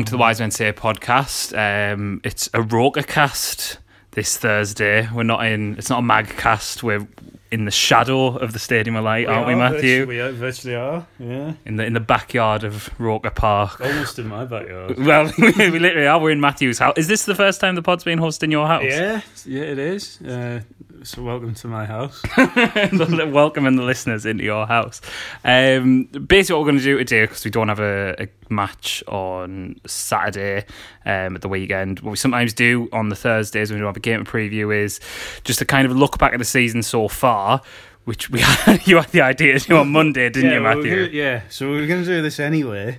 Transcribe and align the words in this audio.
Along 0.00 0.06
to 0.06 0.12
the 0.12 0.16
Wise 0.16 0.40
Men 0.40 0.50
Say 0.50 0.72
podcast. 0.72 1.52
Um, 1.52 2.22
it's 2.24 2.48
a 2.54 2.62
Roker 2.62 3.02
cast 3.02 3.76
this 4.12 4.38
Thursday. 4.38 5.06
We're 5.12 5.24
not 5.24 5.44
in. 5.44 5.76
It's 5.76 5.90
not 5.90 5.98
a 5.98 6.02
mag 6.02 6.26
cast. 6.38 6.82
We're 6.82 7.06
in 7.50 7.66
the 7.66 7.70
shadow 7.70 8.28
of 8.28 8.54
the 8.54 8.58
Stadium 8.58 8.96
of 8.96 9.04
Light, 9.04 9.26
aren't 9.26 9.46
we, 9.46 9.54
Matthew? 9.54 10.06
We 10.06 10.18
are, 10.20 10.32
virtually 10.32 10.74
are, 10.74 11.06
yeah. 11.18 11.52
In 11.66 11.76
the 11.76 11.84
in 11.84 11.92
the 11.92 12.00
backyard 12.00 12.64
of 12.64 12.88
Roker 12.98 13.28
Park. 13.28 13.78
Almost 13.78 14.18
in 14.18 14.26
my 14.28 14.46
backyard. 14.46 14.96
Well, 14.98 15.30
we 15.38 15.78
literally 15.78 16.06
are. 16.06 16.18
We're 16.18 16.30
in 16.30 16.40
Matthew's 16.40 16.78
house. 16.78 16.94
Is 16.96 17.06
this 17.06 17.26
the 17.26 17.34
first 17.34 17.60
time 17.60 17.74
the 17.74 17.82
pod's 17.82 18.02
been 18.02 18.20
hosted 18.20 18.44
in 18.44 18.50
your 18.50 18.66
house? 18.66 18.84
Yeah, 18.84 19.20
yeah, 19.44 19.64
it 19.64 19.78
is. 19.78 20.18
Uh, 20.22 20.62
so 21.02 21.22
welcome 21.22 21.54
to 21.54 21.66
my 21.66 21.86
house. 21.86 22.22
welcoming 22.36 23.76
the 23.76 23.82
listeners 23.82 24.26
into 24.26 24.44
your 24.44 24.66
house. 24.66 25.00
Um, 25.44 26.04
basically, 26.04 26.54
what 26.54 26.60
we're 26.60 26.72
going 26.72 26.78
to 26.78 26.84
do 26.84 26.98
today, 26.98 27.22
because 27.22 27.44
we 27.44 27.50
don't 27.50 27.68
have 27.68 27.80
a, 27.80 28.24
a 28.24 28.28
match 28.52 29.02
on 29.08 29.80
Saturday 29.86 30.66
um, 31.06 31.36
at 31.36 31.42
the 31.42 31.48
weekend, 31.48 32.00
what 32.00 32.10
we 32.10 32.16
sometimes 32.16 32.52
do 32.52 32.88
on 32.92 33.08
the 33.08 33.16
Thursdays 33.16 33.70
when 33.70 33.78
we 33.78 33.80
don't 33.80 33.88
have 33.88 33.96
a 33.96 34.00
game 34.00 34.24
preview 34.24 34.76
is 34.76 35.00
just 35.44 35.58
to 35.60 35.64
kind 35.64 35.86
of 35.86 35.96
look 35.96 36.18
back 36.18 36.32
at 36.32 36.38
the 36.38 36.44
season 36.44 36.82
so 36.82 37.08
far. 37.08 37.62
Which 38.04 38.30
we 38.30 38.40
had, 38.40 38.86
you 38.86 38.96
had 38.96 39.10
the 39.10 39.20
idea 39.20 39.58
to 39.58 39.66
do 39.66 39.76
on 39.76 39.92
Monday, 39.92 40.28
didn't 40.30 40.50
yeah, 40.50 40.56
you, 40.56 40.62
Matthew? 40.62 41.06
gonna- 41.06 41.12
yeah, 41.12 41.42
so 41.48 41.70
we 41.70 41.80
were 41.80 41.86
going 41.86 42.02
to 42.02 42.08
do 42.08 42.22
this 42.22 42.40
anyway, 42.40 42.98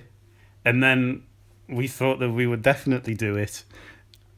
and 0.64 0.82
then 0.82 1.24
we 1.68 1.88
thought 1.88 2.18
that 2.20 2.30
we 2.30 2.46
would 2.46 2.62
definitely 2.62 3.14
do 3.14 3.36
it 3.36 3.64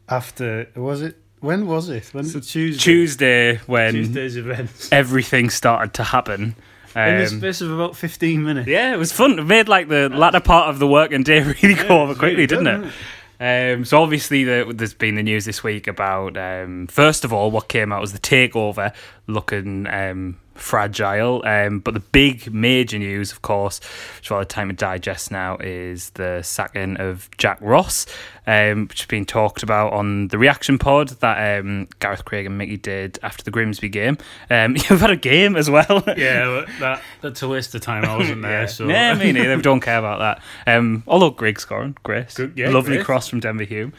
after. 0.08 0.68
Was 0.74 1.02
it? 1.02 1.18
When 1.44 1.66
was 1.66 1.88
it? 1.90 2.06
When 2.14 2.24
so 2.24 2.40
Tuesday. 2.40 2.82
Tuesday, 2.82 3.56
when 3.66 3.92
Tuesday's 3.92 4.36
events. 4.36 4.88
everything 4.90 5.50
started 5.50 5.92
to 5.94 6.02
happen. 6.04 6.56
in 6.96 7.18
the 7.18 7.22
Um, 7.26 7.38
space 7.40 7.60
of 7.60 7.70
about 7.70 7.96
fifteen 7.96 8.44
minutes. 8.44 8.66
Yeah, 8.68 8.94
it 8.94 8.98
was 8.98 9.12
fun. 9.12 9.38
It 9.38 9.44
made 9.44 9.68
like 9.68 9.88
the 9.88 10.08
latter 10.08 10.40
part 10.40 10.70
of 10.70 10.78
the 10.78 10.86
working 10.86 11.22
day 11.22 11.42
really 11.62 11.74
go 11.74 12.02
over 12.02 12.14
quickly, 12.14 12.34
really 12.36 12.46
didn't 12.46 12.64
good, 12.64 12.86
it? 12.86 12.92
Um, 13.40 13.84
so 13.84 14.00
obviously, 14.00 14.44
the, 14.44 14.72
there's 14.74 14.94
been 14.94 15.16
the 15.16 15.22
news 15.22 15.44
this 15.44 15.62
week 15.62 15.86
about 15.88 16.36
um, 16.38 16.86
first 16.86 17.24
of 17.24 17.32
all, 17.32 17.50
what 17.50 17.68
came 17.68 17.92
out 17.92 18.00
was 18.00 18.12
the 18.12 18.18
takeover 18.20 18.94
looking 19.26 19.86
um, 19.86 20.38
fragile. 20.54 21.42
Um, 21.46 21.80
but 21.80 21.94
the 21.94 22.00
big 22.00 22.52
major 22.52 22.98
news, 22.98 23.32
of 23.32 23.42
course, 23.42 23.80
which 24.18 24.30
all 24.30 24.38
the 24.38 24.44
time 24.44 24.68
to 24.68 24.74
digest 24.74 25.30
now, 25.30 25.56
is 25.60 26.10
the 26.10 26.42
sacking 26.42 26.96
of 26.98 27.28
Jack 27.38 27.58
Ross, 27.60 28.06
um, 28.46 28.86
which 28.88 29.00
has 29.00 29.06
been 29.06 29.24
talked 29.24 29.62
about 29.62 29.92
on 29.92 30.28
the 30.28 30.38
reaction 30.38 30.78
pod 30.78 31.08
that 31.20 31.58
um, 31.60 31.88
Gareth 32.00 32.24
Craig 32.24 32.46
and 32.46 32.58
Mickey 32.58 32.76
did 32.76 33.18
after 33.22 33.42
the 33.42 33.50
Grimsby 33.50 33.88
game. 33.88 34.18
Um, 34.50 34.76
you've 34.76 35.00
had 35.00 35.10
a 35.10 35.16
game 35.16 35.56
as 35.56 35.68
well. 35.70 36.04
Yeah, 36.16 36.64
that 36.80 37.02
that's 37.22 37.42
a 37.42 37.48
waste 37.48 37.74
of 37.74 37.80
time. 37.80 38.04
I 38.04 38.16
wasn't 38.16 38.42
there, 38.50 38.68
so 38.68 38.86
Yeah, 38.88 39.14
me 39.14 39.32
neither. 39.32 39.56
Don't 39.60 39.80
care 39.80 39.98
about 39.98 40.18
that. 40.66 40.76
Um, 40.76 41.02
although 41.06 41.30
Grigg 41.30 41.58
scoring, 41.58 41.96
Grace, 42.02 42.34
Good- 42.34 42.52
yeah, 42.56 42.68
lovely 42.70 42.96
Grace. 42.96 43.06
cross 43.06 43.28
from 43.28 43.40
Denver 43.40 43.64
Hume. 43.64 43.92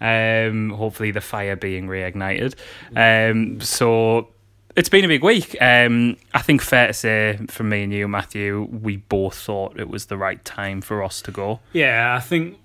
Um, 0.00 0.70
hopefully 0.70 1.12
the 1.12 1.20
fire 1.20 1.54
being 1.54 1.86
reignited. 1.86 2.54
Um, 2.96 3.60
so 3.60 4.28
it's 4.76 4.88
been 4.88 5.04
a 5.04 5.08
big 5.08 5.22
week. 5.22 5.56
Um, 5.60 6.16
I 6.34 6.40
think 6.40 6.62
fair 6.62 6.86
to 6.86 6.92
say, 6.92 7.38
from 7.48 7.68
me 7.68 7.82
and 7.82 7.92
you, 7.92 8.08
Matthew, 8.08 8.62
we 8.70 8.96
both 8.96 9.36
thought 9.36 9.78
it 9.78 9.88
was 9.88 10.06
the 10.06 10.16
right 10.16 10.42
time 10.44 10.80
for 10.80 11.02
us 11.02 11.20
to 11.22 11.30
go. 11.30 11.60
Yeah, 11.72 12.14
I 12.16 12.20
think 12.20 12.58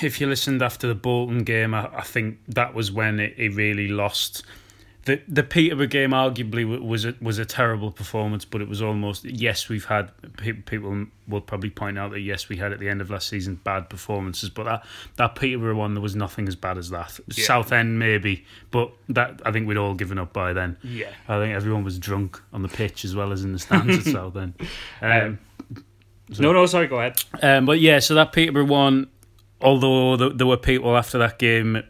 if 0.00 0.20
you 0.20 0.26
listened 0.26 0.62
after 0.62 0.86
the 0.86 0.94
Bolton 0.94 1.44
game, 1.44 1.74
I, 1.74 1.88
I 1.94 2.02
think 2.02 2.38
that 2.48 2.74
was 2.74 2.92
when 2.92 3.20
it, 3.20 3.34
it 3.36 3.54
really 3.54 3.88
lost. 3.88 4.44
The 5.08 5.20
the 5.26 5.42
Peterborough 5.42 5.86
game 5.86 6.10
arguably 6.10 6.64
was 6.80 7.04
a, 7.06 7.14
was 7.20 7.38
a 7.38 7.44
terrible 7.44 7.90
performance, 7.90 8.44
but 8.44 8.60
it 8.60 8.68
was 8.68 8.82
almost 8.82 9.24
yes 9.24 9.68
we've 9.68 9.86
had 9.86 10.10
people 10.66 11.06
will 11.26 11.40
probably 11.40 11.70
point 11.70 11.98
out 11.98 12.10
that 12.10 12.20
yes 12.20 12.48
we 12.50 12.56
had 12.58 12.72
at 12.72 12.78
the 12.78 12.88
end 12.88 13.00
of 13.00 13.10
last 13.10 13.28
season 13.28 13.54
bad 13.64 13.88
performances, 13.88 14.50
but 14.50 14.64
that 14.64 14.84
that 15.16 15.34
Peterborough 15.34 15.76
one 15.76 15.94
there 15.94 16.02
was 16.02 16.14
nothing 16.14 16.46
as 16.46 16.56
bad 16.56 16.76
as 16.76 16.90
that. 16.90 17.18
Southend 17.30 17.98
maybe, 17.98 18.44
but 18.70 18.90
that 19.08 19.40
I 19.46 19.50
think 19.52 19.66
we'd 19.66 19.78
all 19.78 19.94
given 19.94 20.18
up 20.18 20.32
by 20.32 20.52
then. 20.52 20.76
Yeah. 20.84 21.10
I 21.26 21.38
think 21.38 21.54
everyone 21.54 21.84
was 21.84 21.98
drunk 21.98 22.40
on 22.52 22.62
the 22.62 22.68
pitch 22.68 23.04
as 23.04 23.16
well 23.16 23.32
as 23.32 23.44
in 23.44 23.52
the 23.54 23.58
stands 23.58 24.06
at 24.06 24.12
Southend. 24.12 24.54
Um, 25.00 25.38
No, 26.38 26.52
no, 26.52 26.66
sorry, 26.66 26.86
go 26.86 26.96
ahead. 27.00 27.22
um, 27.42 27.64
but 27.64 27.80
yeah, 27.80 27.98
so 28.00 28.14
that 28.14 28.32
Peterborough 28.32 28.66
one, 28.66 29.06
although 29.62 30.16
th- 30.18 30.32
there 30.36 30.46
were 30.46 30.58
people 30.58 30.94
after 30.98 31.16
that 31.18 31.38
game, 31.38 31.82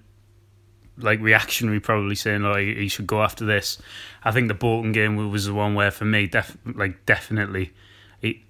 like 0.98 1.20
reactionary, 1.20 1.80
probably 1.80 2.14
saying 2.14 2.42
like 2.42 2.64
he 2.64 2.88
should 2.88 3.06
go 3.06 3.22
after 3.22 3.44
this. 3.44 3.78
I 4.24 4.30
think 4.30 4.48
the 4.48 4.54
Bolton 4.54 4.92
game 4.92 5.16
was 5.30 5.46
the 5.46 5.54
one 5.54 5.74
where, 5.74 5.90
for 5.90 6.04
me, 6.04 6.26
def- 6.26 6.56
like 6.64 7.06
definitely, 7.06 7.72
he, 8.20 8.44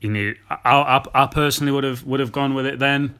he 0.00 0.08
needed. 0.08 0.36
I, 0.50 0.56
I, 0.64 1.24
I 1.24 1.26
personally 1.26 1.72
would 1.72 1.84
have 1.84 2.04
would 2.04 2.20
have 2.20 2.32
gone 2.32 2.54
with 2.54 2.66
it 2.66 2.78
then. 2.78 3.18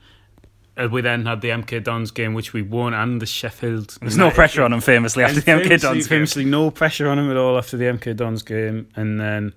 Uh, 0.76 0.88
we 0.90 1.00
then 1.00 1.24
had 1.24 1.40
the 1.40 1.50
MK 1.50 1.84
Dons 1.84 2.10
game, 2.10 2.34
which 2.34 2.52
we 2.52 2.60
won, 2.60 2.94
and 2.94 3.22
the 3.22 3.26
Sheffield. 3.26 3.96
There's 4.00 4.16
no 4.16 4.32
pressure 4.32 4.64
on 4.64 4.72
him, 4.72 4.80
famously, 4.80 5.22
after 5.22 5.40
the 5.40 5.52
MK 5.52 5.80
Dons 5.80 5.82
game. 5.82 6.02
famously 6.02 6.44
no 6.44 6.72
pressure 6.72 7.08
on 7.08 7.18
him 7.18 7.30
at 7.30 7.36
all 7.36 7.56
after 7.56 7.76
the 7.76 7.84
MK 7.84 8.16
Dons 8.16 8.42
game, 8.42 8.88
and 8.96 9.20
then 9.20 9.54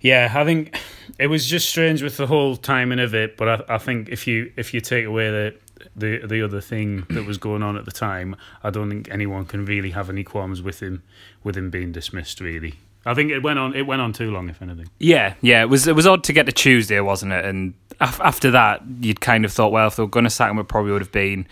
yeah, 0.00 0.32
I 0.34 0.44
think 0.44 0.78
it 1.18 1.26
was 1.28 1.46
just 1.46 1.68
strange 1.68 2.02
with 2.02 2.16
the 2.16 2.26
whole 2.26 2.56
timing 2.56 3.00
of 3.00 3.14
it. 3.14 3.36
But 3.36 3.48
I, 3.70 3.74
I 3.74 3.78
think 3.78 4.08
if 4.08 4.26
you 4.26 4.52
if 4.56 4.74
you 4.74 4.80
take 4.80 5.04
away 5.04 5.30
the 5.30 5.54
the 5.94 6.18
the 6.26 6.42
other 6.42 6.60
thing 6.60 7.06
that 7.10 7.26
was 7.26 7.38
going 7.38 7.62
on 7.62 7.76
at 7.76 7.84
the 7.84 7.90
time, 7.92 8.36
I 8.62 8.70
don't 8.70 8.88
think 8.88 9.08
anyone 9.10 9.44
can 9.46 9.64
really 9.64 9.90
have 9.90 10.08
any 10.10 10.24
qualms 10.24 10.62
with 10.62 10.80
him 10.80 11.02
with 11.44 11.56
him 11.56 11.70
being 11.70 11.92
dismissed. 11.92 12.40
Really, 12.40 12.74
I 13.04 13.14
think 13.14 13.30
it 13.30 13.42
went 13.42 13.58
on 13.58 13.74
it 13.74 13.82
went 13.86 14.00
on 14.02 14.12
too 14.12 14.30
long, 14.30 14.48
if 14.48 14.60
anything. 14.62 14.88
Yeah, 14.98 15.34
yeah, 15.40 15.62
it 15.62 15.66
was 15.68 15.86
it 15.86 15.94
was 15.94 16.06
odd 16.06 16.24
to 16.24 16.32
get 16.32 16.46
to 16.46 16.52
Tuesday, 16.52 17.00
wasn't 17.00 17.32
it? 17.32 17.44
And 17.44 17.74
af- 18.00 18.20
after 18.20 18.50
that, 18.52 18.82
you'd 19.00 19.20
kind 19.20 19.44
of 19.44 19.52
thought, 19.52 19.72
well, 19.72 19.86
if 19.88 19.96
they 19.96 20.02
were 20.02 20.08
going 20.08 20.24
to 20.24 20.30
sack 20.30 20.50
him, 20.50 20.58
it 20.58 20.64
probably 20.68 20.92
would 20.92 21.02
have 21.02 21.12
been 21.12 21.46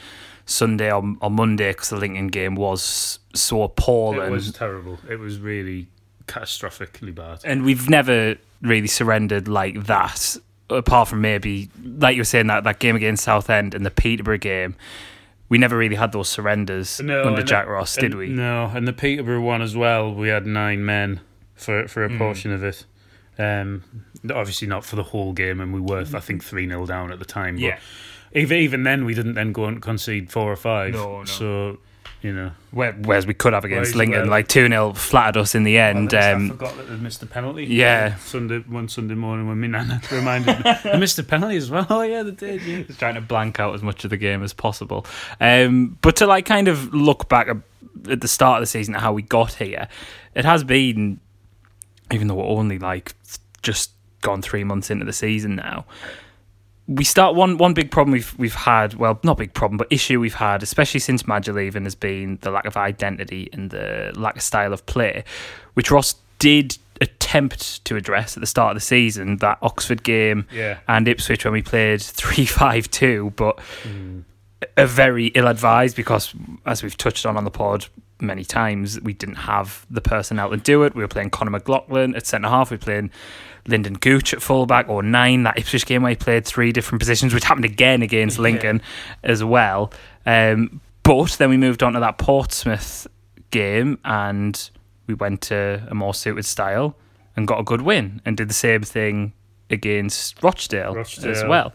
Sunday 0.46 0.92
or, 0.92 1.02
or 1.20 1.30
Monday 1.30 1.70
because 1.72 1.90
the 1.90 1.96
Lincoln 1.96 2.28
game 2.28 2.54
was 2.54 3.18
so 3.34 3.62
appalling. 3.62 4.28
It 4.28 4.30
was 4.30 4.52
terrible. 4.52 4.98
It 5.08 5.18
was 5.18 5.38
really 5.38 5.88
catastrophically 6.26 7.14
bad. 7.14 7.40
and 7.44 7.64
we've 7.64 7.88
never 7.88 8.36
really 8.62 8.86
surrendered 8.86 9.46
like 9.46 9.84
that, 9.84 10.36
apart 10.74 11.08
from 11.08 11.20
maybe, 11.20 11.70
like 11.82 12.14
you 12.16 12.20
were 12.20 12.24
saying, 12.24 12.46
that, 12.48 12.64
that 12.64 12.78
game 12.78 12.96
against 12.96 13.24
Southend 13.24 13.74
and 13.74 13.84
the 13.84 13.90
Peterborough 13.90 14.38
game. 14.38 14.74
We 15.48 15.58
never 15.58 15.76
really 15.76 15.96
had 15.96 16.12
those 16.12 16.28
surrenders 16.28 17.00
under 17.00 17.42
Jack 17.42 17.66
Ross, 17.66 17.96
did 17.96 18.14
we? 18.14 18.28
No, 18.28 18.70
and 18.74 18.88
the 18.88 18.92
Peterborough 18.94 19.40
one 19.42 19.62
as 19.62 19.76
well. 19.76 20.12
We 20.12 20.28
had 20.28 20.46
nine 20.46 20.84
men 20.84 21.20
for 21.54 21.86
for 21.86 22.04
a 22.04 22.08
Mm. 22.08 22.18
portion 22.18 22.50
of 22.50 22.64
it. 22.64 22.84
Um, 23.38 23.82
obviously 24.34 24.66
not 24.68 24.84
for 24.84 24.96
the 24.96 25.02
whole 25.02 25.32
game, 25.32 25.60
and 25.60 25.72
we 25.74 25.80
were 25.80 26.04
I 26.14 26.20
think 26.20 26.42
three 26.42 26.66
0 26.66 26.86
down 26.86 27.12
at 27.12 27.18
the 27.18 27.24
time. 27.24 27.56
But 27.56 27.62
Yeah. 27.62 27.78
even 28.32 28.58
even 28.58 28.82
then, 28.84 29.04
we 29.04 29.12
didn't 29.14 29.34
then 29.34 29.52
go 29.52 29.66
and 29.66 29.80
concede 29.82 30.32
four 30.32 30.50
or 30.50 30.56
five. 30.56 30.94
No, 30.94 31.18
no. 31.18 31.24
So 31.24 31.78
you 32.24 32.32
know, 32.32 32.50
Where- 32.70 32.92
Whereas 32.94 33.26
we 33.26 33.34
could 33.34 33.52
have 33.52 33.64
against 33.64 33.94
Lincoln, 33.94 34.22
well- 34.22 34.30
like 34.30 34.48
2 34.48 34.66
0 34.66 34.94
flattered 34.94 35.36
us 35.38 35.54
in 35.54 35.62
the 35.62 35.76
end. 35.78 36.12
I 36.14 36.32
Um, 36.32 36.48
forgot 36.48 36.74
that 36.78 36.88
they 36.88 36.96
missed 36.96 37.20
the 37.20 37.26
penalty. 37.26 37.66
Yeah. 37.66 38.16
Sunday 38.16 38.58
one 38.60 38.88
Sunday 38.88 39.14
morning 39.14 39.46
when 39.46 39.60
my 39.60 39.66
nana 39.66 40.00
reminded 40.10 40.64
me 40.64 40.72
they 40.82 40.98
missed 40.98 41.16
the 41.16 41.22
penalty 41.22 41.56
as 41.56 41.70
well. 41.70 41.86
Oh 41.90 42.00
yeah, 42.12 42.22
they 42.22 42.30
did. 42.32 42.62
Yeah. 42.62 42.82
just 42.82 42.98
trying 42.98 43.14
to 43.16 43.20
blank 43.20 43.60
out 43.60 43.74
as 43.74 43.82
much 43.82 44.02
of 44.04 44.10
the 44.10 44.16
game 44.16 44.42
as 44.42 44.52
possible. 44.54 45.04
Um, 45.40 45.98
but 46.00 46.16
to 46.16 46.26
like 46.26 46.46
kind 46.46 46.66
of 46.66 46.94
look 46.94 47.28
back 47.28 47.46
at 47.48 47.58
at 48.10 48.20
the 48.22 48.28
start 48.28 48.58
of 48.58 48.62
the 48.62 48.66
season 48.66 48.94
at 48.94 49.02
how 49.02 49.12
we 49.12 49.22
got 49.22 49.52
here, 49.54 49.86
it 50.34 50.44
has 50.46 50.64
been, 50.64 51.20
even 52.10 52.26
though 52.26 52.34
we're 52.34 52.44
only 52.44 52.78
like 52.78 53.14
just 53.62 53.90
gone 54.22 54.40
three 54.42 54.64
months 54.64 54.90
into 54.90 55.04
the 55.04 55.12
season 55.12 55.56
now. 55.56 55.84
We 56.86 57.04
start 57.04 57.34
one 57.34 57.56
one 57.56 57.72
big 57.72 57.90
problem 57.90 58.12
we've 58.12 58.34
we've 58.38 58.54
had 58.54 58.94
well 58.94 59.18
not 59.22 59.38
big 59.38 59.54
problem 59.54 59.78
but 59.78 59.86
issue 59.90 60.20
we've 60.20 60.34
had 60.34 60.62
especially 60.62 61.00
since 61.00 61.26
Maja 61.26 61.52
leaving 61.52 61.84
has 61.84 61.94
been 61.94 62.38
the 62.42 62.50
lack 62.50 62.66
of 62.66 62.76
identity 62.76 63.48
and 63.52 63.70
the 63.70 64.12
lack 64.16 64.36
of 64.36 64.42
style 64.42 64.72
of 64.72 64.84
play, 64.86 65.24
which 65.74 65.90
Ross 65.90 66.16
did 66.38 66.76
attempt 67.00 67.84
to 67.84 67.96
address 67.96 68.36
at 68.36 68.40
the 68.40 68.46
start 68.46 68.72
of 68.72 68.76
the 68.76 68.84
season 68.86 69.38
that 69.38 69.58
Oxford 69.62 70.02
game 70.02 70.46
Yeah. 70.52 70.78
and 70.86 71.08
Ipswich 71.08 71.44
when 71.44 71.52
we 71.52 71.62
played 71.62 72.02
3 72.02 72.44
5 72.46 72.90
2, 72.90 73.32
but 73.36 73.58
hmm. 73.82 74.20
a 74.76 74.86
very 74.86 75.26
ill 75.28 75.48
advised 75.48 75.96
because, 75.96 76.34
as 76.66 76.82
we've 76.82 76.96
touched 76.96 77.26
on 77.26 77.36
on 77.36 77.44
the 77.44 77.50
pod 77.50 77.86
many 78.20 78.44
times, 78.44 79.00
we 79.00 79.12
didn't 79.12 79.36
have 79.36 79.86
the 79.90 80.00
personnel 80.00 80.50
to 80.50 80.56
do 80.56 80.82
it. 80.84 80.94
We 80.94 81.02
were 81.02 81.08
playing 81.08 81.30
Conor 81.30 81.50
McLaughlin 81.50 82.14
at 82.14 82.26
centre 82.26 82.48
half, 82.48 82.70
we 82.70 82.76
were 82.76 82.82
playing 82.82 83.10
Lyndon 83.66 83.94
Gooch 83.94 84.34
at 84.34 84.42
fullback 84.42 84.88
or 84.88 85.02
nine. 85.02 85.42
That 85.44 85.58
Ipswich 85.58 85.86
game 85.86 86.02
where 86.02 86.10
he 86.10 86.16
played 86.16 86.44
three 86.44 86.72
different 86.72 87.00
positions, 87.00 87.32
which 87.34 87.44
happened 87.44 87.64
again 87.64 88.02
against 88.02 88.38
Lincoln 88.38 88.82
as 89.22 89.42
well. 89.42 89.92
Um, 90.26 90.80
but 91.02 91.30
then 91.38 91.50
we 91.50 91.56
moved 91.56 91.82
on 91.82 91.92
to 91.94 92.00
that 92.00 92.18
Portsmouth 92.18 93.06
game 93.50 93.98
and 94.04 94.70
we 95.06 95.14
went 95.14 95.42
to 95.42 95.86
a 95.88 95.94
more 95.94 96.14
suited 96.14 96.44
style 96.44 96.96
and 97.36 97.46
got 97.46 97.60
a 97.60 97.64
good 97.64 97.82
win 97.82 98.20
and 98.24 98.36
did 98.36 98.48
the 98.48 98.54
same 98.54 98.82
thing 98.82 99.32
against 99.70 100.42
Rochdale, 100.42 100.94
as 100.98 101.44
well. 101.44 101.72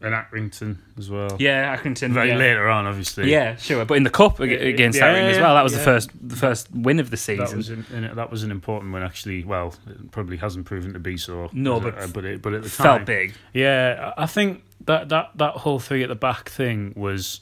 And 0.00 0.14
Accrington 0.14 0.78
as 0.96 1.10
well. 1.10 1.36
Yeah, 1.40 1.76
Accrington. 1.76 2.12
Very 2.12 2.28
yeah. 2.28 2.36
later 2.36 2.68
on, 2.68 2.86
obviously. 2.86 3.32
Yeah, 3.32 3.56
sure. 3.56 3.84
But 3.84 3.94
in 3.94 4.04
the 4.04 4.10
cup 4.10 4.38
against 4.38 4.96
yeah, 4.96 5.12
Accrington 5.12 5.30
as 5.30 5.38
well, 5.38 5.54
that 5.56 5.64
was 5.64 5.72
the 5.72 5.80
first 5.80 6.10
the 6.20 6.36
first 6.36 6.68
win 6.72 7.00
of 7.00 7.06
the 7.06 7.16
That 7.16 7.18
season. 7.18 7.56
was 7.56 7.68
an, 7.68 8.14
that 8.14 8.30
was 8.30 8.44
an 8.44 8.52
important 8.52 8.92
one, 8.92 9.02
actually. 9.02 9.42
Well, 9.42 9.74
it 9.88 10.12
probably 10.12 10.36
hasn't 10.36 10.66
proven 10.66 10.92
to 10.92 11.00
be 11.00 11.16
so. 11.16 11.50
No, 11.52 11.80
but 11.80 11.98
uh, 12.00 12.06
but 12.06 12.24
it, 12.24 12.42
but 12.42 12.54
at 12.54 12.62
the 12.62 12.70
Felt 12.70 12.98
time, 12.98 13.04
big. 13.06 13.34
Yeah, 13.52 14.12
I 14.16 14.22
I 14.22 14.26
think 14.26 14.62
that 14.86 15.08
that 15.08 15.32
that 15.34 15.54
whole 15.54 15.80
three 15.80 16.04
at 16.04 16.08
the 16.08 16.14
back 16.14 16.48
thing 16.48 16.92
was 16.96 17.40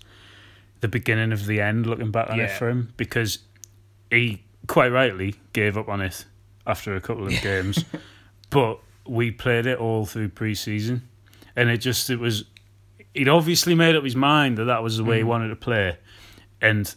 the 0.80 0.88
beginning 0.88 1.32
of 1.32 1.44
the 1.44 1.60
end. 1.60 1.86
Looking 1.86 2.10
back 2.10 2.30
on 2.30 2.40
it 2.40 2.50
for 2.52 2.70
him, 2.70 2.94
because 2.96 3.40
he 4.10 4.42
quite 4.66 4.88
rightly 4.88 5.34
gave 5.52 5.76
up 5.76 5.88
on 5.88 6.00
it 6.00 6.24
after 6.66 6.96
a 6.96 7.00
couple 7.00 7.26
of 7.26 7.32
games, 7.42 7.84
but 8.50 8.80
we 9.06 9.30
played 9.30 9.66
it 9.66 9.78
all 9.78 10.06
through 10.06 10.28
pre-season, 10.30 11.08
and 11.56 11.68
it 11.70 11.78
just 11.78 12.10
it 12.10 12.18
was. 12.20 12.44
He'd 13.14 13.28
obviously 13.28 13.74
made 13.74 13.96
up 13.96 14.04
his 14.04 14.14
mind 14.14 14.58
that 14.58 14.64
that 14.64 14.82
was 14.82 14.98
the 14.98 15.04
way 15.04 15.16
he 15.18 15.22
Mhm. 15.22 15.26
wanted 15.28 15.48
to 15.48 15.56
play, 15.56 15.96
and 16.60 16.94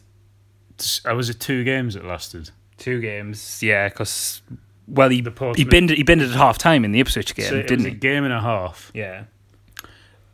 I 1.05 1.13
was 1.13 1.29
at 1.29 1.39
two 1.39 1.63
games 1.63 1.95
it 1.95 2.03
lasted. 2.05 2.51
Two 2.77 2.99
games, 3.01 3.61
yeah, 3.63 3.87
because 3.89 4.41
well, 4.87 5.09
he 5.09 5.17
he 5.17 5.21
Portsmouth- 5.23 5.69
binned 5.69 5.89
he 5.91 6.03
binned 6.03 6.21
it 6.21 6.29
at 6.31 6.35
half 6.35 6.57
time 6.57 6.83
in 6.85 6.91
the 6.91 6.99
Ipswich 6.99 7.35
game, 7.35 7.47
so 7.49 7.55
it 7.55 7.67
didn't 7.67 7.85
was 7.85 7.85
he? 7.85 7.91
a 7.91 7.95
game 7.95 8.23
and 8.25 8.33
a 8.33 8.41
half. 8.41 8.91
Yeah, 8.93 9.23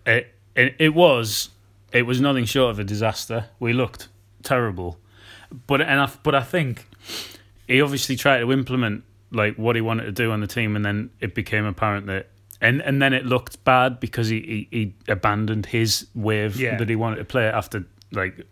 It, 0.06 0.34
it 0.56 0.76
it 0.80 0.94
was 0.94 1.50
it 1.92 2.04
was 2.04 2.20
nothing 2.20 2.46
short 2.46 2.72
of 2.72 2.80
a 2.80 2.84
disaster. 2.84 3.46
We 3.60 3.74
looked 3.74 4.08
terrible, 4.44 5.00
but 5.68 5.82
and 5.82 6.00
I, 6.02 6.10
but 6.24 6.36
I 6.36 6.42
think 6.42 6.88
he 7.68 7.82
obviously 7.82 8.16
tried 8.16 8.40
to 8.40 8.52
implement 8.52 9.04
like 9.32 9.56
what 9.58 9.76
he 9.76 9.82
wanted 9.82 10.06
to 10.06 10.12
do 10.12 10.32
on 10.32 10.40
the 10.42 10.48
team, 10.48 10.76
and 10.76 10.84
then 10.86 11.10
it 11.20 11.34
became 11.36 11.66
apparent 11.66 12.08
that. 12.08 12.30
And, 12.66 12.82
and 12.82 13.02
then 13.02 13.14
it 13.14 13.26
looked 13.26 13.64
bad 13.64 14.00
because 14.00 14.28
he, 14.30 14.68
he, 14.72 14.78
he 14.78 14.94
abandoned 15.12 15.68
his 15.68 16.08
wave 16.16 16.56
Yeah. 16.60 16.78
that 16.78 16.90
he 16.90 16.96
wanted 16.96 17.18
to 17.18 17.26
play 17.26 17.46
after 17.46 17.86
like 18.12 18.46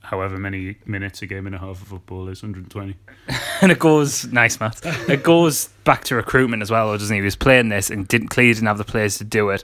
however 0.00 0.38
many 0.38 0.76
minutes 0.86 1.20
a 1.22 1.26
game 1.26 1.46
and 1.46 1.54
a 1.54 1.58
half 1.58 1.82
of 1.82 1.88
football 1.88 2.28
is 2.28 2.42
120 2.42 2.96
and 3.60 3.70
it 3.72 3.78
goes 3.78 4.24
nice, 4.32 4.58
Matt. 4.60 4.80
It 5.08 5.22
goes 5.22 5.68
back 5.84 6.04
to 6.04 6.14
recruitment 6.14 6.62
as 6.62 6.70
well, 6.70 6.92
doesn't 6.96 7.12
he? 7.14 7.20
He 7.20 7.24
was 7.24 7.36
playing 7.36 7.68
this 7.68 7.90
and 7.90 8.06
didn't 8.08 8.28
clearly 8.28 8.54
didn't 8.54 8.68
have 8.68 8.78
the 8.78 8.84
players 8.84 9.18
to 9.18 9.24
do 9.24 9.50
it, 9.50 9.62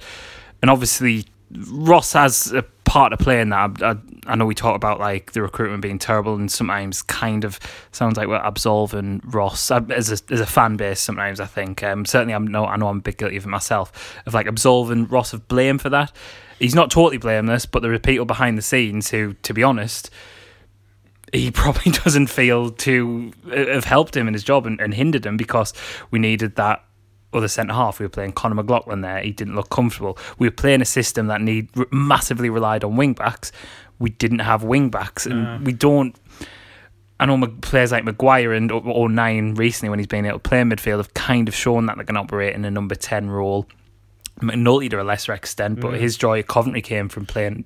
and 0.61 0.71
obviously 0.71 1.25
Ross 1.71 2.12
has 2.12 2.53
a 2.53 2.62
part 2.94 3.11
to 3.11 3.17
play 3.17 3.41
in 3.41 3.49
that. 3.49 3.82
I, 3.82 3.91
I, 3.91 3.96
I 4.29 4.37
know 4.37 4.46
we 4.46 4.55
talk 4.55 4.76
about 4.76 5.00
like 5.00 5.32
the 5.32 5.43
recruitment 5.43 5.82
being 5.82 5.99
terrible, 5.99 6.37
and 6.37 6.49
sometimes 6.49 7.02
kind 7.02 7.44
of 7.44 7.58
sounds 7.91 8.17
like 8.17 8.29
we're 8.29 8.37
absolving 8.37 9.20
Ross 9.25 9.69
uh, 9.73 9.81
as 9.91 10.11
a 10.11 10.32
as 10.32 10.38
a 10.38 10.46
fan 10.46 10.76
base. 10.76 11.00
Sometimes 11.00 11.41
I 11.41 11.46
think 11.46 11.82
um, 11.82 12.05
certainly 12.06 12.35
I'm 12.35 12.46
no 12.46 12.67
I 12.67 12.76
know 12.76 12.87
I'm 12.87 12.99
a 12.99 13.02
bit 13.02 13.19
guilty 13.19 13.37
of 13.37 13.46
myself 13.46 14.17
of 14.26 14.32
like 14.32 14.46
absolving 14.46 15.08
Ross 15.08 15.32
of 15.32 15.49
blame 15.49 15.79
for 15.79 15.91
that. 15.91 16.12
He's 16.61 16.76
not 16.76 16.88
totally 16.88 17.19
blameless, 17.19 17.67
but 17.67 17.82
there 17.82 17.93
are 17.93 17.99
people 17.99 18.26
behind 18.26 18.56
the 18.56 18.62
scenes 18.62 19.11
who, 19.11 19.32
to 19.43 19.52
be 19.52 19.64
honest, 19.64 20.08
he 21.32 21.50
probably 21.62 21.91
doesn't 21.91 22.29
feel 22.29 22.70
to 22.70 23.32
have 23.52 23.85
helped 23.85 24.17
him 24.17 24.29
in 24.29 24.35
his 24.35 24.44
job 24.44 24.67
and, 24.67 24.81
and 24.81 24.94
hindered 24.94 25.26
him 25.26 25.37
because 25.37 25.73
we 26.12 26.20
needed 26.20 26.55
that 26.55 26.85
other 27.34 27.48
centre 27.48 27.75
half. 27.75 27.98
We 27.98 28.04
were 28.06 28.10
playing 28.10 28.32
Conor 28.32 28.54
McLaughlin 28.54 29.00
there. 29.02 29.20
He 29.20 29.32
didn't 29.32 29.54
look 29.56 29.70
comfortable. 29.70 30.16
We 30.38 30.46
were 30.46 30.52
playing 30.52 30.81
a 30.82 30.86
system 30.86 31.26
that 31.26 31.40
need 31.40 31.69
massively 31.92 32.48
relied 32.50 32.84
on 32.84 32.96
wing 32.96 33.12
backs. 33.14 33.52
We 33.98 34.10
didn't 34.10 34.40
have 34.40 34.62
wing 34.64 34.90
backs, 34.90 35.26
and 35.26 35.42
No. 35.42 35.58
we 35.62 35.72
don't. 35.72 36.16
I 37.20 37.26
know 37.26 37.46
players 37.60 37.92
like 37.92 38.04
Maguire 38.04 38.52
and 38.52 38.72
or, 38.72 38.82
or 38.84 39.04
O'Nien 39.06 39.54
recently, 39.54 39.88
when 39.88 39.98
he's 40.00 40.08
been 40.08 40.26
able 40.26 40.40
to 40.40 40.48
play 40.48 40.60
in 40.60 40.69
midfield, 40.69 40.96
have 40.96 41.14
kind 41.14 41.46
of 41.48 41.54
shown 41.54 41.86
that 41.86 41.96
they 41.96 42.04
can 42.04 42.16
operate 42.16 42.54
in 42.54 42.64
a 42.64 42.70
number 42.70 42.94
ten 42.94 43.31
role. 43.31 43.66
McNulty 44.42 44.90
to 44.90 45.00
a 45.00 45.04
lesser 45.04 45.32
extent, 45.32 45.78
but 45.81 45.92
Mm. 45.92 46.00
his 46.00 46.16
joy 46.16 46.40
at 46.40 46.48
Coventry 46.48 46.82
came 46.82 47.08
from 47.08 47.25
playing 47.25 47.64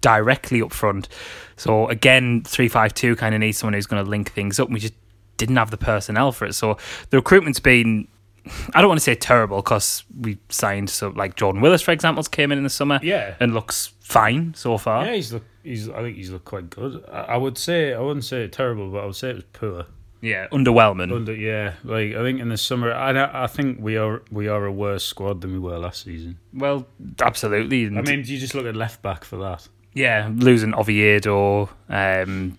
directly 0.00 0.60
up 0.60 0.72
front. 0.72 1.08
So 1.56 1.86
again, 1.88 2.42
three 2.44 2.66
five 2.68 2.92
two 2.92 3.14
kind 3.14 3.34
of 3.36 3.40
needs 3.40 3.58
someone 3.58 3.74
who's 3.74 3.86
going 3.86 4.04
to 4.04 4.10
link 4.10 4.32
things 4.32 4.58
up. 4.58 4.66
And 4.66 4.74
we 4.74 4.80
just 4.80 4.94
didn't 5.36 5.56
have 5.56 5.70
the 5.70 5.76
personnel 5.76 6.32
for 6.32 6.46
it. 6.46 6.54
So 6.54 6.76
the 7.10 7.18
recruitment's 7.18 7.60
been. 7.60 8.08
I 8.74 8.80
don't 8.80 8.88
want 8.88 8.98
to 9.00 9.04
say 9.04 9.14
terrible 9.14 9.58
because 9.58 10.04
we 10.20 10.38
signed 10.48 10.90
so 10.90 11.08
like 11.10 11.36
Jordan 11.36 11.60
Willis, 11.62 11.82
for 11.82 11.92
example, 11.92 12.22
came 12.24 12.52
in 12.52 12.58
in 12.58 12.64
the 12.64 12.70
summer 12.70 12.98
yeah 13.02 13.34
and 13.40 13.54
looks 13.54 13.92
fine 14.00 14.54
so 14.54 14.78
far. 14.78 15.04
yeah 15.04 15.14
he's 15.14 15.32
look 15.32 15.44
he's 15.62 15.88
I 15.88 16.02
think 16.02 16.16
he's 16.16 16.30
looked 16.30 16.44
quite 16.46 16.70
good 16.70 17.04
I, 17.12 17.20
I 17.20 17.36
would 17.36 17.58
say 17.58 17.92
I 17.94 18.00
wouldn't 18.00 18.24
say 18.24 18.46
terrible 18.48 18.90
but 18.90 18.98
I 19.02 19.06
would 19.06 19.16
say 19.16 19.30
it 19.30 19.36
was 19.36 19.44
poor 19.52 19.86
Yeah, 20.20 20.48
underwhelming. 20.50 21.12
Under, 21.14 21.34
yeah, 21.34 21.74
like 21.84 22.14
I 22.14 22.22
think 22.24 22.40
in 22.40 22.48
the 22.48 22.56
summer, 22.56 22.92
I 22.92 23.44
I 23.44 23.46
think 23.46 23.78
we 23.80 23.96
are 23.96 24.22
we 24.32 24.48
are 24.48 24.64
a 24.66 24.72
worse 24.72 25.04
squad 25.04 25.40
than 25.42 25.52
we 25.52 25.58
were 25.60 25.78
last 25.78 26.02
season. 26.04 26.38
well, 26.52 26.86
absolutely. 27.20 27.86
I 27.86 28.02
mean, 28.02 28.22
do 28.22 28.32
you 28.32 28.38
just 28.40 28.54
look 28.54 28.66
at 28.66 28.74
left 28.74 29.00
back 29.02 29.24
for 29.24 29.36
that? 29.38 29.68
yeah, 29.94 30.28
losing 30.34 30.74
Oviedo, 30.74 31.68
um, 31.88 32.58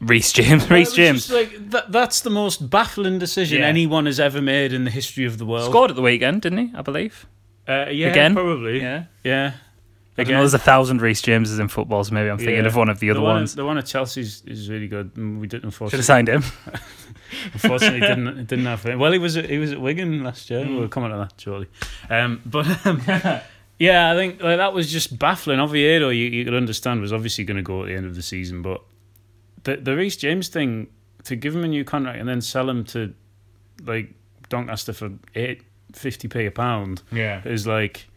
Reece 0.00 0.32
James, 0.32 0.70
Reece 0.70 0.92
James 0.92 1.30
like 1.32 1.70
that, 1.70 1.90
that's 1.92 2.20
the 2.20 2.30
most 2.30 2.68
baffling 2.70 3.18
decision 3.18 3.60
Yeah. 3.60 3.66
anyone 3.66 4.06
has 4.06 4.20
ever 4.20 4.42
made 4.42 4.72
in 4.72 4.84
the 4.84 4.90
history 4.90 5.24
of 5.24 5.38
the 5.38 5.46
world. 5.46 5.70
scored 5.70 5.90
at 5.90 5.96
the 5.96 6.02
weekend, 6.02 6.42
didn't 6.42 6.58
he? 6.58 6.72
I 6.74 6.82
believe. 6.82 7.26
uh, 7.68 7.86
yeah, 7.90 8.08
Again? 8.08 8.34
probably. 8.34 8.80
Yeah, 8.80 9.04
Yeah. 9.24 9.52
I 10.18 10.24
don't 10.24 10.32
know, 10.32 10.38
there's 10.40 10.54
a 10.54 10.58
thousand 10.58 11.02
Reece 11.02 11.20
Jameses 11.20 11.58
in 11.58 11.68
football, 11.68 12.02
so 12.02 12.14
maybe 12.14 12.30
I'm 12.30 12.38
thinking 12.38 12.56
Yeah. 12.56 12.66
of 12.66 12.74
one 12.74 12.88
of 12.88 13.00
the 13.00 13.10
other 13.10 13.20
one 13.20 13.34
ones. 13.36 13.54
The 13.54 13.66
one 13.66 13.76
at 13.76 13.84
Chelsea's 13.84 14.42
is 14.46 14.70
really 14.70 14.88
good. 14.88 15.10
and 15.16 15.40
We 15.40 15.46
didn't 15.46 15.60
Should 15.72 15.82
unfortunately, 15.82 15.98
have 15.98 16.04
signed 16.06 16.28
him. 16.28 16.42
unfortunately 17.52 18.00
didn't 18.00 18.46
didn't 18.46 18.64
have 18.66 18.86
it. 18.86 18.98
Well, 18.98 19.12
he 19.12 19.18
was 19.18 19.36
at, 19.36 19.48
he 19.50 19.58
was 19.58 19.72
at 19.72 19.80
Wigan 19.80 20.22
last 20.24 20.48
year. 20.48 20.64
Mm. 20.64 20.78
We'll 20.78 20.88
come 20.88 21.04
on 21.04 21.10
to 21.10 21.16
that 21.18 21.34
shortly. 21.38 21.66
Um, 22.08 22.40
but 22.46 22.66
um, 22.86 23.02
yeah, 23.78 24.10
I 24.10 24.14
think 24.16 24.42
like, 24.42 24.56
that 24.58 24.72
was 24.72 24.90
just 24.90 25.18
baffling. 25.18 25.60
Oviedo, 25.60 26.08
you, 26.08 26.26
you 26.26 26.44
could 26.44 26.54
understand, 26.54 27.00
was 27.02 27.12
obviously 27.12 27.44
going 27.44 27.58
to 27.58 27.62
go 27.62 27.82
at 27.82 27.88
the 27.88 27.94
end 27.94 28.06
of 28.06 28.14
the 28.14 28.22
season, 28.22 28.62
but 28.62 28.80
the 29.66 29.76
the 29.76 29.94
Reece 29.96 30.16
James 30.16 30.48
thing 30.48 30.86
to 31.24 31.36
give 31.36 31.54
him 31.54 31.64
a 31.64 31.68
new 31.68 31.84
contract 31.84 32.18
and 32.18 32.28
then 32.28 32.40
sell 32.40 32.68
him 32.70 32.84
to 32.84 33.12
like 33.84 34.10
Doncaster 34.48 34.92
for 34.92 35.10
eight 35.34 35.62
fifty 35.92 36.28
p 36.28 36.46
a 36.46 36.50
pound 36.50 37.02
Yeah. 37.12 37.42
is 37.44 37.66
like. 37.66 38.06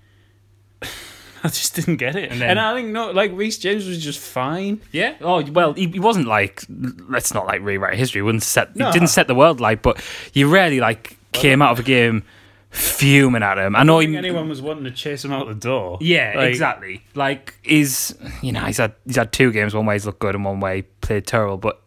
I 1.42 1.48
just 1.48 1.74
didn't 1.74 1.98
get 1.98 2.18
it, 2.18 2.32
And 2.32 2.44
and, 2.44 2.60
I 2.60 2.74
think 2.76 2.90
no, 2.90 3.12
like 3.12 3.32
Reece 3.34 3.58
James 3.60 3.88
was 3.88 3.98
just 4.04 4.20
fine. 4.20 4.82
Yeah. 4.92 5.16
Oh 5.22 5.42
well, 5.52 5.72
he, 5.74 5.88
he 5.88 6.00
wasn't 6.00 6.28
like. 6.28 6.64
Let's 7.08 7.34
not 7.34 7.46
like 7.46 7.62
rewrite 7.62 7.98
history. 7.98 8.20
He 8.20 8.24
wouldn't 8.24 8.44
set. 8.44 8.76
No. 8.76 8.88
He 8.88 8.92
didn't 8.92 9.08
set 9.08 9.28
the 9.28 9.36
world 9.36 9.62
like, 9.62 9.82
but 9.82 10.04
you 10.34 10.50
rarely 10.50 10.82
like 10.82 11.18
came 11.32 11.62
out 11.62 11.72
of 11.72 11.80
a 11.80 11.84
game 11.84 12.24
fuming 12.70 13.44
at 13.44 13.58
him. 13.58 13.76
I 13.76 13.84
know 13.84 14.00
I 14.00 14.06
he. 14.06 14.16
anyone 14.16 14.48
was 14.50 14.62
wanting 14.62 14.84
to 14.86 14.92
chase 14.92 15.26
him 15.26 15.32
out 15.32 15.48
the 15.48 15.56
door. 15.56 15.98
Yeah, 16.02 16.34
Like- 16.36 16.50
exactly. 16.50 17.04
Like 17.16 17.56
is 17.64 18.16
you 18.42 18.52
know 18.52 18.62
he's 18.66 18.78
had 18.78 18.94
he's 19.06 19.16
had 19.16 19.32
two 19.32 19.52
games. 19.52 19.74
One 19.74 19.86
way 19.86 19.96
he's 19.96 20.06
looked 20.06 20.20
good, 20.20 20.36
and 20.36 20.46
one 20.46 20.60
way 20.60 20.84
played 21.02 21.26
terrible. 21.28 21.58
But 21.58 21.82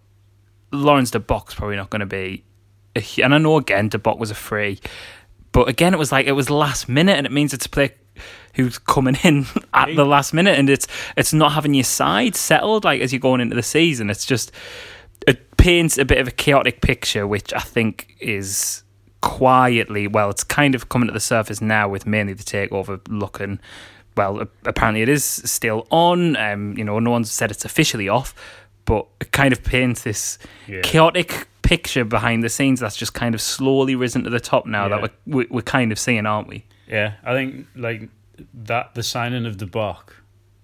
Laurens 0.73 1.11
de 1.11 1.21
Bock's 1.21 1.55
probably 1.55 1.77
not 1.77 1.91
going 1.91 2.01
to 2.01 2.07
be. 2.07 2.45
A, 2.97 3.23
and 3.23 3.35
I 3.35 3.39
know 3.39 3.57
again 3.57 3.89
de 3.89 3.99
Bock 3.99 4.19
was 4.19 4.31
a 4.31 4.35
free, 4.35 4.81
but 5.53 5.69
again 5.69 5.95
it 5.95 5.99
was 5.99 6.13
like 6.13 6.27
it 6.27 6.33
was 6.33 6.51
last 6.51 6.89
minute, 6.89 7.17
and 7.17 7.27
it 7.27 7.33
means 7.33 7.55
it's 7.55 7.67
a 7.67 7.71
player 7.71 7.91
who's 8.55 8.79
coming 8.79 9.17
in 9.23 9.47
at 9.75 9.95
the 9.97 10.05
last 10.05 10.35
minute, 10.35 10.59
and 10.59 10.69
it's 10.69 10.87
it's 11.17 11.33
not 11.33 11.53
having 11.53 11.75
your 11.75 11.85
side 11.85 12.35
settled 12.37 12.85
like 12.85 13.01
as 13.01 13.13
you're 13.13 13.21
going 13.21 13.41
into 13.41 13.55
the 13.57 13.63
season. 13.63 14.11
It's 14.11 14.27
just 14.27 14.51
it 15.27 15.57
paints 15.57 15.97
a 15.97 16.05
bit 16.05 16.19
of 16.19 16.27
a 16.29 16.33
chaotic 16.33 16.81
picture, 16.83 17.27
which 17.27 17.55
I 17.55 17.61
think 17.61 18.17
is 18.21 18.83
quietly 19.23 20.07
well, 20.07 20.29
it's 20.29 20.45
kind 20.45 20.75
of 20.75 20.91
coming 20.91 21.07
to 21.09 21.13
the 21.15 21.21
surface 21.21 21.61
now 21.63 21.89
with 21.89 22.07
mainly 22.07 22.35
the 22.35 22.43
takeover 22.45 23.01
looking. 23.09 23.59
Well, 24.17 24.47
apparently 24.67 25.01
it 25.01 25.09
is 25.09 25.25
still 25.25 25.87
on. 25.91 26.37
Um, 26.37 26.77
you 26.77 26.85
know, 26.85 26.99
no 26.99 27.11
one's 27.11 27.31
said 27.31 27.51
it's 27.51 27.65
officially 27.65 28.09
off, 28.11 28.35
but 28.85 29.07
it 29.21 29.33
kind 29.33 29.53
of 29.55 29.63
paints 29.65 30.03
this 30.03 30.37
Yeah. 30.69 30.83
chaotic 30.83 31.49
picture 31.63 32.05
behind 32.05 32.43
the 32.45 32.51
scenes 32.51 32.81
that's 32.81 32.97
just 32.97 33.15
kind 33.15 33.35
of 33.35 33.41
slowly 33.41 33.95
risen 33.95 34.25
to 34.25 34.31
the 34.31 34.41
top 34.41 34.67
now 34.67 34.83
Yeah. 34.87 34.89
that 34.99 35.03
we're, 35.27 35.37
we- 35.39 35.47
we're 35.51 35.63
kind 35.63 35.93
of 35.93 35.99
seeing, 35.99 36.27
aren't 36.27 36.49
we? 36.49 36.65
Yeah, 36.89 37.15
I 37.25 37.33
think 37.33 37.67
like 37.75 38.11
that 38.53 38.95
the 38.95 39.03
signing 39.03 39.47
of 39.47 39.57
de 39.57 39.67
Bock 39.67 40.17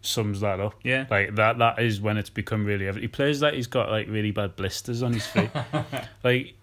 sums 0.02 0.40
that 0.40 0.60
up. 0.60 0.74
Yeah. 0.82 1.06
Like 1.10 1.36
that 1.36 1.58
that 1.58 1.78
is 1.78 2.00
when 2.00 2.18
it's 2.18 2.28
become 2.30 2.66
really 2.66 2.86
evident. 2.86 3.02
He 3.02 3.08
plays 3.08 3.40
like 3.40 3.54
he's 3.54 3.66
got 3.66 3.90
like 3.90 4.08
really 4.08 4.30
bad 4.32 4.56
blisters 4.56 5.02
on 5.02 5.12
his 5.14 5.26
feet. 5.26 5.50
like 6.24 6.54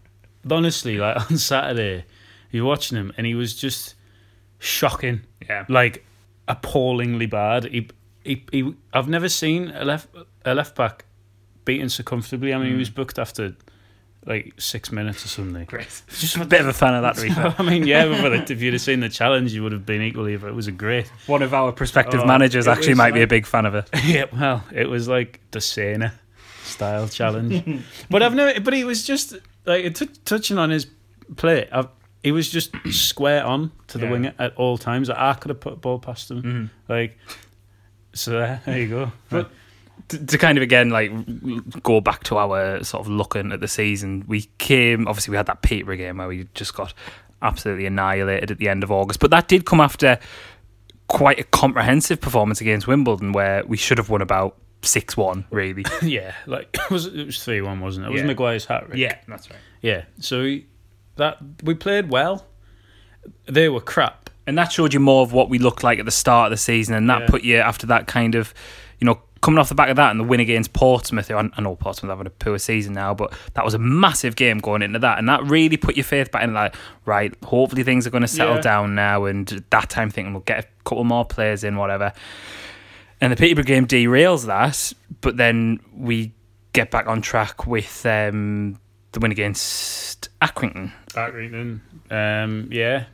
honestly, 0.49 0.97
like 0.97 1.17
on 1.31 1.37
Saturday, 1.37 2.05
you're 2.51 2.65
watching 2.65 2.97
him 2.97 3.11
and 3.17 3.25
he 3.25 3.35
was 3.35 3.55
just 3.55 3.95
shocking. 4.59 5.21
Yeah. 5.47 5.65
Like 5.69 6.05
appallingly 6.47 7.25
bad. 7.25 7.65
He 7.65 7.89
he, 8.23 8.43
he 8.51 8.73
I've 8.93 9.07
never 9.07 9.29
seen 9.29 9.69
a 9.69 9.85
left 9.85 10.09
a 10.43 10.53
left 10.53 10.75
back 10.75 11.05
beaten 11.63 11.89
so 11.89 12.03
comfortably. 12.03 12.53
I 12.53 12.57
mean 12.57 12.67
he 12.67 12.75
mm. 12.75 12.79
was 12.79 12.89
booked 12.89 13.19
after 13.19 13.55
like 14.25 14.53
six 14.57 14.91
minutes 14.91 15.23
or 15.23 15.27
something. 15.27 15.65
Great. 15.65 16.01
Just 16.09 16.37
a 16.37 16.45
bit 16.45 16.61
of 16.61 16.67
a 16.67 16.73
fan 16.73 16.95
of 16.95 17.03
that, 17.03 17.15
fair. 17.15 17.55
I 17.57 17.61
mean, 17.63 17.85
yeah, 17.85 18.21
but 18.21 18.49
if 18.49 18.61
you'd 18.61 18.73
have 18.73 18.81
seen 18.81 18.99
the 18.99 19.09
challenge, 19.09 19.53
you 19.53 19.61
would 19.63 19.71
have 19.71 19.85
been 19.85 20.01
equally. 20.01 20.33
If 20.33 20.43
it 20.43 20.51
was 20.51 20.67
a 20.67 20.71
great. 20.71 21.07
One 21.27 21.41
of 21.41 21.53
our 21.53 21.71
prospective 21.71 22.21
Oh, 22.21 22.25
managers 22.25 22.67
actually 22.67 22.95
might 22.95 23.13
be 23.13 23.21
a 23.21 23.27
big 23.27 23.45
fan 23.45 23.65
of 23.65 23.75
it. 23.75 23.89
yeah, 24.03 24.25
well, 24.33 24.63
it 24.73 24.89
was 24.89 25.07
like 25.07 25.39
the 25.51 25.61
Sena 25.61 26.13
style 26.63 27.07
challenge. 27.07 27.83
but 28.09 28.23
I've 28.23 28.33
never. 28.33 28.59
But 28.59 28.73
he 28.73 28.83
was 28.83 29.05
just 29.05 29.35
like 29.65 29.93
t- 29.95 30.09
touching 30.25 30.57
on 30.57 30.69
his 30.69 30.87
play. 31.35 31.67
I've, 31.71 31.87
he 32.23 32.31
was 32.31 32.49
just 32.49 32.71
square 32.91 33.43
on 33.45 33.71
to 33.87 33.97
the 33.97 34.05
Yeah. 34.05 34.11
winger 34.11 34.33
at 34.39 34.55
all 34.55 34.77
times. 34.77 35.09
I 35.09 35.33
could 35.33 35.49
have 35.49 35.59
put 35.59 35.73
a 35.73 35.75
ball 35.77 35.99
past 35.99 36.31
him. 36.31 36.41
Mhm. 36.43 36.69
Like, 36.89 37.17
so 38.13 38.31
there, 38.31 38.61
there 38.65 38.79
you 38.79 38.87
go. 38.87 39.11
But- 39.29 39.51
to, 40.09 40.23
to 40.23 40.37
kind 40.37 40.55
of 40.57 40.61
again 40.61 40.89
like 40.91 41.11
go 41.81 41.99
back 41.99 42.23
to 42.25 42.37
our 42.37 42.83
sort 42.83 43.01
of 43.01 43.07
looking 43.07 43.51
at 43.51 43.59
the 43.59 43.67
season, 43.67 44.23
we 44.27 44.41
came 44.59 45.07
obviously 45.07 45.31
we 45.31 45.37
had 45.37 45.47
that 45.47 45.61
Peterborough 45.63 45.95
game 45.95 46.17
where 46.17 46.27
we 46.27 46.47
just 46.53 46.75
got 46.75 46.93
absolutely 47.41 47.85
annihilated 47.87 48.51
at 48.51 48.57
the 48.59 48.69
end 48.69 48.83
of 48.83 48.91
August, 48.91 49.19
but 49.19 49.31
that 49.31 49.47
did 49.47 49.65
come 49.65 49.79
after 49.79 50.19
quite 51.07 51.39
a 51.39 51.43
comprehensive 51.45 52.19
performance 52.21 52.61
against 52.61 52.87
Wimbledon, 52.87 53.31
where 53.31 53.63
we 53.65 53.77
should 53.77 53.97
have 53.97 54.09
won 54.09 54.21
about 54.21 54.57
six 54.81 55.15
one. 55.17 55.45
Really, 55.51 55.85
yeah, 56.01 56.33
like 56.45 56.69
it 56.73 56.89
was 56.91 57.05
it 57.07 57.25
was 57.25 57.43
three 57.43 57.61
one, 57.61 57.79
wasn't 57.79 58.05
it? 58.05 58.09
It 58.09 58.11
was 58.13 58.21
Yeah. 58.21 58.27
Maguire's 58.27 58.65
hat 58.65 58.85
trick. 58.87 58.97
Yeah, 58.97 59.17
that's 59.27 59.49
right. 59.49 59.59
yeah. 59.81 60.03
So 60.19 60.41
we, 60.43 60.67
that 61.15 61.37
we 61.63 61.73
played 61.75 62.09
well. 62.09 62.45
They 63.47 63.69
were 63.69 63.81
crap. 63.81 64.29
And 64.47 64.57
that 64.59 64.71
showed 64.71 64.93
you 64.93 64.99
more 64.99 65.23
of 65.23 65.33
what 65.33 65.49
we 65.49 65.57
looked 65.57 65.83
like 65.83 65.97
at 65.97 66.05
the 66.05 66.11
start 66.11 66.47
of 66.47 66.51
the 66.51 66.57
season, 66.61 66.93
and 66.95 67.09
that 67.09 67.21
Yeah. 67.21 67.27
put 67.27 67.43
you 67.43 67.57
after 67.57 67.87
that 67.87 68.05
kind 68.05 68.35
of, 68.35 68.53
you 68.99 69.05
know, 69.05 69.19
coming 69.41 69.57
off 69.59 69.69
the 69.69 69.75
back 69.75 69.89
of 69.89 69.95
that 69.95 70.11
and 70.11 70.19
the 70.19 70.23
win 70.23 70.39
against 70.39 70.73
Portsmouth. 70.73 71.31
I 71.31 71.49
I 71.57 71.61
know 71.61 71.75
Portsmouth 71.75 72.11
having 72.11 72.27
a 72.27 72.31
poor 72.31 72.59
season 72.59 72.93
now, 72.93 73.15
but 73.15 73.33
that 73.55 73.65
was 73.65 73.73
a 73.73 73.79
massive 73.79 74.35
game 74.35 74.59
going 74.59 74.83
into 74.83 74.99
that, 74.99 75.17
and 75.17 75.27
that 75.29 75.43
really 75.45 75.77
put 75.77 75.95
your 75.97 76.03
faith 76.03 76.31
back 76.31 76.43
in. 76.43 76.53
Like, 76.53 76.75
right, 77.05 77.33
hopefully 77.43 77.81
things 77.83 78.05
are 78.05 78.11
going 78.11 78.21
to 78.21 78.27
settle 78.27 78.55
Yeah. 78.55 78.61
down 78.61 78.93
now, 78.93 79.25
and 79.25 79.47
that 79.71 79.89
time 79.89 80.11
thinking 80.11 80.33
we'll 80.33 80.41
get 80.43 80.65
a 80.65 80.67
couple 80.83 81.03
more 81.05 81.25
players 81.25 81.63
in, 81.63 81.75
whatever. 81.77 82.13
And 83.21 83.31
the 83.31 83.37
Peterborough 83.37 83.63
game 83.63 83.87
derails 83.87 84.45
that, 84.45 84.93
but 85.21 85.37
then 85.37 85.79
we 85.93 86.33
get 86.73 86.91
back 86.91 87.07
on 87.07 87.21
track 87.21 87.65
with 87.65 88.05
um, 88.05 88.77
the 89.13 89.19
win 89.19 89.31
against 89.31 90.29
Accrington. 90.41 90.91
Accrington. 91.09 91.79
Um, 92.11 92.67
yeah. 92.71 93.05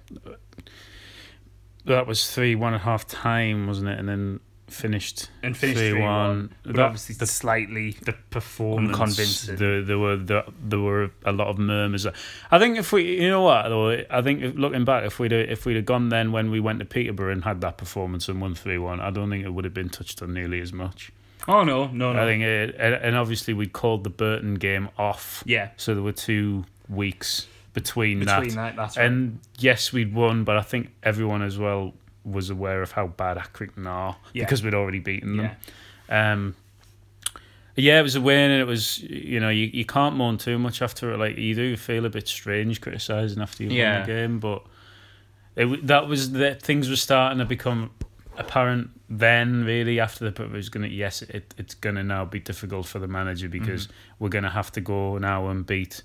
That 1.85 2.07
was 2.07 2.33
three 2.33 2.55
one 2.55 2.73
and 2.73 2.81
a 2.81 2.83
half 2.83 3.07
time, 3.07 3.67
wasn't 3.67 3.89
it? 3.89 3.99
And 3.99 4.09
then 4.09 4.39
finished 4.73 5.29
And 5.43 5.55
three 5.55 5.93
one. 5.99 6.53
but 6.63 6.75
That- 6.75 6.85
obviously 6.85 7.15
the 7.15 7.25
slightly 7.25 7.91
the 8.03 8.13
performance 8.29 8.89
Unconvincing. 8.91 9.55
There, 9.57 9.81
there 9.81 9.99
were 9.99 10.17
there, 10.17 10.43
there 10.63 10.79
were 10.79 11.11
a 11.25 11.31
lot 11.31 11.47
of 11.47 11.57
murmurs. 11.57 12.05
I 12.49 12.59
think 12.59 12.77
if 12.77 12.91
we, 12.91 13.21
you 13.21 13.29
know 13.29 13.41
what 13.41 13.69
though, 13.69 14.03
I 14.09 14.21
think 14.21 14.41
if, 14.41 14.55
looking 14.55 14.85
back, 14.85 15.05
if 15.05 15.19
we'd 15.19 15.31
if 15.33 15.65
we'd 15.65 15.75
have 15.75 15.85
gone 15.85 16.09
then 16.09 16.31
when 16.31 16.51
we 16.51 16.59
went 16.59 16.79
to 16.79 16.85
Peterborough 16.85 17.31
and 17.33 17.43
had 17.43 17.61
that 17.61 17.77
performance 17.77 18.27
and 18.29 18.41
won 18.41 18.55
three 18.55 18.77
one, 18.77 18.99
I 18.99 19.09
don't 19.11 19.29
think 19.29 19.45
it 19.45 19.49
would 19.49 19.65
have 19.65 19.73
been 19.73 19.89
touched 19.89 20.21
on 20.21 20.33
nearly 20.33 20.61
as 20.61 20.71
much. 20.73 21.11
Oh 21.47 21.63
no, 21.63 21.87
no, 21.87 22.13
no. 22.13 22.21
I 22.21 22.25
think 22.25 22.43
it, 22.43 22.75
and 22.77 22.93
and 22.95 23.15
obviously 23.15 23.53
we 23.53 23.67
called 23.67 24.03
the 24.03 24.09
Burton 24.11 24.55
game 24.55 24.89
off, 24.97 25.43
yeah. 25.45 25.69
so 25.77 25.93
there 25.95 26.03
were 26.03 26.11
two 26.11 26.65
weeks 26.87 27.47
between, 27.73 28.19
Between 28.19 28.49
that. 28.49 28.55
that, 28.55 28.75
that's 28.75 28.97
right. 28.97 29.05
And 29.05 29.39
yes, 29.57 29.93
we'd 29.93 30.13
won, 30.13 30.43
but 30.43 30.57
I 30.57 30.61
think 30.61 30.91
everyone 31.03 31.41
as 31.41 31.57
well 31.57 31.93
was 32.23 32.49
aware 32.49 32.81
of 32.81 32.91
how 32.91 33.07
bad 33.07 33.37
Accrington 33.37 33.87
are 33.87 34.15
Yeah. 34.33 34.43
because 34.43 34.63
we'd 34.63 34.73
already 34.73 34.99
beaten 34.99 35.37
them. 35.37 35.51
yeah. 36.09 36.31
Um, 36.31 36.55
yeah, 37.75 37.99
it 37.99 38.03
was 38.03 38.15
a 38.15 38.21
win, 38.21 38.51
and 38.51 38.61
it 38.61 38.65
was 38.65 38.99
you 38.99 39.39
know 39.39 39.49
you, 39.49 39.69
you 39.73 39.85
can't 39.85 40.15
moan 40.15 40.37
too 40.37 40.59
much 40.59 40.81
after 40.81 41.13
it. 41.13 41.17
Like 41.17 41.37
you 41.37 41.55
do 41.55 41.75
feel 41.77 42.05
a 42.05 42.09
bit 42.09 42.27
strange 42.27 42.81
criticizing 42.81 43.41
after 43.41 43.63
you 43.63 43.69
Yeah. 43.71 43.99
won 43.99 44.01
the 44.07 44.13
game, 44.13 44.39
but 44.39 44.63
it 45.55 45.87
that 45.87 46.07
was 46.07 46.31
that 46.33 46.61
things 46.61 46.89
were 46.89 46.95
starting 46.97 47.39
to 47.39 47.45
become 47.45 47.91
apparent 48.37 48.89
then. 49.09 49.63
Really, 49.63 49.99
after 50.01 50.29
the 50.29 50.43
it 50.43 50.51
was 50.51 50.67
gonna 50.69 50.87
yes, 50.87 51.21
it, 51.23 51.53
it's 51.57 51.73
gonna 51.73 52.03
now 52.03 52.25
be 52.25 52.39
difficult 52.39 52.87
for 52.87 52.99
the 52.99 53.07
manager 53.07 53.47
because 53.47 53.87
we're 54.19 54.29
gonna 54.29 54.49
have 54.51 54.71
to 54.73 54.81
go 54.81 55.17
now 55.17 55.47
and 55.47 55.65
beat 55.65 56.03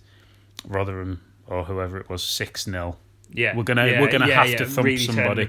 Rotherham 0.64 1.20
or 1.48 1.64
whoever 1.64 1.98
it 1.98 2.08
was 2.08 2.22
six 2.22 2.64
0 2.64 2.96
Yeah, 3.32 3.56
We're 3.56 3.64
gonna- 3.64 3.86
yeah, 3.86 4.00
we're 4.00 4.10
gonna 4.10 4.28
yeah, 4.28 4.34
have 4.44 4.56
to 4.56 4.64
yeah, 4.64 4.68
thump 4.70 4.84
really 4.84 4.96
somebody. 4.98 5.46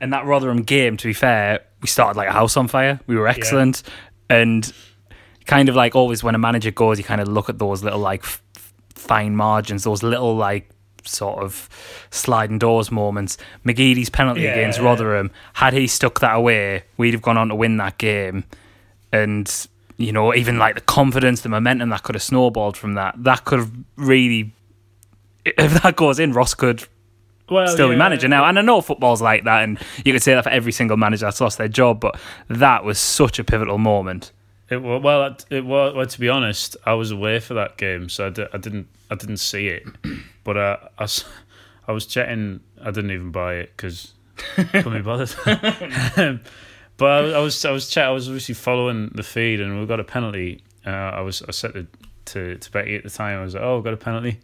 And 0.00 0.12
that 0.12 0.24
Rotherham 0.24 0.62
game, 0.62 0.96
to 0.96 1.06
be 1.06 1.12
fair, 1.12 1.60
we 1.82 1.88
started 1.88 2.16
like 2.16 2.28
a 2.28 2.32
house 2.32 2.56
on 2.56 2.68
fire. 2.68 3.00
We 3.06 3.16
were 3.16 3.28
excellent, 3.28 3.82
and 4.30 4.72
kind 5.46 5.68
of 5.68 5.74
like 5.76 5.94
always 5.94 6.22
when 6.22 6.34
a 6.34 6.38
manager 6.38 6.70
goes, 6.70 6.98
you 6.98 7.04
kind 7.04 7.20
of 7.20 7.28
look 7.28 7.48
at 7.48 7.58
those 7.58 7.82
little 7.82 7.98
like 7.98 8.22
f- 8.24 8.42
fine 8.94 9.36
margins, 9.36 9.84
those 9.84 10.02
little 10.02 10.36
like 10.36 10.70
sort 11.04 11.42
of 11.42 11.68
sliding 12.10 12.58
doors 12.58 12.90
moments. 12.90 13.36
McGeady's 13.66 14.10
penalty 14.10 14.46
against 14.52 14.78
Rotherham, 14.80 15.30
had 15.54 15.72
he 15.74 15.86
stuck 15.86 16.20
that 16.20 16.34
away, 16.34 16.84
we'd 16.96 17.14
have 17.14 17.22
gone 17.22 17.36
on 17.38 17.48
to 17.48 17.54
win 17.54 17.76
that 17.78 17.98
game, 17.98 18.44
and. 19.12 19.66
You 20.00 20.12
know, 20.12 20.32
even 20.32 20.58
like 20.60 20.76
the 20.76 20.80
confidence, 20.80 21.40
the 21.40 21.48
momentum 21.48 21.88
that 21.88 22.04
could 22.04 22.14
have 22.14 22.22
snowballed 22.22 22.76
from 22.76 22.94
that, 22.94 23.16
that 23.24 23.44
could 23.44 23.58
have 23.58 23.72
really, 23.96 24.52
if 25.44 25.82
that 25.82 25.96
goes 25.96 26.20
in, 26.20 26.32
Ross 26.32 26.54
could 26.54 26.86
well, 27.50 27.68
still 27.68 27.88
be 27.88 27.96
manager 27.96 28.28
now. 28.28 28.44
And 28.44 28.58
I 28.58 28.62
know 28.62 28.80
football's 28.80 29.22
like 29.22 29.44
that, 29.44 29.64
and 29.64 29.78
you 30.04 30.12
could 30.12 30.22
say 30.22 30.34
that 30.34 30.44
for 30.44 30.50
every 30.50 30.72
single 30.72 30.96
manager 30.96 31.26
that's 31.26 31.40
lost 31.40 31.58
their 31.58 31.68
job, 31.68 32.00
but 32.00 32.18
that 32.48 32.84
was 32.84 32.98
such 32.98 33.38
a 33.38 33.44
pivotal 33.44 33.78
moment. 33.78 34.32
It 34.70 34.82
well. 34.82 35.36
It, 35.50 35.64
was. 35.64 35.94
Well, 35.94 36.06
to 36.06 36.20
be 36.20 36.28
honest, 36.28 36.76
I 36.84 36.94
was 36.94 37.10
away 37.10 37.40
for 37.40 37.54
that 37.54 37.76
game, 37.78 38.08
so 38.08 38.26
I, 38.26 38.30
di- 38.30 38.48
I 38.52 38.58
didn't. 38.58 38.88
I 39.10 39.14
didn't 39.14 39.38
see 39.38 39.68
it. 39.68 39.86
But 40.44 40.56
uh, 40.56 40.78
I, 40.98 41.06
I 41.86 41.92
was 41.92 42.06
chatting. 42.06 42.60
I 42.80 42.90
didn't 42.90 43.10
even 43.10 43.32
buy 43.32 43.56
it 43.56 43.72
because 43.76 44.14
couldn't 44.54 44.94
be 44.94 45.02
bothered. 45.02 45.34
Um, 46.16 46.40
but 46.96 47.06
I, 47.06 47.32
I 47.32 47.38
was. 47.40 47.62
I 47.66 47.70
was 47.70 47.90
chat. 47.90 48.06
I 48.06 48.12
was 48.12 48.28
obviously 48.28 48.54
following 48.54 49.10
the 49.14 49.22
feed, 49.22 49.60
and 49.60 49.78
we 49.78 49.84
got 49.84 50.00
a 50.00 50.04
penalty. 50.04 50.62
Uh, 50.86 50.90
I 50.90 51.20
was. 51.20 51.42
I 51.42 51.50
said 51.50 51.74
to 51.74 51.86
to, 52.32 52.56
to 52.56 52.70
Becky 52.70 52.96
at 52.96 53.04
the 53.04 53.10
time. 53.10 53.40
I 53.40 53.42
was 53.42 53.52
like, 53.52 53.62
"Oh, 53.62 53.82
got 53.82 53.92
a 53.92 53.98
penalty." 53.98 54.40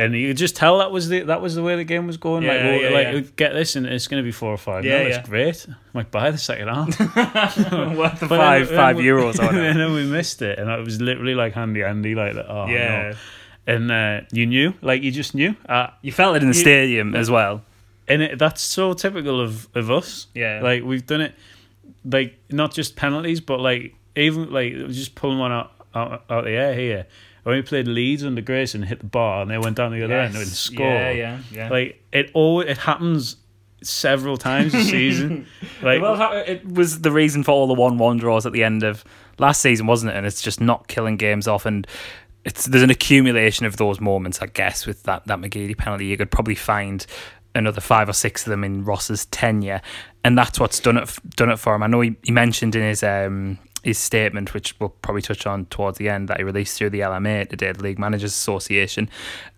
And 0.00 0.14
you 0.14 0.28
could 0.28 0.38
just 0.38 0.56
tell 0.56 0.78
that 0.78 0.90
was 0.90 1.08
the 1.10 1.20
that 1.24 1.42
was 1.42 1.54
the 1.54 1.62
way 1.62 1.76
the 1.76 1.84
game 1.84 2.06
was 2.06 2.16
going. 2.16 2.44
like, 2.46 2.60
well, 2.60 2.80
yeah, 2.80 2.88
like 2.90 3.08
yeah. 3.12 3.20
get 3.36 3.52
this, 3.52 3.76
and 3.76 3.84
it's 3.86 4.06
going 4.08 4.22
to 4.22 4.24
be 4.26 4.32
four 4.32 4.50
or 4.52 4.56
five. 4.56 4.84
Yeah, 4.84 4.98
no, 5.02 5.08
yeah. 5.08 5.18
it's 5.18 5.28
great. 5.28 5.66
I 5.68 5.74
might 5.92 6.10
buy 6.10 6.30
the 6.30 6.38
second 6.38 6.68
half. 6.68 6.88
Worth 7.98 8.20
the 8.20 8.28
five 8.28 8.68
then- 8.68 8.76
five 8.76 8.96
then- 8.96 9.04
euros 9.04 9.38
and 9.48 9.78
then 9.78 9.92
we 9.92 10.04
missed 10.06 10.40
it, 10.42 10.58
and 10.58 10.70
it 10.70 10.84
was 10.84 11.00
literally 11.00 11.34
like 11.34 11.52
handy 11.52 11.82
Andy, 11.84 12.14
like 12.14 12.34
oh 12.36 12.66
Yeah. 12.66 13.10
no. 13.12 13.16
And 13.66 13.90
uh, 13.92 14.20
you 14.32 14.46
knew, 14.46 14.72
like 14.80 15.02
you 15.02 15.10
just 15.12 15.34
knew, 15.34 15.54
uh, 15.68 15.88
You 16.02 16.12
felt 16.12 16.34
it 16.36 16.42
in 16.42 16.48
the 16.50 16.56
You- 16.56 16.60
stadium 16.62 17.14
as 17.14 17.30
well. 17.30 17.62
and 18.08 18.22
it, 18.22 18.38
that's 18.38 18.62
so 18.62 18.94
typical 18.94 19.40
of 19.40 19.68
of 19.74 19.90
us. 19.90 20.28
Yeah. 20.34 20.60
Like 20.62 20.82
we've 20.82 21.06
done 21.06 21.20
it, 21.20 21.34
like 22.04 22.38
not 22.48 22.72
just 22.72 22.96
penalties, 22.96 23.40
but 23.40 23.60
like 23.60 23.94
even 24.16 24.50
like 24.50 24.72
just 24.88 25.14
pulling 25.14 25.38
one 25.38 25.52
out 25.52 25.72
out, 25.94 26.24
out 26.30 26.44
the 26.44 26.52
air 26.52 26.74
here. 26.74 27.06
When 27.42 27.56
we 27.56 27.62
played 27.62 27.88
Leeds 27.88 28.24
under 28.24 28.40
Grayson, 28.40 28.82
and 28.82 28.88
hit 28.88 28.98
the 29.00 29.06
bar, 29.06 29.42
and 29.42 29.50
they 29.50 29.58
went 29.58 29.76
down 29.76 29.92
the 29.92 30.04
other 30.04 30.18
end 30.18 30.36
and 30.36 30.46
scored. 30.46 30.80
Yeah, 30.80 31.10
yeah, 31.10 31.38
yeah. 31.50 31.68
Like 31.68 32.02
it 32.12 32.30
all 32.34 32.60
it 32.60 32.78
happens 32.78 33.36
several 33.82 34.36
times 34.36 34.74
a 34.74 34.84
season. 34.84 35.46
like 35.82 36.02
well, 36.02 36.32
it 36.46 36.66
was 36.66 37.00
the 37.00 37.10
reason 37.10 37.42
for 37.42 37.52
all 37.52 37.66
the 37.66 37.74
one-one 37.74 38.18
draws 38.18 38.46
at 38.46 38.52
the 38.52 38.64
end 38.64 38.82
of 38.82 39.04
last 39.38 39.60
season, 39.60 39.86
wasn't 39.86 40.12
it? 40.12 40.16
And 40.16 40.26
it's 40.26 40.42
just 40.42 40.60
not 40.60 40.88
killing 40.88 41.16
games 41.16 41.48
off, 41.48 41.66
and 41.66 41.86
it's 42.44 42.66
there's 42.66 42.82
an 42.82 42.90
accumulation 42.90 43.66
of 43.66 43.76
those 43.76 44.00
moments, 44.00 44.40
I 44.40 44.46
guess, 44.46 44.86
with 44.86 45.02
that 45.04 45.26
that 45.26 45.38
McGeady 45.38 45.76
penalty. 45.76 46.06
You 46.06 46.16
could 46.16 46.30
probably 46.30 46.54
find 46.54 47.04
another 47.54 47.80
five 47.80 48.08
or 48.08 48.12
six 48.12 48.46
of 48.46 48.50
them 48.50 48.64
in 48.64 48.84
Ross's 48.84 49.26
tenure, 49.26 49.80
and 50.24 50.36
that's 50.36 50.60
what's 50.60 50.80
done 50.80 50.96
it 50.96 51.16
done 51.36 51.50
it 51.50 51.58
for 51.58 51.74
him. 51.74 51.82
I 51.82 51.86
know 51.86 52.00
he, 52.00 52.16
he 52.22 52.32
mentioned 52.32 52.76
in 52.76 52.82
his 52.82 53.02
um 53.02 53.58
his 53.82 53.98
statement, 53.98 54.54
which 54.54 54.78
we'll 54.78 54.90
probably 54.90 55.22
touch 55.22 55.46
on 55.46 55.66
towards 55.66 55.98
the 55.98 56.08
end, 56.08 56.28
that 56.28 56.38
he 56.38 56.44
released 56.44 56.76
through 56.76 56.90
the 56.90 57.00
LMA 57.00 57.48
the 57.48 57.82
League 57.82 57.98
Managers 57.98 58.32
Association, 58.32 59.08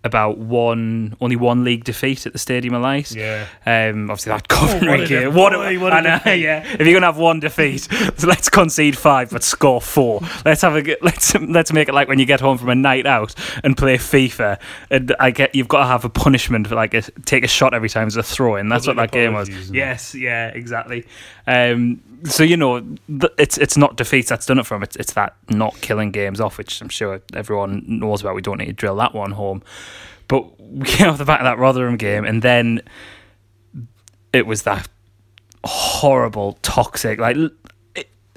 about 0.04 0.38
one 0.38 1.16
only 1.20 1.36
one 1.36 1.64
league 1.64 1.84
defeat 1.84 2.26
at 2.26 2.32
the 2.32 2.38
Stadium 2.38 2.74
of 2.74 2.82
Light. 2.82 3.12
yeah. 3.12 3.46
Um, 3.64 4.10
obviously 4.10 4.30
that 4.30 4.48
Coventry 4.48 5.02
a 5.02 5.06
game. 5.06 5.34
What, 5.34 5.54
a, 5.54 5.78
what 5.78 5.92
a 5.92 5.96
I 5.96 6.00
know, 6.00 6.32
yeah. 6.32 6.64
If 6.64 6.86
you're 6.86 6.94
gonna 6.94 7.06
have 7.06 7.18
one 7.18 7.40
defeat, 7.40 7.88
so 8.16 8.26
let's 8.26 8.48
concede 8.48 8.98
five 8.98 9.30
but 9.30 9.42
score 9.42 9.80
four. 9.80 10.20
Let's 10.44 10.62
have 10.62 10.76
a 10.76 10.96
let's 11.02 11.34
let's 11.34 11.72
make 11.72 11.88
it 11.88 11.94
like 11.94 12.08
when 12.08 12.18
you 12.18 12.26
get 12.26 12.40
home 12.40 12.58
from 12.58 12.68
a 12.68 12.74
night 12.74 13.06
out 13.06 13.34
and 13.62 13.76
play 13.76 13.96
FIFA, 13.96 14.58
and 14.90 15.14
I 15.20 15.30
get 15.30 15.54
you've 15.54 15.68
got 15.68 15.80
to 15.80 15.86
have 15.86 16.04
a 16.04 16.10
punishment 16.10 16.66
for 16.66 16.74
like 16.74 16.94
a, 16.94 17.02
take 17.24 17.44
a 17.44 17.48
shot 17.48 17.74
every 17.74 17.88
time 17.88 18.06
as 18.06 18.16
a 18.16 18.22
throw 18.22 18.56
in. 18.56 18.68
That's 18.68 18.86
what 18.86 18.96
that 18.96 19.12
game 19.12 19.34
was. 19.34 19.48
Yes, 19.70 20.14
yeah, 20.14 20.48
exactly. 20.48 21.06
Um, 21.46 22.02
so 22.24 22.42
you 22.42 22.56
know, 22.56 22.84
it's 23.38 23.58
it's 23.58 23.76
not 23.76 23.96
defeats 23.96 24.28
that's 24.28 24.46
done 24.46 24.58
it 24.58 24.66
for 24.66 24.76
him. 24.76 24.82
It's 24.82 24.96
it's 24.96 25.12
that 25.14 25.36
not 25.48 25.80
killing 25.80 26.10
games 26.10 26.40
off, 26.40 26.58
which 26.58 26.80
I'm 26.80 26.88
sure 26.88 27.20
everyone 27.34 27.84
knows 27.86 28.20
about. 28.20 28.34
We 28.34 28.42
don't 28.42 28.58
need 28.58 28.66
to 28.66 28.72
drill 28.72 28.96
that 28.96 29.14
one 29.14 29.32
home. 29.32 29.62
But 30.32 30.58
we 30.58 30.86
came 30.86 31.10
off 31.10 31.18
the 31.18 31.26
back 31.26 31.40
of 31.40 31.44
that 31.44 31.58
Rotherham 31.58 31.98
game, 31.98 32.24
and 32.24 32.40
then 32.40 32.80
it 34.32 34.46
was 34.46 34.62
that 34.62 34.88
horrible, 35.62 36.58
toxic. 36.62 37.18
Like 37.18 37.36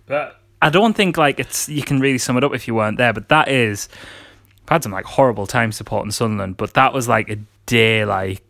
That 0.07 0.35
I 0.61 0.69
don't 0.69 0.93
think 0.93 1.15
like 1.15 1.39
it's 1.39 1.69
you 1.69 1.83
can 1.83 2.01
really 2.01 2.17
sum 2.17 2.35
it 2.35 2.43
up 2.43 2.53
if 2.53 2.67
you 2.67 2.75
weren't 2.75 2.97
there, 2.97 3.13
but 3.13 3.29
that 3.29 3.47
is 3.47 3.87
I've 4.63 4.69
had 4.69 4.83
some 4.83 4.91
like 4.91 5.05
horrible 5.05 5.47
time 5.47 5.71
supporting 5.71 6.11
Sunderland, 6.11 6.57
but 6.57 6.73
that 6.73 6.91
was 6.91 7.07
like 7.07 7.29
a 7.29 7.37
day 7.65 8.03
like 8.03 8.43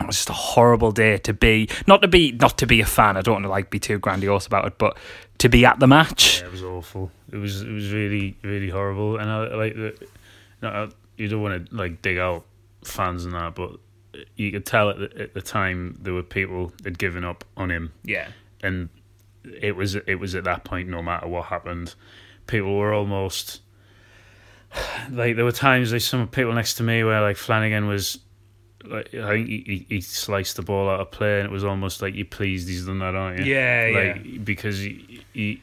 it 0.00 0.06
was 0.08 0.16
just 0.16 0.30
a 0.30 0.32
horrible 0.32 0.90
day 0.90 1.18
to 1.18 1.32
be 1.32 1.68
not 1.86 2.02
to 2.02 2.08
be 2.08 2.32
not 2.32 2.58
to 2.58 2.66
be 2.66 2.80
a 2.80 2.84
fan. 2.84 3.16
I 3.16 3.20
don't 3.20 3.34
want 3.34 3.44
to 3.44 3.48
like 3.48 3.70
be 3.70 3.78
too 3.78 4.00
grandiose 4.00 4.44
about 4.44 4.66
it, 4.66 4.76
but 4.76 4.98
to 5.38 5.48
be 5.48 5.64
at 5.64 5.78
the 5.78 5.86
match. 5.86 6.40
Yeah, 6.40 6.46
it 6.46 6.52
was 6.52 6.64
awful. 6.64 7.12
It 7.30 7.36
was 7.36 7.62
it 7.62 7.70
was 7.70 7.92
really 7.92 8.36
really 8.42 8.70
horrible, 8.70 9.18
and 9.18 9.30
I 9.30 9.54
like 9.54 9.76
the. 9.76 10.92
You 11.16 11.28
don't 11.28 11.40
want 11.40 11.70
to 11.70 11.74
like 11.74 12.02
dig 12.02 12.18
out 12.18 12.44
fans 12.86 13.24
and 13.24 13.34
that, 13.34 13.54
but 13.54 13.78
you 14.36 14.50
could 14.52 14.64
tell 14.64 14.88
at 14.90 14.98
the, 14.98 15.20
at 15.22 15.34
the 15.34 15.42
time 15.42 15.98
there 16.00 16.14
were 16.14 16.22
people 16.22 16.72
had 16.84 16.98
given 16.98 17.24
up 17.24 17.44
on 17.56 17.70
him, 17.70 17.92
Yeah. 18.04 18.28
and 18.62 18.88
it 19.44 19.76
was 19.76 19.94
it 19.94 20.16
was 20.16 20.34
at 20.34 20.44
that 20.44 20.64
point. 20.64 20.88
No 20.88 21.02
matter 21.02 21.26
what 21.28 21.46
happened, 21.46 21.94
people 22.46 22.76
were 22.76 22.92
almost 22.92 23.60
like 25.10 25.36
there 25.36 25.44
were 25.44 25.52
times 25.52 25.92
like 25.92 26.00
some 26.02 26.26
people 26.28 26.52
next 26.52 26.74
to 26.74 26.82
me 26.82 27.04
where 27.04 27.20
like 27.20 27.36
Flanagan 27.36 27.86
was 27.86 28.18
like 28.84 29.14
I 29.14 29.28
think 29.34 29.48
he, 29.48 29.64
he 29.66 29.86
he 29.96 30.00
sliced 30.00 30.56
the 30.56 30.62
ball 30.62 30.88
out 30.88 31.00
of 31.00 31.10
play, 31.10 31.38
and 31.40 31.46
it 31.46 31.52
was 31.52 31.64
almost 31.64 32.02
like 32.02 32.14
you're 32.14 32.24
pleased 32.26 32.68
he's 32.68 32.86
done 32.86 32.98
that, 33.00 33.14
aren't 33.14 33.44
you? 33.44 33.54
Yeah, 33.54 33.90
like 34.14 34.44
because 34.44 34.78
he, 34.80 35.22
he 35.32 35.62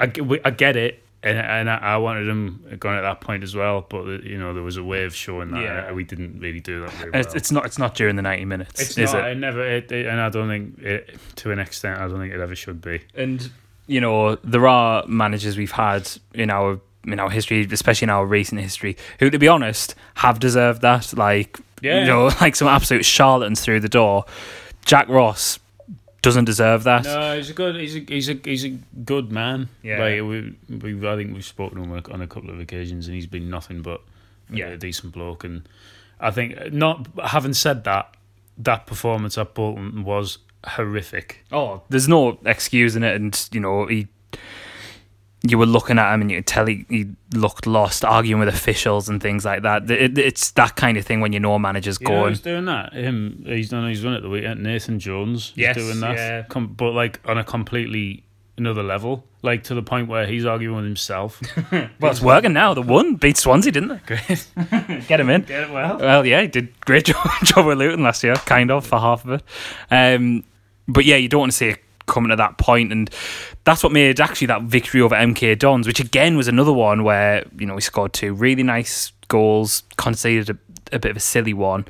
I, 0.00 0.10
I 0.44 0.50
get 0.50 0.76
it. 0.76 1.03
And, 1.24 1.38
and 1.38 1.70
I 1.70 1.76
I 1.78 1.96
wanted 1.96 2.28
him 2.28 2.76
gone 2.78 2.96
at 2.96 3.00
that 3.00 3.20
point 3.20 3.42
as 3.42 3.56
well, 3.56 3.86
but 3.88 4.22
you 4.24 4.38
know 4.38 4.52
there 4.52 4.62
was 4.62 4.76
a 4.76 4.84
way 4.84 5.04
of 5.04 5.14
showing 5.14 5.50
that 5.52 5.62
Yeah. 5.62 5.92
we 5.92 6.04
didn't 6.04 6.38
really 6.38 6.60
do 6.60 6.82
that. 6.82 6.90
Very 6.92 7.10
well. 7.10 7.20
It's, 7.22 7.34
it's 7.34 7.50
not. 7.50 7.64
It's 7.66 7.78
not 7.78 7.94
during 7.94 8.16
the 8.16 8.22
ninety 8.22 8.44
minutes, 8.44 8.80
It's 8.80 8.98
is 8.98 9.12
not. 9.12 9.24
it? 9.26 9.32
It 9.32 9.38
never. 9.38 9.66
It, 9.66 9.90
it- 9.90 10.06
and 10.06 10.20
I 10.20 10.28
don't 10.28 10.48
think 10.48 10.78
it, 10.80 11.16
to 11.36 11.50
an 11.50 11.58
extent. 11.58 11.98
I 12.00 12.06
don't 12.08 12.18
think 12.18 12.34
it 12.34 12.40
ever 12.40 12.54
should 12.54 12.80
be. 12.82 13.00
And 13.16 13.50
you 13.86 14.00
know, 14.00 14.36
there 14.36 14.66
are 14.68 15.04
managers 15.06 15.56
we've 15.56 15.72
had 15.72 16.10
in 16.34 16.50
our 16.50 16.78
in 17.06 17.18
our 17.20 17.30
history, 17.30 17.66
especially 17.70 18.06
in 18.06 18.10
our 18.10 18.24
recent 18.26 18.60
history, 18.60 18.96
who, 19.18 19.28
to 19.30 19.38
be 19.38 19.48
honest, 19.48 19.94
have 20.16 20.38
deserved 20.40 20.80
that. 20.82 21.16
Like, 21.16 21.58
Yeah. 21.82 22.00
you 22.00 22.06
know, 22.06 22.24
like 22.40 22.56
some 22.56 22.68
absolute 22.68 23.04
charlatans 23.04 23.60
through 23.62 23.80
the 23.80 23.88
door. 23.90 24.24
Jack 24.86 25.08
Ross 25.08 25.58
doesn't 26.24 26.44
deserve 26.46 26.84
that. 26.84 27.04
No, 27.04 27.36
he's 27.36 27.50
a 27.50 27.52
good. 27.52 27.76
He's 27.76 27.96
a 27.96 28.00
he's 28.00 28.28
a 28.28 28.40
he's 28.44 28.64
a 28.64 28.70
good 29.04 29.30
man. 29.30 29.68
Yeah. 29.82 29.98
Like 29.98 30.22
we 30.22 30.56
we 30.68 31.08
I 31.08 31.16
think 31.16 31.34
we've 31.34 31.44
spoken 31.44 31.78
to 31.78 31.84
him 31.84 31.92
on 32.12 32.20
a 32.20 32.26
couple 32.26 32.50
of 32.50 32.58
occasions, 32.60 33.06
and 33.06 33.14
he's 33.14 33.26
been 33.26 33.48
nothing 33.50 33.82
but 33.82 34.00
Yeah. 34.50 34.68
a 34.68 34.76
decent 34.76 35.12
bloke. 35.12 35.44
And 35.44 35.68
I 36.20 36.30
think 36.30 36.72
not 36.72 37.06
having 37.22 37.54
said 37.54 37.84
that, 37.84 38.16
that 38.58 38.86
performance 38.86 39.38
at 39.38 39.54
Bolton 39.54 40.04
was 40.04 40.38
horrific. 40.66 41.44
Oh, 41.52 41.82
there's 41.88 42.08
no 42.08 42.38
excusing 42.44 43.02
it, 43.02 43.14
and 43.14 43.48
you 43.52 43.60
know 43.60 43.86
he. 43.86 44.08
You 45.46 45.58
were 45.58 45.66
looking 45.66 45.98
at 45.98 46.14
him, 46.14 46.22
and 46.22 46.30
you 46.30 46.38
could 46.38 46.46
tell 46.46 46.64
he, 46.66 46.86
he 46.88 47.06
looked 47.34 47.66
lost, 47.66 48.02
arguing 48.04 48.40
with 48.40 48.48
officials 48.48 49.08
and 49.10 49.20
things 49.20 49.44
like 49.44 49.62
that. 49.62 49.90
It, 49.90 50.16
it's 50.16 50.52
that 50.52 50.74
kind 50.76 50.96
of 50.96 51.04
thing 51.04 51.20
when 51.20 51.34
you 51.34 51.40
know 51.40 51.54
a 51.54 51.58
manager's 51.58 52.00
You 52.00 52.08
know 52.08 52.14
going. 52.20 52.28
who's 52.30 52.40
doing 52.40 52.64
that? 52.64 52.94
Him. 52.94 53.42
He's 53.46 53.68
done. 53.68 53.86
He's 53.88 54.02
done 54.02 54.14
it 54.14 54.22
the 54.22 54.30
weekend. 54.30 54.62
Nathan 54.62 54.98
Jones. 54.98 55.50
is 55.50 55.52
Yes, 55.56 55.76
doing 55.76 56.00
that. 56.00 56.16
yeah. 56.16 56.42
Com- 56.44 56.68
but 56.68 56.92
like 56.92 57.20
on 57.26 57.36
a 57.36 57.44
completely 57.44 58.24
another 58.56 58.82
level. 58.82 59.24
Like 59.42 59.64
to 59.64 59.74
the 59.74 59.82
point 59.82 60.08
where 60.08 60.26
he's 60.26 60.46
arguing 60.46 60.76
with 60.76 60.84
himself. 60.86 61.42
Well, 62.00 62.10
it's 62.10 62.22
working 62.22 62.54
now. 62.54 62.72
The 62.72 62.80
one 62.82 63.16
beat 63.16 63.36
Swansea, 63.36 63.72
didn't 63.72 63.88
they? 63.90 64.00
Great. 64.06 64.46
Get 65.08 65.20
him 65.20 65.28
in. 65.28 65.42
Get 65.42 65.64
it 65.64 65.70
well. 65.70 65.98
Well, 65.98 66.24
yeah, 66.26 66.40
he 66.42 66.48
did 66.48 66.68
great 66.80 67.04
job, 67.06 67.28
job 67.42 67.66
with 67.66 67.76
Luton 67.78 68.02
last 68.02 68.24
year, 68.24 68.34
kind 68.36 68.70
of 68.70 68.86
for 68.86 68.98
half 68.98 69.24
of 69.26 69.32
it. 69.32 69.42
Um, 69.90 70.44
but 70.88 71.04
yeah, 71.04 71.16
you 71.16 71.28
don't 71.28 71.40
want 71.40 71.52
to 71.52 71.56
see 71.58 71.68
it 71.68 71.80
coming 72.06 72.30
to 72.30 72.36
that 72.36 72.56
point, 72.58 72.92
and 72.92 73.10
that's 73.64 73.82
what 73.82 73.92
made 73.92 74.20
actually 74.20 74.46
that 74.48 74.62
victory 74.62 75.00
over 75.00 75.14
MK 75.14 75.58
Dons, 75.58 75.86
which 75.86 76.00
again 76.00 76.36
was 76.36 76.48
another 76.48 76.72
one 76.72 77.02
where 77.02 77.44
you 77.58 77.66
know 77.66 77.74
we 77.74 77.80
scored 77.80 78.12
two 78.12 78.34
really 78.34 78.62
nice 78.62 79.12
goals, 79.28 79.82
conceded 79.96 80.50
a, 80.50 80.96
a 80.96 80.98
bit 80.98 81.10
of 81.10 81.16
a 81.16 81.20
silly 81.20 81.54
one, 81.54 81.84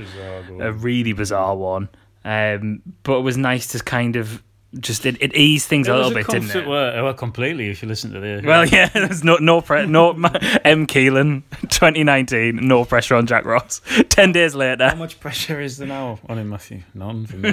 a 0.61 0.73
really 0.73 1.13
bizarre 1.13 1.57
one. 1.57 1.89
Um, 2.25 2.81
but 3.03 3.19
it 3.19 3.23
was 3.23 3.37
nice 3.37 3.67
to 3.69 3.79
kind 3.81 4.17
of 4.17 4.43
just 4.81 5.07
it, 5.07 5.17
it 5.21 5.35
eased 5.35 5.69
things 5.69 5.87
It 5.89 5.93
a 5.93 5.97
little 5.97 6.11
bit, 6.13 6.27
didn't 6.27 6.49
comfort- 6.49 6.59
it? 6.65 6.69
Well, 6.69 7.05
well, 7.05 7.15
completely. 7.15 7.69
If 7.69 7.83
you 7.83 7.89
listen 7.89 8.13
to 8.13 8.21
the 8.21 8.43
Well, 8.47 8.67
yeah, 8.67 8.89
there's 8.93 9.23
no 9.25 9.37
no 9.37 9.61
pre- 9.61 9.87
no 9.87 10.11
M 10.65 10.87
Keelan 10.87 11.43
2019, 11.69 12.57
no 12.67 12.85
pressure 12.85 13.15
on 13.15 13.27
Jack 13.27 13.45
Ross. 13.45 13.81
Ten 14.09 14.33
days 14.33 14.55
later, 14.55 14.89
How 14.89 14.95
much 14.97 15.21
pressure 15.21 15.61
is 15.61 15.79
there 15.79 15.89
now 15.89 16.19
on 16.29 16.39
him, 16.39 16.49
Matthew? 16.49 16.83
None 16.95 17.27
for 17.27 17.37
me. 17.37 17.51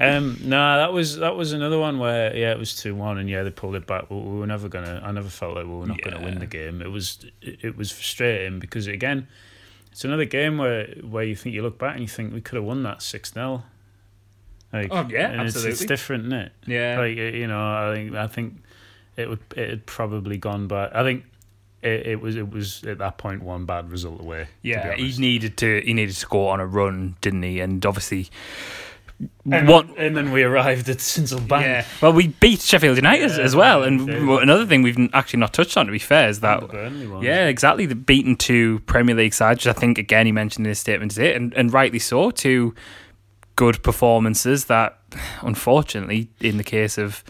um, 0.00 0.38
no, 0.42 0.76
that 0.78 0.92
was 0.92 1.16
that 1.18 1.36
was 1.36 1.52
another 1.52 1.78
one 1.78 1.98
where 1.98 2.34
yeah, 2.36 2.52
it 2.52 2.58
was 2.58 2.74
two 2.74 2.94
one, 2.94 3.18
and 3.18 3.28
yeah, 3.28 3.42
they 3.42 3.50
pulled 3.50 3.74
it 3.76 3.86
back. 3.86 4.06
But 4.08 4.16
we 4.16 4.38
were 4.38 4.46
never 4.46 4.68
gonna. 4.68 5.00
I 5.04 5.12
never 5.12 5.28
felt 5.28 5.54
like 5.56 5.66
we 5.66 5.74
were 5.74 5.86
not 5.86 6.00
gonna 6.02 6.22
win 6.22 6.38
the 6.38 6.46
game. 6.46 6.82
It 6.82 6.90
was 6.90 7.24
it, 7.42 7.58
it 7.62 7.76
was 7.76 7.90
frustrating 7.92 8.58
because 8.58 8.86
again, 8.86 9.28
it's 9.92 10.04
another 10.04 10.24
game 10.24 10.58
where 10.58 10.86
where 11.02 11.24
you 11.24 11.36
think 11.36 11.54
you 11.54 11.62
look 11.62 11.78
back 11.78 11.92
and 11.94 12.02
you 12.02 12.08
think 12.08 12.32
we 12.34 12.40
could 12.40 12.56
have 12.56 12.64
won 12.64 12.82
that 12.82 13.02
six 13.02 13.32
0 13.32 13.62
Like, 14.72 14.88
Oh, 14.90 15.06
yeah, 15.08 15.30
and 15.30 15.42
it's, 15.42 15.62
it's 15.64 15.84
different, 15.84 16.26
isn't 16.26 16.38
it? 16.38 16.52
yeah, 16.66 16.98
Like 16.98 17.16
you 17.16 17.46
know, 17.46 17.60
I 17.60 17.94
think 17.94 18.14
I 18.14 18.26
think 18.26 18.54
it 19.16 19.28
would 19.28 19.40
it 19.56 19.70
had 19.70 19.86
probably 19.86 20.36
gone 20.38 20.66
by. 20.66 20.90
I 20.92 21.02
think. 21.02 21.24
It, 21.82 22.06
it 22.06 22.20
was 22.20 22.34
it 22.36 22.50
was 22.50 22.82
at 22.84 22.98
that 22.98 23.16
point 23.18 23.42
one 23.42 23.64
bad 23.64 23.90
result 23.90 24.20
away. 24.20 24.48
yeah, 24.62 24.94
he 24.94 25.12
needed 25.18 25.56
to 25.58 25.80
he 25.84 25.92
needed 25.92 26.16
to 26.16 26.26
go 26.26 26.48
on 26.48 26.58
a 26.58 26.66
run, 26.66 27.16
didn't 27.20 27.42
he? 27.42 27.60
And 27.60 27.84
obviously, 27.86 28.28
And, 29.50 29.68
what 29.68 29.86
and 29.96 30.16
then 30.16 30.32
we 30.32 30.42
arrived 30.42 30.88
at 30.88 30.96
Sincil 30.98 31.46
Bank. 31.46 31.64
Yeah. 31.64 31.84
Well, 32.02 32.12
we 32.14 32.28
beat 32.28 32.60
Sheffield 32.60 32.96
United 32.96 33.30
Yeah, 33.30 33.38
as 33.44 33.54
well, 33.54 33.84
and 33.84 34.08
yeah. 34.08 34.42
another 34.42 34.66
thing 34.66 34.82
we've 34.82 34.98
actually 35.12 35.38
not 35.40 35.52
touched 35.52 35.76
on, 35.76 35.86
to 35.86 35.92
be 35.92 35.98
fair, 35.98 36.28
is 36.28 36.40
that 36.40 36.62
yeah, 37.22 37.46
exactly, 37.46 37.86
the 37.86 37.94
beaten 37.94 38.36
two 38.36 38.80
Premier 38.86 39.14
League 39.14 39.34
sides, 39.34 39.64
which 39.64 39.76
I 39.76 39.78
think 39.78 39.96
again 39.98 40.26
he 40.26 40.32
mentioned 40.32 40.66
in 40.66 40.70
his 40.70 40.78
statement 40.80 41.12
today, 41.12 41.34
and, 41.34 41.54
and 41.54 41.72
rightly 41.72 41.98
so, 42.00 42.30
two 42.30 42.74
good 43.56 43.82
performances 43.82 44.66
that, 44.66 44.98
unfortunately, 45.40 46.28
in 46.40 46.58
the 46.58 46.64
case 46.64 46.98
of 46.98 47.24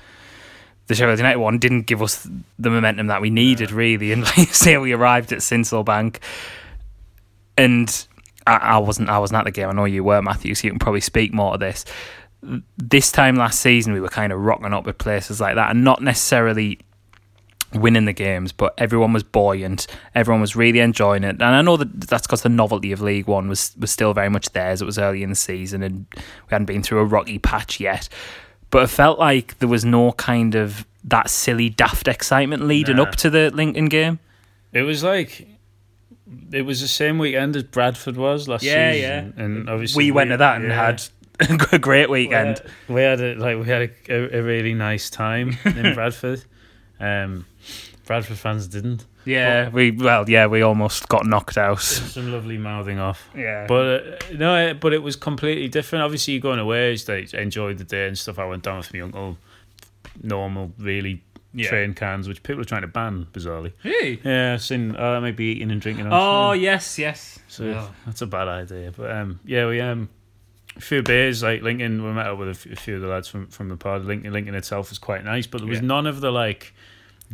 the 0.89 0.95
Sheffield 0.95 1.19
United 1.19 1.39
one, 1.39 1.59
didn't 1.59 1.83
give 1.83 2.03
us 2.03 2.29
the 2.59 2.71
momentum 2.71 3.07
that 3.07 3.21
we 3.21 3.31
needed 3.31 3.71
really, 3.71 4.13
and 4.13 4.23
like 4.25 4.37
you 4.37 4.45
say, 4.47 4.77
we 4.77 4.93
arrived 4.93 5.33
at 5.33 5.39
Sincil 5.39 5.85
Bank, 5.85 6.21
and 7.57 8.07
I, 8.47 8.57
I 8.57 8.79
wasn't 8.79 9.09
I 9.09 9.19
wasn't 9.19 9.39
at 9.39 9.45
the 9.45 9.51
game. 9.53 9.69
I 9.69 9.73
know 9.73 9.85
you 9.85 10.05
were, 10.05 10.21
Matthew, 10.21 10.55
so 10.55 10.67
you 10.67 10.73
can 10.73 10.79
probably 10.79 11.01
speak 11.01 11.33
more 11.33 11.53
to 11.53 11.59
this. 11.59 11.85
This 12.77 13.11
time 13.11 13.37
last 13.37 13.61
season, 13.61 13.93
we 13.93 14.01
were 14.01 14.09
kind 14.09 14.33
of 14.33 14.41
rocking 14.41 14.73
up 14.73 14.85
with 14.85 14.99
places 14.99 15.41
like 15.41 15.55
that, 15.55 15.71
and 15.71 15.85
not 15.85 16.03
necessarily 16.03 16.81
winning 17.75 18.05
the 18.05 18.13
games, 18.13 18.53
but 18.53 18.75
everyone 18.79 19.13
was 19.13 19.23
buoyant. 19.23 19.87
Everyone 20.15 20.41
was 20.41 20.55
really 20.57 20.81
enjoying 20.81 21.25
it, 21.25 21.31
and 21.31 21.43
I 21.43 21.63
know 21.63 21.77
that 21.77 22.01
that's 22.03 22.27
because 22.27 22.43
the 22.43 22.49
novelty 22.49 22.93
of 22.93 23.01
League 23.01 23.27
One 23.27 23.49
was 23.49 23.75
was 23.79 23.91
still 23.91 24.15
very 24.15 24.29
much 24.31 24.51
theirs. 24.53 24.81
It 24.83 24.85
was 24.87 24.99
early 24.99 25.23
in 25.23 25.31
the 25.31 25.37
season, 25.37 25.83
and 25.83 26.07
we 26.15 26.51
hadn't 26.51 26.67
been 26.67 26.83
through 26.83 27.01
a 27.01 27.05
rocky 27.05 27.39
patch 27.39 27.81
yet. 27.81 28.09
But 28.71 28.85
it 28.85 28.89
felt 28.91 29.19
like 29.19 29.59
there 29.59 29.69
was 29.69 29.85
no 29.85 30.13
kind 30.13 30.55
of 30.55 30.87
that 31.05 31.31
silly, 31.31 31.69
daft 31.69 32.09
excitement 32.09 32.65
leading 32.67 32.97
Nah. 32.97 33.05
up 33.05 33.17
to 33.17 33.31
the 33.31 33.51
Lincoln 33.53 33.87
game. 33.87 34.19
It 34.73 34.83
was 34.83 35.05
like 35.05 35.47
it 36.51 36.63
was 36.63 36.81
the 36.81 36.89
same 36.89 37.19
weekend 37.19 37.55
as 37.57 37.63
Bradford 37.63 38.17
was 38.17 38.49
last 38.49 38.65
Yeah, 38.65 38.93
season. 38.93 39.35
And 39.37 39.71
obviously 39.71 40.05
we 40.07 40.11
went 40.11 40.31
to 40.31 40.37
that 40.39 40.57
and 40.57 40.65
yeah. 40.69 40.87
had 40.87 41.03
a 41.73 41.79
great 41.79 42.11
we 42.11 42.25
weekend. 42.25 42.59
had, 42.59 42.71
we 42.89 43.01
had 43.03 43.21
a, 43.21 43.35
like 43.37 43.59
we 43.59 43.67
had 43.67 43.83
a, 44.09 44.13
a, 44.13 44.41
a 44.41 44.43
really 44.43 44.75
nice 44.75 45.11
time 45.11 45.57
in 45.65 45.95
Bradford. 45.95 46.43
Um, 46.99 47.47
Bradford 48.07 48.39
fans 48.39 48.69
didn't. 48.69 49.05
Yeah, 49.25 49.69
we 49.71 49.91
well, 49.91 50.29
yeah, 50.31 50.47
we 50.47 50.63
almost 50.63 51.09
got 51.09 51.27
knocked 51.27 51.59
out. 51.59 51.81
Some 51.81 52.31
lovely 52.33 52.57
mouthing 52.59 53.01
off. 53.01 53.29
Yeah, 53.37 53.67
But 53.67 54.23
uh, 54.23 54.35
no, 54.35 54.75
but 54.75 54.93
it 54.93 55.03
was 55.03 55.17
completely 55.17 55.67
different. 55.69 56.05
Obviously, 56.05 56.35
you're 56.35 56.41
going 56.41 56.61
away, 56.61 56.95
They 56.97 57.27
enjoyed 57.35 57.79
the 57.79 57.85
day 57.85 58.07
and 58.07 58.17
stuff. 58.17 58.39
I 58.39 58.45
went 58.47 58.63
down 58.63 58.79
with 58.79 58.95
my 58.95 59.01
uncle. 59.01 59.37
Normal, 60.23 60.73
really 60.79 61.23
Yeah. 61.53 61.69
train 61.69 61.95
cans, 61.95 62.29
which 62.29 62.43
people 62.45 62.61
are 62.63 62.65
trying 62.65 62.83
to 62.83 62.87
ban 62.87 63.27
bizarrely. 63.33 63.73
hey. 63.83 64.21
Yeah, 64.23 64.55
I've 64.55 64.63
seen. 64.63 64.95
Uh, 64.95 65.21
maybe 65.21 65.45
eating 65.47 65.71
and 65.73 65.81
drinking. 65.81 66.07
Oh 66.11 66.53
yes, 66.53 66.99
yes. 66.99 67.39
so 67.49 67.65
Oh. 67.65 67.91
that's 68.07 68.23
a 68.23 68.27
bad 68.27 68.47
idea. 68.47 68.93
But 68.97 69.11
um, 69.11 69.41
yeah, 69.45 69.67
we 69.67 69.81
um, 69.81 70.09
a 70.77 70.81
few 70.81 71.03
beers 71.03 71.43
like 71.43 71.63
Lincoln. 71.63 72.05
We 72.05 72.13
met 72.13 72.27
up 72.29 72.39
with 72.39 72.51
a 72.51 72.55
few, 72.55 72.73
a 72.73 72.77
few 72.77 72.95
of 72.97 73.01
the 73.03 73.09
lads 73.09 73.27
from 73.27 73.49
from 73.49 73.69
the 73.69 73.77
pod. 73.77 74.05
Lincoln, 74.05 74.33
Lincoln 74.33 74.55
itself 74.55 74.91
was 74.91 74.99
quite 74.99 75.25
nice, 75.25 75.47
but 75.49 75.59
there 75.63 75.69
was 75.69 75.79
Yeah. 75.81 75.87
none 75.87 76.07
of 76.07 76.21
the 76.21 76.31
like 76.31 76.73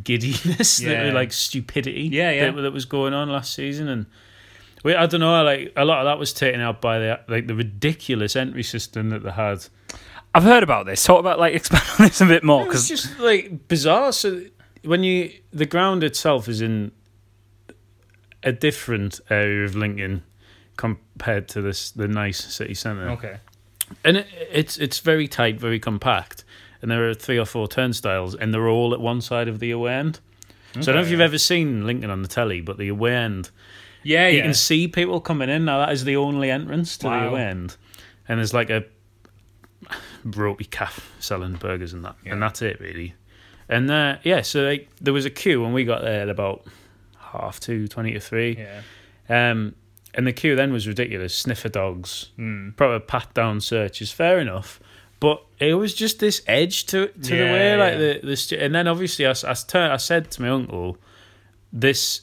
giddiness, 0.02 0.80
Yeah. 0.80 1.06
the, 1.06 1.12
like 1.12 1.32
stupidity, 1.32 2.08
Yeah, 2.12 2.30
yeah. 2.30 2.50
That, 2.50 2.62
that 2.62 2.72
was 2.72 2.84
going 2.84 3.14
on 3.14 3.28
last 3.30 3.54
season 3.54 3.88
and. 3.88 4.06
We, 4.84 4.96
I 4.96 5.06
don't 5.06 5.20
know, 5.20 5.44
like 5.44 5.72
a 5.76 5.84
lot 5.84 6.00
of 6.00 6.06
that 6.06 6.18
was 6.18 6.32
taken 6.32 6.60
out 6.60 6.80
by 6.80 6.98
the 6.98 7.20
like 7.28 7.46
the 7.46 7.54
ridiculous 7.54 8.34
entry 8.34 8.64
system 8.64 9.10
that 9.10 9.22
they 9.22 9.30
had. 9.30 9.64
I've 10.34 10.42
heard 10.42 10.64
about 10.64 10.86
this. 10.86 11.04
Talk 11.04 11.20
about 11.20 11.38
like 11.38 11.54
expand 11.54 11.84
on 12.00 12.06
this 12.06 12.20
a 12.20 12.26
bit 12.26 12.42
more 12.42 12.64
because 12.64 12.88
just 12.88 13.16
like 13.20 13.68
bizarre. 13.68 14.12
So 14.12 14.42
when 14.82 15.04
you 15.04 15.30
the 15.52 15.66
ground 15.66 16.02
itself 16.02 16.48
is 16.48 16.60
in 16.60 16.90
a 18.42 18.50
different 18.50 19.20
area 19.30 19.64
of 19.64 19.76
Lincoln 19.76 20.24
compared 20.76 21.46
to 21.50 21.62
this 21.62 21.92
the 21.92 22.08
nice 22.08 22.38
city 22.52 22.74
centre, 22.74 23.08
okay, 23.10 23.36
and 24.04 24.16
it, 24.16 24.26
it's 24.50 24.78
it's 24.78 24.98
very 24.98 25.28
tight, 25.28 25.60
very 25.60 25.78
compact, 25.78 26.44
and 26.82 26.90
there 26.90 27.08
are 27.08 27.14
three 27.14 27.38
or 27.38 27.46
four 27.46 27.66
turnstiles, 27.68 28.34
and 28.34 28.52
they're 28.52 28.68
all 28.68 28.92
at 28.92 29.00
one 29.00 29.20
side 29.22 29.48
of 29.48 29.58
the 29.60 29.70
away 29.70 29.94
end. 29.94 30.20
So 30.74 30.80
I 30.80 30.84
don't 30.86 30.94
know 30.96 31.00
if 31.02 31.10
you've 31.10 31.20
ever 31.20 31.38
seen 31.38 31.86
Lincoln 31.86 32.10
on 32.10 32.22
the 32.22 32.28
telly, 32.28 32.60
but 32.60 32.78
the 32.78 32.88
away 32.88 33.14
end 33.14 33.50
yeah, 34.04 34.26
you 34.26 34.38
yeah, 34.38 34.42
can 34.44 34.54
see 34.54 34.88
people 34.88 35.20
coming 35.20 35.48
in 35.48 35.64
now. 35.66 35.78
That 35.78 35.92
is 35.92 36.04
the 36.04 36.16
only 36.16 36.50
entrance 36.50 36.96
to 36.98 37.04
the 37.08 37.28
away 37.28 37.42
end, 37.44 37.76
and 38.28 38.38
there's 38.38 38.52
like 38.54 38.68
a 38.70 38.84
ropey 40.24 40.64
calf 40.64 41.12
selling 41.20 41.54
burgers 41.54 41.92
and 41.92 42.04
that, 42.04 42.16
Yeah. 42.24 42.32
and 42.32 42.42
that's 42.42 42.62
it 42.62 42.80
really. 42.80 43.14
And 43.68 43.90
uh, 43.90 44.16
yeah, 44.22 44.42
so 44.42 44.62
like, 44.62 44.88
there 45.00 45.12
was 45.14 45.24
a 45.24 45.30
queue 45.30 45.62
when 45.62 45.72
we 45.72 45.84
got 45.84 46.02
there 46.02 46.22
at 46.22 46.28
about 46.28 46.66
half 47.18 47.60
two, 47.60 47.88
twenty 47.88 48.12
to 48.12 48.20
three. 48.20 48.56
yeah. 48.58 49.50
Um, 49.50 49.74
and 50.14 50.26
the 50.26 50.32
queue 50.32 50.54
then 50.56 50.72
was 50.72 50.86
ridiculous. 50.86 51.34
Sniffer 51.34 51.70
dogs, 51.70 52.30
Mm. 52.38 52.76
proper 52.76 53.00
pat 53.00 53.32
down 53.34 53.60
searches, 53.60 54.12
fair 54.12 54.38
enough. 54.40 54.78
But 55.22 55.38
it 55.60 55.74
was 55.74 55.94
just 55.94 56.18
this 56.18 56.42
edge 56.48 56.86
to 56.86 57.06
to 57.06 57.36
the 57.36 57.44
way, 57.54 57.76
like 57.76 57.92
yeah. 57.92 57.98
the 57.98 58.20
the 58.30 58.36
stu- 58.36 58.56
and 58.64 58.74
then 58.74 58.88
obviously 58.88 59.24
I, 59.24 59.30
I, 59.30 59.52
s- 59.54 59.64
turn- 59.64 59.90
I 59.92 59.96
said 59.98 60.30
to 60.32 60.42
my 60.42 60.48
uncle, 60.48 60.96
this 61.72 62.22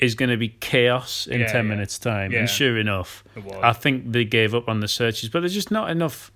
is 0.00 0.14
going 0.14 0.28
to 0.30 0.36
be 0.36 0.50
chaos 0.50 1.26
in 1.26 1.40
Yeah, 1.40 1.46
10 1.52 1.64
yeah. 1.64 1.68
minutes' 1.74 1.98
time. 1.98 2.30
Yeah. 2.30 2.40
And 2.40 2.48
sure 2.48 2.78
enough, 2.78 3.24
I 3.62 3.72
think 3.72 4.12
they 4.12 4.24
gave 4.24 4.54
up 4.54 4.68
on 4.68 4.78
the 4.80 4.88
searches, 4.88 5.28
but 5.30 5.40
there's 5.40 5.54
just 5.54 5.70
not 5.72 5.90
enough. 5.90 6.30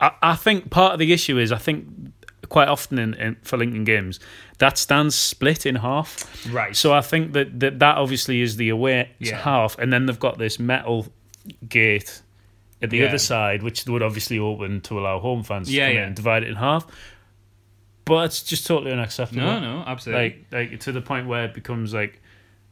I, 0.00 0.10
I 0.20 0.34
think 0.36 0.68
part 0.70 0.92
of 0.92 0.98
the 0.98 1.12
issue 1.12 1.38
is 1.38 1.50
I 1.52 1.58
think 1.58 1.86
quite 2.48 2.68
often 2.68 2.98
in, 2.98 3.14
in 3.14 3.36
for 3.42 3.56
Lincoln 3.56 3.84
games 3.84 4.20
that 4.58 4.76
stands 4.78 5.14
split 5.14 5.64
in 5.64 5.76
half. 5.76 6.10
Right. 6.52 6.76
So 6.76 6.92
I 6.92 7.00
think 7.00 7.32
that 7.32 7.58
that, 7.60 7.78
that 7.78 7.96
obviously 7.96 8.42
is 8.42 8.56
the 8.56 8.68
away 8.68 9.10
Yeah. 9.18 9.38
half, 9.40 9.78
and 9.78 9.92
then 9.92 10.04
they've 10.06 10.20
got 10.28 10.36
this 10.38 10.58
metal 10.58 11.06
gate 11.68 12.20
at 12.82 12.90
the 12.90 12.98
Yeah. 12.98 13.06
other 13.06 13.18
side, 13.18 13.62
which 13.62 13.86
would 13.86 14.02
obviously 14.02 14.38
open 14.38 14.80
to 14.82 14.98
allow 14.98 15.18
home 15.18 15.42
fans 15.42 15.72
Yeah, 15.72 15.86
to 15.86 15.92
come 15.92 15.96
yeah. 15.96 16.06
in, 16.08 16.14
divide 16.14 16.42
it 16.42 16.48
in 16.50 16.56
half. 16.56 16.86
But 18.04 18.26
it's 18.26 18.42
just 18.42 18.66
totally 18.66 18.92
unacceptable. 18.92 19.42
no, 19.42 19.58
no, 19.58 19.84
absolutely. 19.86 20.44
Like, 20.52 20.70
like 20.70 20.80
to 20.80 20.92
the 20.92 21.00
point 21.00 21.26
where 21.26 21.44
it 21.46 21.54
becomes 21.54 21.92
like 21.92 22.20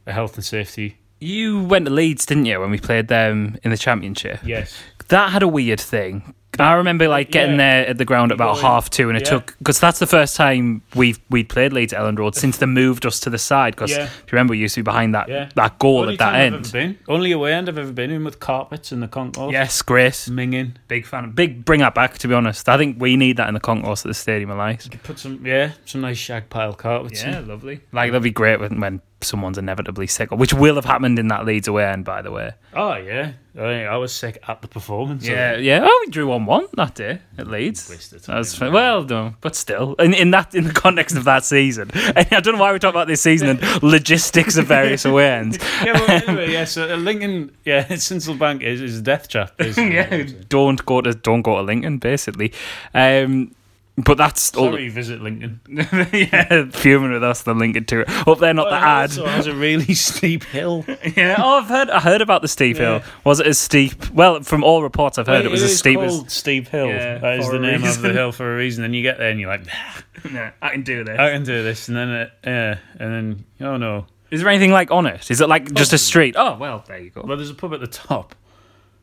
a 0.05 0.13
health 0.13 0.35
and 0.35 0.45
safety. 0.45 0.97
you 1.19 1.63
went 1.63 1.85
to 1.85 1.91
Leeds, 1.91 2.25
didn't 2.25 2.45
you, 2.45 2.59
when 2.59 2.69
we 2.71 2.77
played 2.77 3.07
them 3.07 3.57
in 3.63 3.71
the 3.71 3.77
championship? 3.77 4.39
Yes. 4.45 4.77
That 5.09 5.31
had 5.31 5.43
a 5.43 5.47
weird 5.47 5.79
thing. 5.79 6.33
I 6.59 6.73
remember 6.73 7.07
like 7.07 7.31
getting 7.31 7.51
Yeah. 7.51 7.81
there 7.81 7.87
at 7.89 7.97
the 7.97 8.05
ground 8.05 8.31
at 8.31 8.35
about 8.35 8.59
half 8.59 8.89
two, 8.89 9.09
and 9.09 9.17
it 9.17 9.23
yeah. 9.25 9.29
took 9.31 9.55
because 9.59 9.79
that's 9.79 9.99
the 9.99 10.07
first 10.07 10.35
time 10.35 10.81
we've 10.95 11.19
we 11.29 11.43
played 11.43 11.73
Leeds 11.73 11.93
at 11.93 12.01
Elland 12.01 12.19
Road 12.19 12.35
since 12.35 12.57
they 12.57 12.65
moved 12.65 13.05
us 13.05 13.19
to 13.21 13.29
the 13.29 13.37
side. 13.37 13.75
Because 13.75 13.91
Yeah. 13.91 14.03
if 14.03 14.23
you 14.27 14.33
remember, 14.33 14.51
we 14.51 14.59
used 14.59 14.75
to 14.75 14.79
be 14.81 14.83
behind 14.83 15.13
that 15.15 15.27
Yeah. 15.29 15.49
that 15.55 15.79
goal 15.79 16.01
Only 16.01 16.13
at 16.13 16.19
that 16.19 16.35
end. 16.35 16.97
Only 17.07 17.31
away 17.31 17.53
end 17.53 17.69
I've 17.69 17.77
ever 17.77 17.91
been 17.91 18.11
in 18.11 18.23
with 18.23 18.39
carpets 18.39 18.91
in 18.91 18.99
the 18.99 19.07
concourse. 19.07 19.51
Yes, 19.53 19.81
great. 19.81 20.13
Minging. 20.29 20.73
Big 20.87 21.05
fan. 21.05 21.31
Big 21.31 21.65
bring 21.65 21.79
that 21.81 21.95
back. 21.95 22.17
To 22.19 22.27
be 22.27 22.33
honest, 22.33 22.67
I 22.69 22.77
think 22.77 22.97
we 22.99 23.15
need 23.17 23.37
that 23.37 23.47
in 23.47 23.53
the 23.53 23.59
concourse 23.59 24.05
at 24.05 24.09
the 24.09 24.13
Stadium 24.13 24.49
of 24.51 24.57
Light. 24.57 24.87
Put 25.03 25.19
some 25.19 25.45
yeah, 25.45 25.71
some 25.85 26.01
nice 26.01 26.17
shag 26.17 26.49
pile 26.49 26.73
carpets. 26.73 27.23
in. 27.23 27.47
lovely. 27.47 27.81
Like 27.91 28.11
that'd 28.11 28.23
be 28.23 28.31
great 28.31 28.59
when, 28.59 28.79
when 28.79 29.01
someone's 29.21 29.57
inevitably 29.57 30.07
sick, 30.07 30.31
which 30.31 30.53
will 30.53 30.75
have 30.75 30.85
happened 30.85 31.17
in 31.19 31.27
that 31.29 31.45
Leeds 31.45 31.67
away 31.67 31.85
end, 31.85 32.05
by 32.05 32.21
the 32.21 32.31
way. 32.31 32.53
Oh 32.73 32.95
yeah. 32.95 33.33
I, 33.57 33.61
mean, 33.61 33.87
I 33.87 33.95
was 33.95 34.11
sick 34.11 34.37
at 34.49 34.61
the 34.61 34.67
performance. 34.67 35.25
Yeah, 35.25 35.55
yeah. 35.55 35.79
Oh, 35.83 36.03
we 36.05 36.11
drew 36.11 36.27
one 36.27 36.45
one 36.45 36.67
that 36.73 36.95
day 36.95 37.21
at 37.37 37.47
Leeds. 37.47 37.87
That 38.09 38.37
was 38.37 38.53
fun. 38.53 38.73
well, 38.73 39.03
no, 39.03 39.33
but 39.39 39.55
still, 39.55 39.93
in, 39.95 40.13
in 40.13 40.31
that 40.31 40.53
in 40.53 40.65
the 40.65 40.73
context 40.73 41.15
of 41.15 41.23
that 41.23 41.45
season, 41.45 41.89
and 41.93 42.27
I 42.31 42.41
don't 42.41 42.55
know 42.55 42.61
why 42.61 42.73
we 42.73 42.79
talk 42.79 42.89
about 42.89 43.07
this 43.07 43.21
season 43.21 43.49
and 43.49 43.83
logistics 43.83 44.57
of 44.57 44.65
various 44.67 45.05
away 45.05 45.31
ends. 45.31 45.57
yeah, 45.83 45.93
well, 45.93 46.09
anyway, 46.09 46.51
yeah. 46.51 46.65
So 46.65 46.85
Lincoln, 46.95 47.55
yeah, 47.63 47.85
Sincil 47.87 48.37
Bank 48.37 48.61
is, 48.61 48.81
is 48.81 48.99
a 48.99 49.01
death 49.01 49.29
trap. 49.29 49.53
Yeah, 49.59 50.27
don't 50.49 50.85
go 50.85 51.01
to 51.01 51.13
don't 51.13 51.41
go 51.41 51.55
to 51.55 51.61
Lincoln, 51.61 51.97
basically. 51.99 52.51
Um, 52.93 53.55
but 53.97 54.17
that's 54.17 54.53
all. 54.55 54.71
Sorry, 54.71 54.89
visit 54.89 55.21
Lincoln. 55.21 55.61
yeah, 56.13 56.65
fuming 56.71 57.13
with 57.13 57.23
us 57.23 57.43
the 57.43 57.53
Lincoln 57.53 57.85
tour. 57.85 58.05
Hope 58.07 58.39
they're 58.39 58.53
not 58.53 58.69
the 58.69 58.75
it 58.75 58.83
ad. 58.83 59.09
Also 59.11 59.25
has 59.25 59.47
a 59.47 59.55
really 59.55 59.93
steep 59.93 60.43
hill. 60.43 60.85
Yeah. 61.15 61.35
Oh, 61.37 61.59
I've 61.59 61.67
heard. 61.67 61.89
I 61.89 61.99
heard 61.99 62.21
about 62.21 62.41
the 62.41 62.47
steep 62.47 62.77
hill. 62.77 63.01
Was 63.23 63.39
it 63.39 63.47
as 63.47 63.57
steep? 63.57 64.09
Well, 64.11 64.41
from 64.43 64.63
all 64.63 64.83
reports 64.83 65.17
I've 65.17 65.27
heard, 65.27 65.45
it 65.45 65.51
was 65.51 65.61
It 65.61 65.65
as 65.65 65.77
steep 65.79 65.99
as. 65.99 66.31
Steep 66.31 66.67
Hill. 66.67 66.87
Yeah, 66.87 67.19
that 67.19 67.39
is 67.39 67.49
the 67.49 67.59
name 67.59 67.83
of 67.83 68.01
the 68.01 68.11
hill 68.11 68.31
for 68.31 68.53
a 68.53 68.57
reason. 68.57 68.83
And 68.83 68.95
you 68.95 69.01
get 69.01 69.17
there 69.17 69.29
and 69.29 69.39
you're 69.39 69.49
like, 69.49 69.65
Yeah, 70.31 70.51
I 70.61 70.69
can 70.69 70.83
do 70.83 71.03
this. 71.03 71.19
I 71.19 71.31
can 71.31 71.43
do 71.43 71.63
this. 71.63 71.87
And 71.87 71.97
then, 71.97 72.09
uh, 72.09 72.29
yeah, 72.43 72.77
and 72.99 73.13
then, 73.59 73.67
oh 73.67 73.77
no. 73.77 74.07
Is 74.31 74.41
there 74.41 74.49
anything 74.49 74.71
like 74.71 74.91
on 74.91 75.05
it? 75.05 75.29
Is 75.29 75.39
it 75.39 75.47
like 75.47 75.71
just 75.73 75.93
a 75.93 75.97
street? 75.97 76.35
Oh 76.37 76.57
well, 76.57 76.83
there 76.87 76.97
you 76.97 77.11
go. 77.11 77.21
Well, 77.23 77.37
there's 77.37 77.49
a 77.51 77.55
pub 77.55 77.73
at 77.73 77.79
the 77.79 77.87
top. 77.87 78.35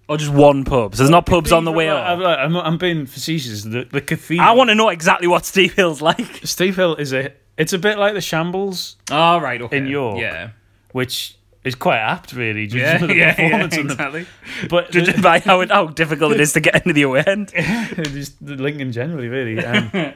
Or 0.08 0.16
just 0.16 0.32
one 0.32 0.64
pub. 0.64 0.94
So 0.94 0.98
there's 1.02 1.10
not 1.10 1.26
pubs 1.26 1.52
on 1.52 1.64
the 1.64 1.72
way 1.72 1.88
up. 1.88 2.04
I'm, 2.18 2.56
I'm 2.56 2.76
being 2.78 3.06
facetious. 3.06 3.62
The, 3.62 3.84
the 3.90 4.00
cathedral. 4.00 4.46
I 4.46 4.52
want 4.52 4.68
to 4.70 4.74
know 4.74 4.88
exactly 4.88 5.26
what 5.28 5.44
Steep 5.46 5.72
Hill's 5.72 6.02
like. 6.02 6.40
Steep 6.44 6.74
Hill 6.74 6.96
is 6.96 7.12
a. 7.12 7.32
It's 7.56 7.72
a 7.72 7.78
bit 7.78 7.98
like 7.98 8.14
the 8.14 8.20
Shambles, 8.20 8.96
All 9.10 9.40
right. 9.40 9.60
Okay. 9.60 9.76
In 9.76 9.86
York. 9.86 10.18
Yeah. 10.20 10.50
which 10.92 11.36
is 11.64 11.74
quite 11.74 11.98
apt, 11.98 12.32
really. 12.32 12.66
judging 12.66 12.80
Yeah. 12.80 12.98
the 13.06 13.06
Yeah. 13.14 13.26
yeah 13.26 13.34
performance 13.34 13.78
on 13.78 13.86
the- 13.86 13.92
exactly. 13.92 14.26
but 14.68 14.90
Judging 14.90 15.20
by 15.20 15.38
how 15.38 15.64
how 15.68 15.86
difficult 15.86 16.32
it 16.32 16.40
is 16.40 16.54
to 16.54 16.60
get 16.60 16.74
into 16.76 16.92
the 16.92 17.02
away 17.02 17.22
end. 17.26 17.52
just 17.54 18.44
the 18.44 18.56
Lincoln 18.56 18.90
generally, 18.90 19.28
really. 19.28 19.64
Um, 19.64 19.90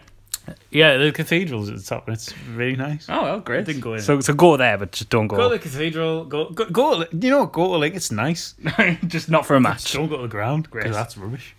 yeah, 0.71 0.97
the 0.97 1.13
cathedral's 1.13 1.69
at 1.69 1.77
the 1.77 1.83
top, 1.83 2.07
and 2.09 2.15
it's 2.17 2.33
really 2.55 2.77
nice. 2.77 3.07
Oh 3.09 3.23
well, 3.23 3.41
great. 3.41 3.65
didn't 3.67 3.81
go 3.81 3.95
in 3.95 4.01
So 4.01 4.21
so 4.21 4.33
go 4.35 4.57
there, 4.57 4.79
but 4.79 4.93
just 4.93 5.11
don't 5.11 5.27
Go 5.27 5.37
Go 5.37 5.43
to 5.43 5.49
go. 5.49 5.55
the 5.57 5.59
cathedral. 5.63 6.25
Go, 6.25 6.51
go, 6.51 6.65
go. 6.71 7.05
To, 7.05 7.09
you 7.17 7.31
know, 7.31 7.47
go 7.47 7.67
to 7.73 7.79
Lincoln. 7.79 7.97
It's 7.97 8.13
nice. 8.13 8.55
just 9.07 9.29
not 9.31 9.47
for 9.47 9.57
a 9.57 9.61
match. 9.61 9.93
Don't 9.93 10.09
go 10.09 10.17
to 10.17 10.23
the 10.23 10.29
ground 10.29 10.71
Great. 10.71 10.85
because 10.85 10.97
that's 10.97 11.17
rubbish. 11.17 11.55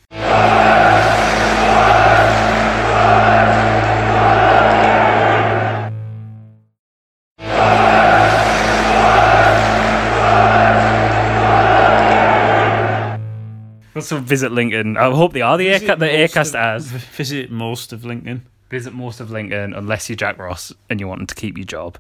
Let's 13.96 14.12
visit 14.12 14.52
Lincoln. 14.52 14.96
I 14.96 15.10
hope 15.10 15.34
they 15.34 15.42
are 15.42 15.58
the 15.58 15.70
Visit 15.70 15.88
Aircast. 15.88 16.00
The 16.00 16.06
most 16.06 16.34
Aircast 16.36 16.50
of- 16.50 16.56
as 16.56 16.86
Visit 17.18 17.52
most 17.52 17.94
of 17.94 18.06
Lincoln. 18.06 18.46
Visit 18.70 18.94
most 18.94 19.20
of 19.20 19.32
Lincoln 19.32 19.74
um, 19.74 19.80
unless 19.80 20.10
you're 20.10 20.16
Jack 20.16 20.38
Ross 20.38 20.74
and 20.90 21.00
you 21.00 21.08
want 21.08 21.28
to 21.30 21.36
keep 21.36 21.58
your 21.58 21.66
job. 21.66 21.98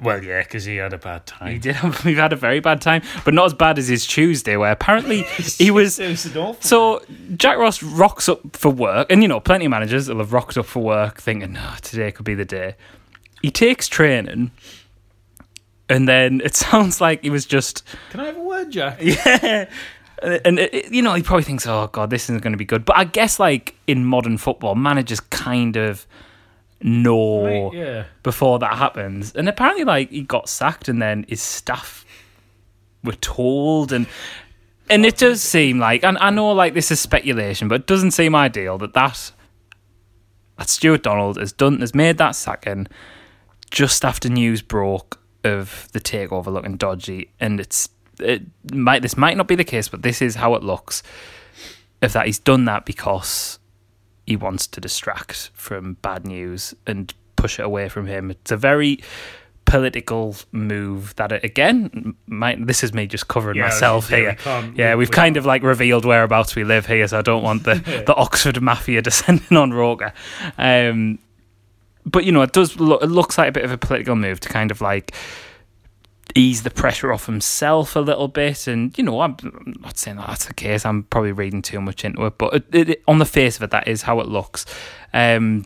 Well, 0.00 0.22
yeah, 0.22 0.42
because 0.42 0.64
he 0.64 0.76
had 0.76 0.92
a 0.92 0.98
bad 0.98 1.26
time. 1.26 1.52
He 1.52 1.58
did. 1.60 1.76
We've 2.04 2.16
had 2.18 2.32
a 2.32 2.36
very 2.36 2.58
bad 2.58 2.80
time, 2.80 3.02
but 3.24 3.34
not 3.34 3.46
as 3.46 3.54
bad 3.54 3.78
as 3.78 3.86
his 3.86 4.04
Tuesday, 4.04 4.56
where 4.56 4.72
apparently 4.72 5.22
he 5.58 5.70
was. 5.70 5.98
Was 6.00 6.28
So 6.58 7.02
Jack 7.36 7.56
Ross 7.58 7.82
rocks 7.84 8.28
up 8.28 8.56
for 8.56 8.70
work, 8.70 9.06
and 9.10 9.22
you 9.22 9.28
know, 9.28 9.38
plenty 9.38 9.66
of 9.66 9.70
managers 9.70 10.08
will 10.08 10.18
have 10.18 10.32
rocked 10.32 10.58
up 10.58 10.66
for 10.66 10.82
work 10.82 11.20
thinking, 11.20 11.56
oh, 11.56 11.76
today 11.82 12.10
could 12.10 12.24
be 12.24 12.34
the 12.34 12.44
day. 12.44 12.74
He 13.42 13.52
takes 13.52 13.86
training, 13.86 14.50
and 15.88 16.08
then 16.08 16.40
it 16.44 16.56
sounds 16.56 17.00
like 17.00 17.22
he 17.22 17.30
was 17.30 17.46
just, 17.46 17.84
Can 18.10 18.18
I 18.18 18.26
have 18.26 18.36
a 18.36 18.42
word, 18.42 18.72
Jack? 18.72 18.98
yeah. 19.00 19.68
Uh, 20.22 20.38
and 20.44 20.58
it, 20.58 20.72
it- 20.74 20.92
you 20.92 21.02
know, 21.02 21.14
he 21.14 21.22
probably 21.22 21.42
thinks, 21.44 21.66
"Oh 21.66 21.88
God, 21.92 22.10
this 22.10 22.24
isn't 22.24 22.42
going 22.42 22.52
to 22.52 22.56
be 22.58 22.64
good." 22.64 22.84
But 22.84 22.96
I 22.96 23.04
guess, 23.04 23.38
like 23.40 23.74
in 23.86 24.04
modern 24.04 24.38
football, 24.38 24.74
managers 24.74 25.20
kind 25.20 25.76
of 25.76 26.06
know 26.80 27.44
Right, 27.70 27.72
yeah. 27.74 28.04
before 28.22 28.58
that 28.58 28.74
happens. 28.74 29.34
And 29.34 29.48
apparently, 29.48 29.84
like 29.84 30.10
he 30.10 30.22
got 30.22 30.48
sacked, 30.48 30.88
and 30.88 31.00
then 31.00 31.24
his 31.28 31.40
staff 31.42 32.04
were 33.04 33.12
told, 33.14 33.92
and 33.92 34.06
and 34.90 35.06
it 35.06 35.16
does 35.16 35.42
seem 35.42 35.78
like, 35.78 36.04
and 36.04 36.18
I 36.18 36.30
know 36.30 36.50
like 36.52 36.74
this 36.74 36.90
is 36.90 37.00
speculation, 37.00 37.68
but 37.68 37.80
it 37.82 37.86
doesn't 37.86 38.10
seem 38.12 38.34
ideal 38.34 38.78
that 38.78 38.94
that 38.94 39.32
that 40.58 40.68
Stuart 40.68 41.02
Donald 41.02 41.36
has 41.38 41.52
done 41.52 41.80
has 41.80 41.94
made 41.94 42.18
that 42.18 42.32
sacking 42.32 42.86
just 43.70 44.04
after 44.04 44.28
news 44.28 44.60
broke 44.62 45.18
of 45.44 45.88
the 45.92 46.00
takeover 46.00 46.46
looking 46.52 46.76
dodgy, 46.76 47.30
and 47.40 47.58
it's 47.58 47.88
it 48.22 48.42
might 48.72 49.02
this 49.02 49.16
might 49.16 49.36
not 49.36 49.48
be 49.48 49.54
the 49.54 49.64
case, 49.64 49.88
but 49.88 50.02
this 50.02 50.22
is 50.22 50.36
how 50.36 50.54
it 50.54 50.62
looks. 50.62 51.02
If 52.00 52.12
that 52.14 52.26
he's 52.26 52.38
done 52.38 52.64
that 52.64 52.84
because 52.84 53.58
he 54.26 54.36
wants 54.36 54.66
to 54.68 54.80
distract 54.80 55.50
from 55.54 55.94
bad 56.02 56.26
news 56.26 56.74
and 56.86 57.12
push 57.36 57.58
it 57.58 57.64
away 57.64 57.88
from 57.88 58.06
him. 58.06 58.30
It's 58.30 58.50
a 58.52 58.56
very 58.56 59.00
political 59.64 60.34
move 60.50 61.14
that 61.16 61.30
it, 61.30 61.44
again 61.44 62.14
might 62.26 62.66
this 62.66 62.82
is 62.82 62.92
me 62.92 63.06
just 63.06 63.28
covering 63.28 63.56
Yeah, 63.56 63.64
myself 63.64 64.10
yeah, 64.10 64.16
here 64.16 64.34
can't- 64.34 64.76
yeah 64.76 64.94
we- 64.94 65.00
we've 65.00 65.08
we 65.10 65.14
kind 65.14 65.36
of 65.36 65.46
like 65.46 65.62
revealed 65.62 66.04
whereabouts 66.04 66.56
we 66.56 66.64
live 66.64 66.84
here 66.86 67.06
so 67.06 67.20
i 67.20 67.22
don't 67.22 67.44
want 67.44 67.62
the 67.62 67.74
the 68.06 68.14
oxford 68.16 68.60
mafia 68.60 69.00
descending 69.10 69.56
on 69.56 69.72
roker 69.72 70.12
um 70.58 71.16
but 72.04 72.24
you 72.24 72.32
know 72.32 72.42
it 72.42 72.52
does 72.52 72.78
look 72.80 73.02
it 73.04 73.06
looks 73.06 73.38
like 73.38 73.48
a 73.48 73.52
bit 73.52 73.64
of 73.64 73.70
a 73.70 73.78
political 73.78 74.16
move 74.16 74.40
to 74.40 74.48
kind 74.48 74.72
of 74.72 74.80
like 74.80 75.14
ease 76.34 76.62
the 76.62 76.70
pressure 76.70 77.12
off 77.12 77.26
himself 77.26 77.96
a 77.96 78.00
little 78.00 78.28
bit. 78.28 78.66
And 78.66 78.96
you 78.96 79.04
know 79.04 79.20
i'm, 79.20 79.36
I'm 79.42 79.74
not 79.80 79.98
saying 79.98 80.16
that 80.16 80.26
that's 80.28 80.46
the 80.46 80.54
case. 80.54 80.84
I'm 80.84 81.04
probably 81.04 81.32
reading 81.32 81.62
too 81.62 81.80
much 81.80 82.04
into 82.04 82.24
it 82.26 82.38
but 82.38 82.54
it, 82.54 82.88
it, 82.88 83.02
on 83.06 83.18
the 83.18 83.24
face 83.26 83.56
of 83.56 83.62
it 83.62 83.70
that 83.70 83.88
is 83.88 84.02
how 84.02 84.20
it 84.20 84.28
looks. 84.28 84.64
Um 85.12 85.64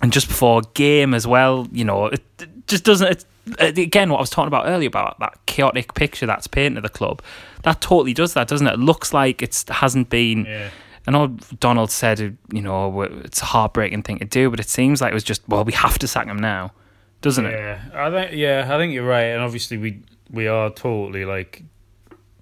and 0.00 0.12
just 0.12 0.28
before 0.28 0.62
game 0.74 1.12
as 1.12 1.26
well 1.26 1.66
you 1.72 1.84
know 1.84 2.06
it, 2.06 2.22
just 2.66 2.84
doesn't 2.84 3.24
again 3.58 4.10
what 4.10 4.18
i 4.18 4.20
was 4.20 4.30
talking 4.30 4.46
about 4.46 4.68
earlier 4.68 4.86
about 4.86 5.18
that 5.18 5.38
chaotic 5.46 5.94
picture 5.94 6.26
that's 6.26 6.46
painted 6.46 6.76
of 6.76 6.82
the 6.84 6.88
club 6.88 7.22
that 7.62 7.80
totally 7.80 8.12
does 8.14 8.34
that 8.34 8.46
doesn't 8.46 8.66
it? 8.66 8.74
It 8.74 8.78
looks 8.78 9.12
like 9.12 9.42
it 9.42 9.64
hasn't 9.68 10.08
been 10.10 10.44
Yeah. 10.44 10.68
I 11.06 11.10
know 11.10 11.28
Donald 11.58 11.90
said, 11.90 12.36
you 12.52 12.60
know, 12.60 13.00
it's 13.00 13.40
a 13.40 13.46
heartbreaking 13.46 14.02
thing 14.02 14.18
to 14.18 14.26
do, 14.26 14.50
but 14.50 14.60
it 14.60 14.68
seems 14.68 15.00
like 15.00 15.12
it 15.12 15.14
was 15.14 15.24
just, 15.24 15.40
well, 15.48 15.64
we 15.64 15.72
have 15.72 15.98
to 16.00 16.06
sack 16.06 16.26
him 16.26 16.36
now, 16.36 16.72
doesn't 17.20 17.44
it? 17.46 17.52
Yeah, 17.52 17.80
I 17.94 18.10
think 18.10 18.32
yeah, 18.36 18.66
I 18.68 18.78
think 18.78 18.92
you're 18.92 19.06
right, 19.06 19.24
and 19.34 19.42
obviously 19.42 19.76
we 19.78 20.02
we 20.30 20.46
are 20.46 20.70
totally 20.70 21.24
like, 21.24 21.62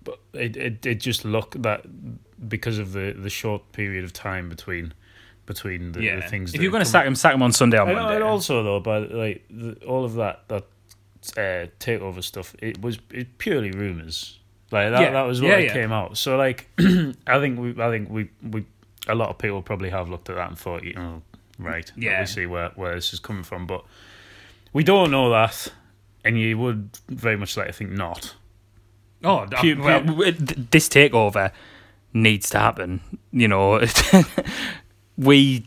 but 0.05 0.19
it 0.33 0.57
it, 0.57 0.87
it 0.87 0.95
just 1.01 1.25
look 1.25 1.55
that 1.63 1.85
because 2.49 2.79
of 2.79 2.93
the 2.93 3.13
the 3.19 3.31
short 3.31 3.73
period 3.73 4.05
of 4.05 4.13
time 4.13 4.49
between 4.49 4.93
between 5.47 5.93
the, 5.93 6.01
the 6.01 6.23
things. 6.23 6.55
If 6.55 6.61
you're 6.61 6.73
going 6.73 6.83
to 6.85 6.91
sack 6.91 7.07
him, 7.07 7.15
sack 7.15 7.33
him 7.35 7.43
on 7.43 7.53
Sunday 7.53 7.79
and, 7.79 7.93
Monday. 7.93 8.17
and 8.17 8.25
also 8.25 8.63
though, 8.65 8.81
but 8.81 9.13
like 9.13 9.45
the, 9.49 9.75
all 9.87 10.05
of 10.05 10.15
that 10.15 10.43
that 10.49 10.65
uh, 11.37 11.67
takeover 11.79 12.23
stuff, 12.23 12.55
it 12.59 12.81
was 12.83 12.99
it 13.11 13.39
purely 13.39 13.71
rumors. 13.71 14.39
Like 14.73 14.91
that, 14.91 15.01
Yeah. 15.01 15.11
that 15.13 15.23
was 15.23 15.41
what 15.41 15.51
Yeah, 15.53 15.59
yeah. 15.59 15.73
came 15.73 15.93
out. 15.93 16.19
So 16.19 16.37
like, 16.37 16.69
I 16.81 17.39
think 17.39 17.61
we, 17.61 17.81
I 17.81 17.89
think 17.89 18.11
we, 18.11 18.29
we, 18.43 18.65
a 19.07 19.15
lot 19.15 19.29
of 19.31 19.39
people 19.39 19.63
probably 19.63 19.91
have 19.91 20.09
looked 20.09 20.29
at 20.29 20.35
that 20.35 20.49
and 20.49 20.59
thought, 20.59 20.83
you 20.83 20.95
know, 20.95 21.23
right, 21.61 21.91
Yeah. 21.97 22.19
we 22.21 22.27
see 22.27 22.47
where 22.47 22.71
where 22.75 22.97
this 22.97 23.13
is 23.13 23.21
coming 23.21 23.45
from, 23.45 23.69
but 23.69 23.85
we 24.77 24.85
don't 24.85 25.11
know 25.11 25.31
that. 25.31 25.73
and 26.25 26.39
you 26.39 26.59
would 26.59 26.91
very 27.09 27.37
much 27.37 27.57
like 27.57 27.69
to 27.69 27.73
think 27.73 27.91
not. 27.93 28.35
Oh, 29.25 29.47
Pu- 29.51 29.81
well, 29.83 30.03
pu- 30.03 30.33
this 30.71 30.89
takeover 30.89 31.51
needs 32.13 32.51
to 32.51 32.59
happen. 32.59 33.01
You 33.33 33.49
know, 33.49 33.81
we 35.17 35.65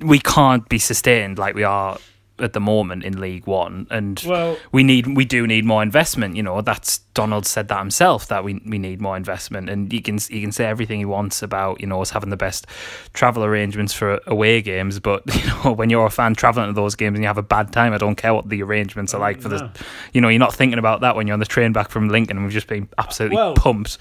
we 0.00 0.18
can't 0.20 0.68
be 0.68 0.78
sustained 0.78 1.38
like 1.38 1.54
we 1.54 1.64
are 1.64 1.98
at 2.40 2.52
the 2.52 2.60
moment 2.60 3.04
in 3.04 3.20
League 3.20 3.46
One, 3.46 3.86
and 3.90 4.22
Well, 4.26 4.56
we 4.72 4.82
need 4.82 5.06
we 5.16 5.24
do 5.24 5.46
need 5.46 5.64
more 5.64 5.82
investment. 5.82 6.36
You 6.36 6.42
know, 6.42 6.60
that's 6.60 6.98
Donald 7.14 7.46
said 7.46 7.68
that 7.68 7.78
himself 7.78 8.28
that 8.28 8.44
we 8.44 8.60
we 8.66 8.78
need 8.78 9.00
more 9.00 9.16
investment, 9.16 9.68
and 9.68 9.92
you 9.92 10.00
can 10.02 10.18
you 10.30 10.40
can 10.40 10.52
say 10.52 10.66
everything 10.66 10.98
he 10.98 11.04
wants 11.04 11.42
about 11.42 11.80
you 11.80 11.86
know 11.86 12.00
us 12.00 12.10
having 12.10 12.30
the 12.30 12.36
best 12.36 12.66
travel 13.12 13.44
arrangements 13.44 13.92
for 13.92 14.20
away 14.26 14.62
games, 14.62 15.00
but 15.00 15.22
you 15.34 15.46
know 15.46 15.72
when 15.72 15.90
you're 15.90 16.06
a 16.06 16.10
fan 16.10 16.34
traveling 16.34 16.68
to 16.68 16.72
those 16.72 16.94
games 16.94 17.14
and 17.14 17.22
you 17.24 17.28
have 17.28 17.38
a 17.38 17.42
bad 17.42 17.72
time, 17.72 17.92
I 17.92 17.98
don't 17.98 18.16
care 18.16 18.34
what 18.34 18.48
the 18.48 18.62
arrangements 18.62 19.14
are 19.14 19.20
like 19.20 19.40
for 19.40 19.48
no. 19.48 19.58
the, 19.58 19.70
you 20.12 20.20
know, 20.20 20.28
you're 20.28 20.38
not 20.38 20.54
thinking 20.54 20.78
about 20.78 21.00
that 21.00 21.16
when 21.16 21.26
you're 21.26 21.34
on 21.34 21.40
the 21.40 21.46
train 21.46 21.72
back 21.72 21.90
from 21.90 22.08
Lincoln 22.08 22.36
and 22.36 22.44
we've 22.46 22.52
just 22.54 22.66
been 22.68 22.88
absolutely 22.98 23.36
Well- 23.36 23.54
pumped. 23.54 23.98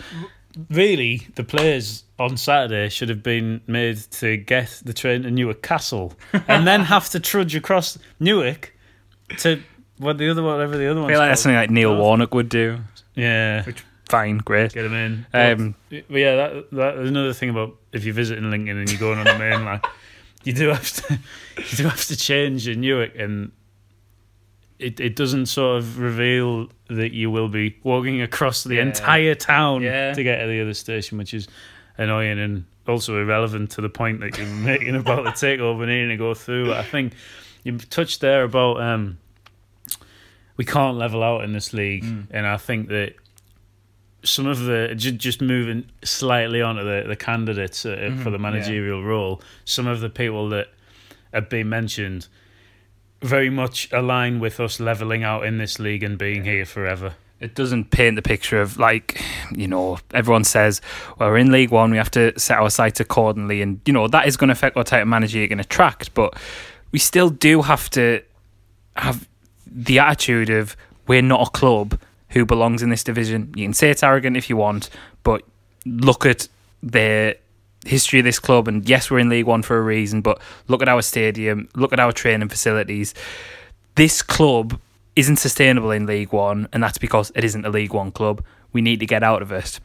really, 0.70 1.28
the 1.36 1.44
players 1.44 2.04
on 2.20 2.36
Saturday 2.38 2.90
should 2.90 3.10
have 3.10 3.22
been 3.22 3.62
made 3.68 3.98
to 4.12 4.38
get 4.38 4.82
the 4.84 4.94
train 4.94 5.24
to 5.24 5.32
Newark 5.32 5.62
Castle 5.62 6.14
and 6.48 6.66
then 6.66 6.82
have 6.82 7.10
to 7.10 7.20
trudge 7.20 7.56
across 7.56 7.98
Newark 8.20 8.74
to 9.40 9.62
what 9.98 10.18
the 10.18 10.30
other 10.30 10.42
whatever 10.44 10.78
the 10.78 10.88
other 10.90 11.00
I 11.00 11.04
one. 11.04 11.12
feel 11.12 11.20
like 11.20 11.30
that's 11.32 11.42
something 11.42 11.56
like 11.58 11.70
Neil 11.70 11.96
Warnock 11.96 12.34
would 12.34 12.50
do. 12.50 12.80
Yeah, 13.16 13.66
Fine, 14.10 14.38
great. 14.40 14.72
get 14.74 14.86
him 14.86 14.94
in. 14.94 15.26
Um, 15.34 15.76
but, 15.90 16.06
but 16.10 16.18
yeah, 16.18 16.36
that 16.36 16.72
that 16.72 16.98
is 17.00 17.10
another 17.10 17.34
thing 17.34 17.50
about 17.50 17.76
if 17.92 18.06
you're 18.06 18.14
visiting 18.14 18.50
Lincoln 18.50 18.78
and 18.78 18.90
you're 18.90 19.00
going 19.00 19.20
on 19.20 19.26
the 19.26 19.38
main 19.38 19.66
line, 19.66 19.82
you 20.44 20.54
do 20.54 20.70
have 20.70 20.90
to 20.92 21.14
you 21.58 21.78
do 21.78 21.84
have 21.84 22.06
to 22.06 22.16
change 22.16 22.68
in 22.68 22.80
Newark, 22.82 23.12
and 23.18 23.52
it 24.80 25.00
it 25.00 25.16
doesn't 25.16 25.48
sort 25.48 25.80
of 25.80 26.00
reveal 26.00 26.70
that 26.90 27.12
you 27.12 27.30
will 27.32 27.50
be 27.50 27.78
walking 27.84 28.22
across 28.22 28.64
the 28.64 28.76
Yeah. 28.76 28.84
entire 28.84 29.36
town 29.36 29.82
Yeah. 29.82 30.14
to 30.14 30.24
get 30.24 30.42
to 30.42 30.48
the 30.48 30.62
other 30.62 30.74
station, 30.74 31.18
which 31.18 31.34
is 31.34 31.48
annoying 31.98 32.40
and 32.40 32.66
also 32.88 33.20
irrelevant 33.20 33.72
to 33.72 33.82
the 33.82 33.90
point 33.90 34.22
that 34.22 34.38
you're 34.38 34.48
making 34.48 34.96
about 34.96 35.24
the 35.26 35.32
takeover 35.32 35.86
needing 35.86 36.10
to 36.10 36.18
go 36.18 36.34
through. 36.34 36.74
I 36.74 36.84
think 36.84 37.14
you 37.64 37.78
touched 37.78 38.22
there 38.22 38.44
about 38.44 38.80
um, 38.82 39.18
we 40.56 40.66
can't 40.66 40.98
level 40.98 41.24
out 41.24 41.44
in 41.44 41.54
this 41.54 41.74
league, 41.74 42.04
and 42.32 42.48
I 42.48 42.58
think 42.58 42.88
that 42.90 43.14
some 44.24 44.48
of 44.48 44.60
the 44.60 44.94
ju- 44.96 45.12
just 45.12 45.42
moving 45.42 45.86
slightly 46.04 46.62
onto 46.62 46.84
the 46.84 47.04
the 47.08 47.16
candidates 47.16 47.86
uh, 47.86 48.16
for 48.24 48.30
the 48.30 48.40
managerial 48.40 49.04
role, 49.04 49.42
some 49.66 49.86
of 49.88 50.00
the 50.00 50.10
people 50.10 50.50
that 50.50 50.68
have 51.34 51.50
been 51.50 51.70
mentioned 51.70 52.28
very 53.22 53.50
much 53.50 53.92
align 53.92 54.40
with 54.40 54.60
us 54.60 54.80
leveling 54.80 55.24
out 55.24 55.44
in 55.46 55.58
this 55.58 55.80
league 55.80 56.04
and 56.04 56.18
being 56.18 56.44
here 56.46 56.66
forever. 56.66 57.16
It 57.40 57.54
doesn't 57.54 57.92
paint 57.92 58.16
the 58.16 58.22
picture 58.22 58.60
of 58.60 58.78
like 58.78 59.22
you 59.52 59.68
know 59.68 60.00
everyone 60.14 60.44
says 60.44 60.82
well 61.20 61.30
we're 61.30 61.38
in 61.38 61.52
league 61.52 61.72
one 61.72 61.92
we 61.92 61.98
have 61.98 62.12
to 62.12 62.38
set 62.40 62.58
our 62.58 62.70
sights 62.70 63.00
accordingly 63.00 63.62
and 63.62 63.80
you 63.86 63.94
know 63.94 64.08
that 64.08 64.28
is 64.28 64.38
going 64.38 64.48
to 64.48 64.54
affect 64.54 64.76
what 64.76 64.88
type 64.88 65.02
of 65.02 65.08
manager 65.08 65.38
you 65.38 65.48
can 65.48 65.60
attract 65.60 66.14
but 66.14 66.36
we 66.92 67.00
still 67.00 67.30
do 67.30 67.62
have 67.62 67.90
to 67.90 68.22
have 68.96 69.28
the 69.66 70.00
attitude 70.00 70.50
of 70.50 70.76
we're 71.08 71.22
not 71.22 71.48
a 71.48 71.52
club 71.52 72.00
who 72.30 72.46
belongs 72.46 72.84
in 72.84 72.90
this 72.90 73.04
division. 73.04 73.54
You 73.56 73.66
can 73.66 73.74
say 73.74 73.90
it's 73.90 74.04
arrogant 74.04 74.38
if 74.38 74.50
you 74.50 74.58
want 74.58 74.90
but 75.24 75.44
look 75.86 76.26
at 76.26 76.48
the 76.84 77.38
history 77.86 78.20
of 78.20 78.26
this 78.26 78.40
club 78.40 78.68
and 78.68 78.88
yes 78.88 79.10
we're 79.10 79.20
in 79.20 79.30
league 79.30 79.46
one 79.46 79.62
for 79.62 79.78
a 79.78 79.82
reason 79.82 80.20
but 80.20 80.42
look 80.68 80.82
at 80.82 80.90
our 80.90 81.02
stadium 81.02 81.70
look 81.76 81.94
at 81.94 82.00
our 82.00 82.12
training 82.12 82.50
facilities. 82.50 83.14
This 83.96 84.22
club 84.22 84.80
isn't 85.18 85.38
sustainable 85.38 85.92
in 85.92 86.06
League 86.06 86.32
One, 86.32 86.68
and 86.72 86.82
that's 86.82 87.00
because 87.00 87.32
it 87.36 87.44
isn't 87.44 87.66
a 87.66 87.70
League 87.70 87.94
One 87.94 88.12
club. 88.12 88.44
We 88.72 88.82
need 88.82 89.00
to 89.00 89.06
get 89.06 89.24
out 89.24 89.42
of 89.42 89.52
it. 89.52 89.80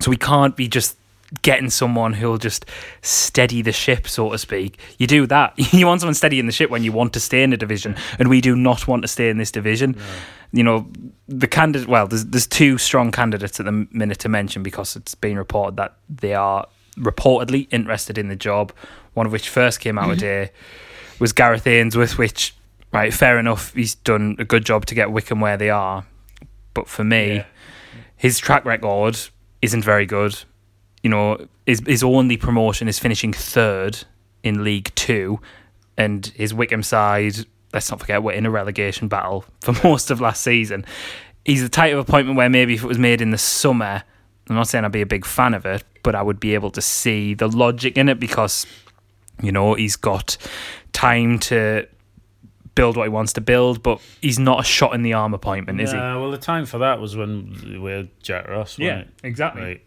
So 0.00 0.10
we 0.10 0.16
can't 0.16 0.56
be 0.56 0.68
just 0.68 0.96
getting 1.42 1.70
someone 1.70 2.14
who'll 2.14 2.38
just 2.38 2.64
steady 3.02 3.62
the 3.62 3.72
ship, 3.72 4.08
so 4.08 4.30
to 4.30 4.38
speak. 4.38 4.78
You 4.98 5.06
do 5.06 5.26
that. 5.26 5.54
You 5.72 5.86
want 5.86 6.00
someone 6.00 6.14
steadying 6.14 6.46
the 6.46 6.52
ship 6.52 6.70
when 6.70 6.82
you 6.82 6.90
want 6.90 7.12
to 7.12 7.20
stay 7.20 7.42
in 7.42 7.52
a 7.52 7.56
division, 7.56 7.96
and 8.18 8.28
we 8.28 8.40
do 8.40 8.56
not 8.56 8.88
want 8.88 9.02
to 9.02 9.08
stay 9.08 9.30
in 9.30 9.38
this 9.38 9.52
division. 9.52 9.96
You 10.52 10.64
know, 10.64 10.90
the 11.28 11.46
candidate. 11.46 11.88
Well, 11.88 12.08
there's 12.08 12.24
there's 12.24 12.46
two 12.46 12.78
strong 12.78 13.12
candidates 13.12 13.60
at 13.60 13.66
the 13.66 13.86
minute 13.92 14.18
to 14.20 14.28
mention 14.28 14.62
because 14.64 14.96
it's 14.96 15.14
been 15.14 15.38
reported 15.38 15.76
that 15.76 15.98
they 16.08 16.34
are 16.34 16.66
reportedly 16.96 17.68
interested 17.70 18.18
in 18.18 18.28
the 18.28 18.36
job. 18.36 18.72
One 19.14 19.26
of 19.26 19.32
which 19.32 19.48
first 19.48 19.78
came 19.78 19.98
out 19.98 20.08
today 20.14 20.50
was 21.20 21.32
Gareth 21.32 21.66
Ainsworth, 21.66 22.18
which 22.18 22.54
right, 22.92 23.12
fair 23.12 23.38
enough. 23.38 23.74
He's 23.74 23.94
done 23.94 24.36
a 24.38 24.44
good 24.44 24.64
job 24.64 24.86
to 24.86 24.94
get 24.94 25.10
Wycombe 25.10 25.40
where 25.40 25.56
they 25.56 25.70
are, 25.70 26.06
but 26.74 26.88
for 26.88 27.04
me, 27.04 27.36
Yeah. 27.36 27.44
his 28.16 28.38
track 28.38 28.64
record 28.64 29.18
isn't 29.62 29.82
very 29.84 30.06
good. 30.06 30.38
You 31.02 31.10
know, 31.10 31.46
his 31.66 31.82
his 31.86 32.02
only 32.02 32.36
promotion 32.36 32.88
is 32.88 32.98
finishing 32.98 33.32
third 33.32 34.04
in 34.42 34.64
League 34.64 34.92
Two, 34.94 35.40
and 35.96 36.26
his 36.36 36.52
Wycombe 36.54 36.82
side. 36.82 37.36
Let's 37.72 37.90
not 37.90 38.00
forget 38.00 38.22
we're 38.22 38.32
in 38.32 38.46
a 38.46 38.50
relegation 38.50 39.08
battle 39.08 39.44
for 39.60 39.74
most 39.84 40.10
of 40.10 40.20
last 40.20 40.42
season. 40.42 40.84
He's 41.44 41.62
the 41.62 41.68
type 41.68 41.92
of 41.92 41.98
appointment 42.00 42.36
where 42.36 42.48
maybe 42.48 42.74
if 42.74 42.82
it 42.82 42.86
was 42.86 42.98
made 42.98 43.20
in 43.20 43.30
the 43.30 43.38
summer, 43.38 44.02
I'm 44.48 44.56
not 44.56 44.68
saying 44.68 44.84
I'd 44.84 44.92
be 44.92 45.02
a 45.02 45.06
big 45.06 45.24
fan 45.26 45.54
of 45.54 45.64
it, 45.66 45.84
but 46.02 46.14
I 46.14 46.22
would 46.22 46.40
be 46.40 46.54
able 46.54 46.70
to 46.72 46.80
see 46.82 47.34
the 47.34 47.48
logic 47.48 47.96
in 47.96 48.08
it 48.08 48.18
because, 48.18 48.66
you 49.42 49.52
know, 49.52 49.74
he's 49.74 49.96
got 49.96 50.36
time 50.92 51.38
to 51.40 51.86
build 52.78 52.96
what 52.96 53.02
he 53.04 53.08
wants 53.10 53.32
to 53.34 53.40
build, 53.40 53.82
but 53.82 54.00
he's 54.22 54.38
not 54.38 54.60
a 54.60 54.64
shot 54.64 54.94
in 54.94 55.02
the 55.02 55.12
arm 55.12 55.34
appointment, 55.34 55.80
is 55.80 55.90
he? 55.90 55.96
Nah, 55.96 56.20
well, 56.20 56.30
the 56.30 56.38
time 56.38 56.64
for 56.64 56.78
that 56.78 57.00
was 57.00 57.16
when 57.16 57.80
we 57.82 57.90
had 57.90 58.08
Jack 58.22 58.48
Ross. 58.48 58.78
wasn't 58.78 59.00
it? 59.00 59.08
exactly. 59.24 59.62
Like, 59.62 59.84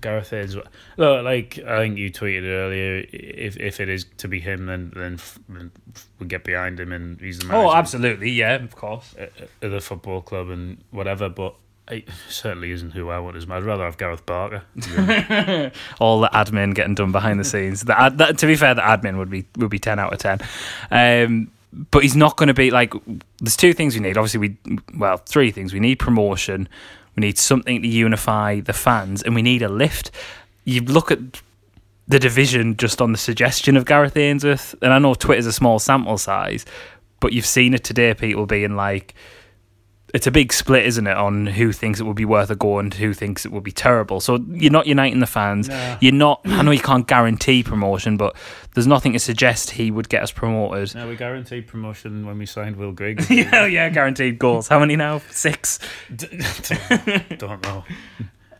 Gareth 0.00 0.32
is 0.32 0.56
look 0.96 1.24
like 1.24 1.58
I 1.64 1.78
think 1.78 1.98
you 1.98 2.10
tweeted 2.10 2.44
earlier. 2.48 3.04
If 3.12 3.56
if 3.58 3.78
it 3.80 3.88
is 3.88 4.06
to 4.16 4.26
be 4.28 4.40
him, 4.40 4.66
then 4.66 4.92
then, 4.96 5.14
f- 5.14 5.38
then 5.48 5.70
we 6.18 6.26
get 6.26 6.42
behind 6.42 6.80
him 6.80 6.90
and 6.90 7.20
he's 7.20 7.38
the 7.38 7.44
manager 7.46 7.68
Oh, 7.68 7.72
absolutely, 7.72 8.30
yeah, 8.30 8.54
of 8.54 8.74
course. 8.74 9.14
at 9.18 9.32
at 9.62 9.70
the 9.70 9.80
football 9.80 10.20
club 10.22 10.48
and 10.50 10.78
whatever. 10.90 11.28
But 11.28 11.54
it 11.88 12.08
certainly 12.28 12.72
isn't 12.72 12.90
who 12.92 13.08
I 13.10 13.20
want 13.20 13.36
as 13.36 13.46
mad. 13.46 13.58
I'd 13.58 13.64
rather 13.64 13.84
have 13.84 13.98
Gareth 13.98 14.26
Barker. 14.26 14.62
to 14.80 14.88
be 14.88 14.96
honest. 14.96 15.76
All 16.00 16.20
the 16.20 16.28
admin 16.32 16.74
getting 16.74 16.96
done 16.96 17.12
behind 17.12 17.38
the 17.38 17.44
scenes. 17.44 17.82
The 17.82 17.96
ad, 18.00 18.18
that, 18.18 18.38
to 18.38 18.46
be 18.46 18.56
fair, 18.56 18.74
the 18.74 18.82
admin 18.82 19.18
would 19.18 19.30
be 19.30 19.44
would 19.58 19.70
be 19.70 19.78
ten 19.78 20.00
out 20.00 20.12
of 20.12 20.18
ten. 20.18 20.40
Um, 20.90 21.52
but 21.72 22.02
he's 22.02 22.16
not 22.16 22.36
going 22.36 22.48
to 22.48 22.54
be 22.54 22.70
like. 22.70 22.94
There's 23.38 23.56
two 23.56 23.72
things 23.72 23.94
we 23.94 24.00
need. 24.00 24.16
Obviously, 24.16 24.40
we 24.40 24.78
well, 24.96 25.18
three 25.18 25.50
things. 25.50 25.72
We 25.72 25.80
need 25.80 25.98
promotion. 25.98 26.68
We 27.16 27.22
need 27.22 27.38
something 27.38 27.82
to 27.82 27.88
unify 27.88 28.60
the 28.60 28.72
fans, 28.72 29.22
and 29.22 29.34
we 29.34 29.42
need 29.42 29.62
a 29.62 29.68
lift. 29.68 30.10
You 30.64 30.82
look 30.82 31.10
at 31.10 31.18
the 32.08 32.18
division 32.18 32.76
just 32.76 33.00
on 33.00 33.12
the 33.12 33.18
suggestion 33.18 33.76
of 33.76 33.84
Gareth 33.84 34.16
Ainsworth, 34.16 34.74
and 34.82 34.92
I 34.92 34.98
know 34.98 35.14
Twitter's 35.14 35.46
a 35.46 35.52
small 35.52 35.78
sample 35.78 36.18
size, 36.18 36.64
but 37.20 37.32
you've 37.32 37.46
seen 37.46 37.74
it 37.74 37.84
today. 37.84 38.14
People 38.14 38.46
being 38.46 38.76
like, 38.76 39.14
it's 40.14 40.26
a 40.26 40.30
big 40.30 40.52
split, 40.52 40.86
isn't 40.86 41.06
it, 41.06 41.16
on 41.16 41.46
who 41.46 41.72
thinks 41.72 41.98
it 42.00 42.04
would 42.04 42.16
be 42.16 42.24
worth 42.24 42.48
a 42.50 42.54
go 42.56 42.78
and 42.78 42.94
who 42.94 43.12
thinks 43.12 43.44
it 43.44 43.52
would 43.52 43.64
be 43.64 43.72
terrible. 43.72 44.20
So 44.20 44.36
you're 44.48 44.70
not 44.72 44.86
uniting 44.86 45.20
the 45.20 45.26
fans. 45.26 45.68
No. 45.68 45.98
You're 46.00 46.12
not. 46.12 46.40
I 46.44 46.62
know 46.62 46.70
you 46.70 46.80
can't 46.80 47.06
guarantee 47.06 47.62
promotion, 47.62 48.16
but 48.16 48.36
there's 48.74 48.86
nothing 48.86 49.12
to 49.14 49.18
suggest 49.18 49.70
he 49.70 49.90
would 49.90 50.08
get 50.08 50.22
us 50.22 50.30
promoted. 50.30 50.94
now 50.94 51.08
we 51.08 51.16
guaranteed 51.16 51.66
promotion 51.66 52.24
when 52.24 52.38
we 52.38 52.46
signed 52.46 52.76
Will 52.76 52.92
Griggs. 52.92 53.28
yeah, 53.30 53.66
yeah, 53.66 53.88
guaranteed 53.88 54.38
goals. 54.38 54.68
How 54.68 54.78
many 54.78 54.96
now? 54.96 55.20
Six. 55.30 55.78
don't, 56.14 57.38
don't 57.38 57.62
know. 57.64 57.84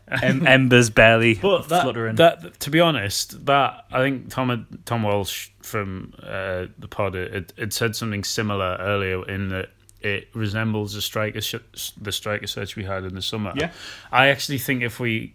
Em- 0.09 0.47
embers 0.47 0.89
barely 0.89 1.33
But 1.35 1.67
that, 1.67 1.83
fluttering. 1.83 2.15
that, 2.15 2.59
to 2.61 2.69
be 2.69 2.79
honest, 2.79 3.45
that 3.45 3.85
I 3.91 4.01
think 4.01 4.29
Tom 4.29 4.65
Tom 4.85 5.03
Walsh 5.03 5.49
from 5.61 6.13
uh, 6.23 6.67
the 6.77 6.87
pod 6.89 7.15
had, 7.15 7.51
had 7.57 7.73
said 7.73 7.93
something 7.93 8.23
similar 8.23 8.77
earlier 8.79 9.27
in 9.27 9.49
that 9.49 9.69
it 10.07 10.27
resembles 10.33 10.93
the 10.93 11.01
striker 11.01 11.41
sh- 11.41 11.91
the 12.01 12.11
striker 12.11 12.47
search 12.47 12.75
we 12.75 12.83
had 12.83 13.03
in 13.03 13.13
the 13.15 13.21
summer. 13.21 13.53
Yeah. 13.55 13.71
I 14.11 14.27
actually 14.27 14.57
think 14.59 14.81
if 14.83 14.99
we 14.99 15.33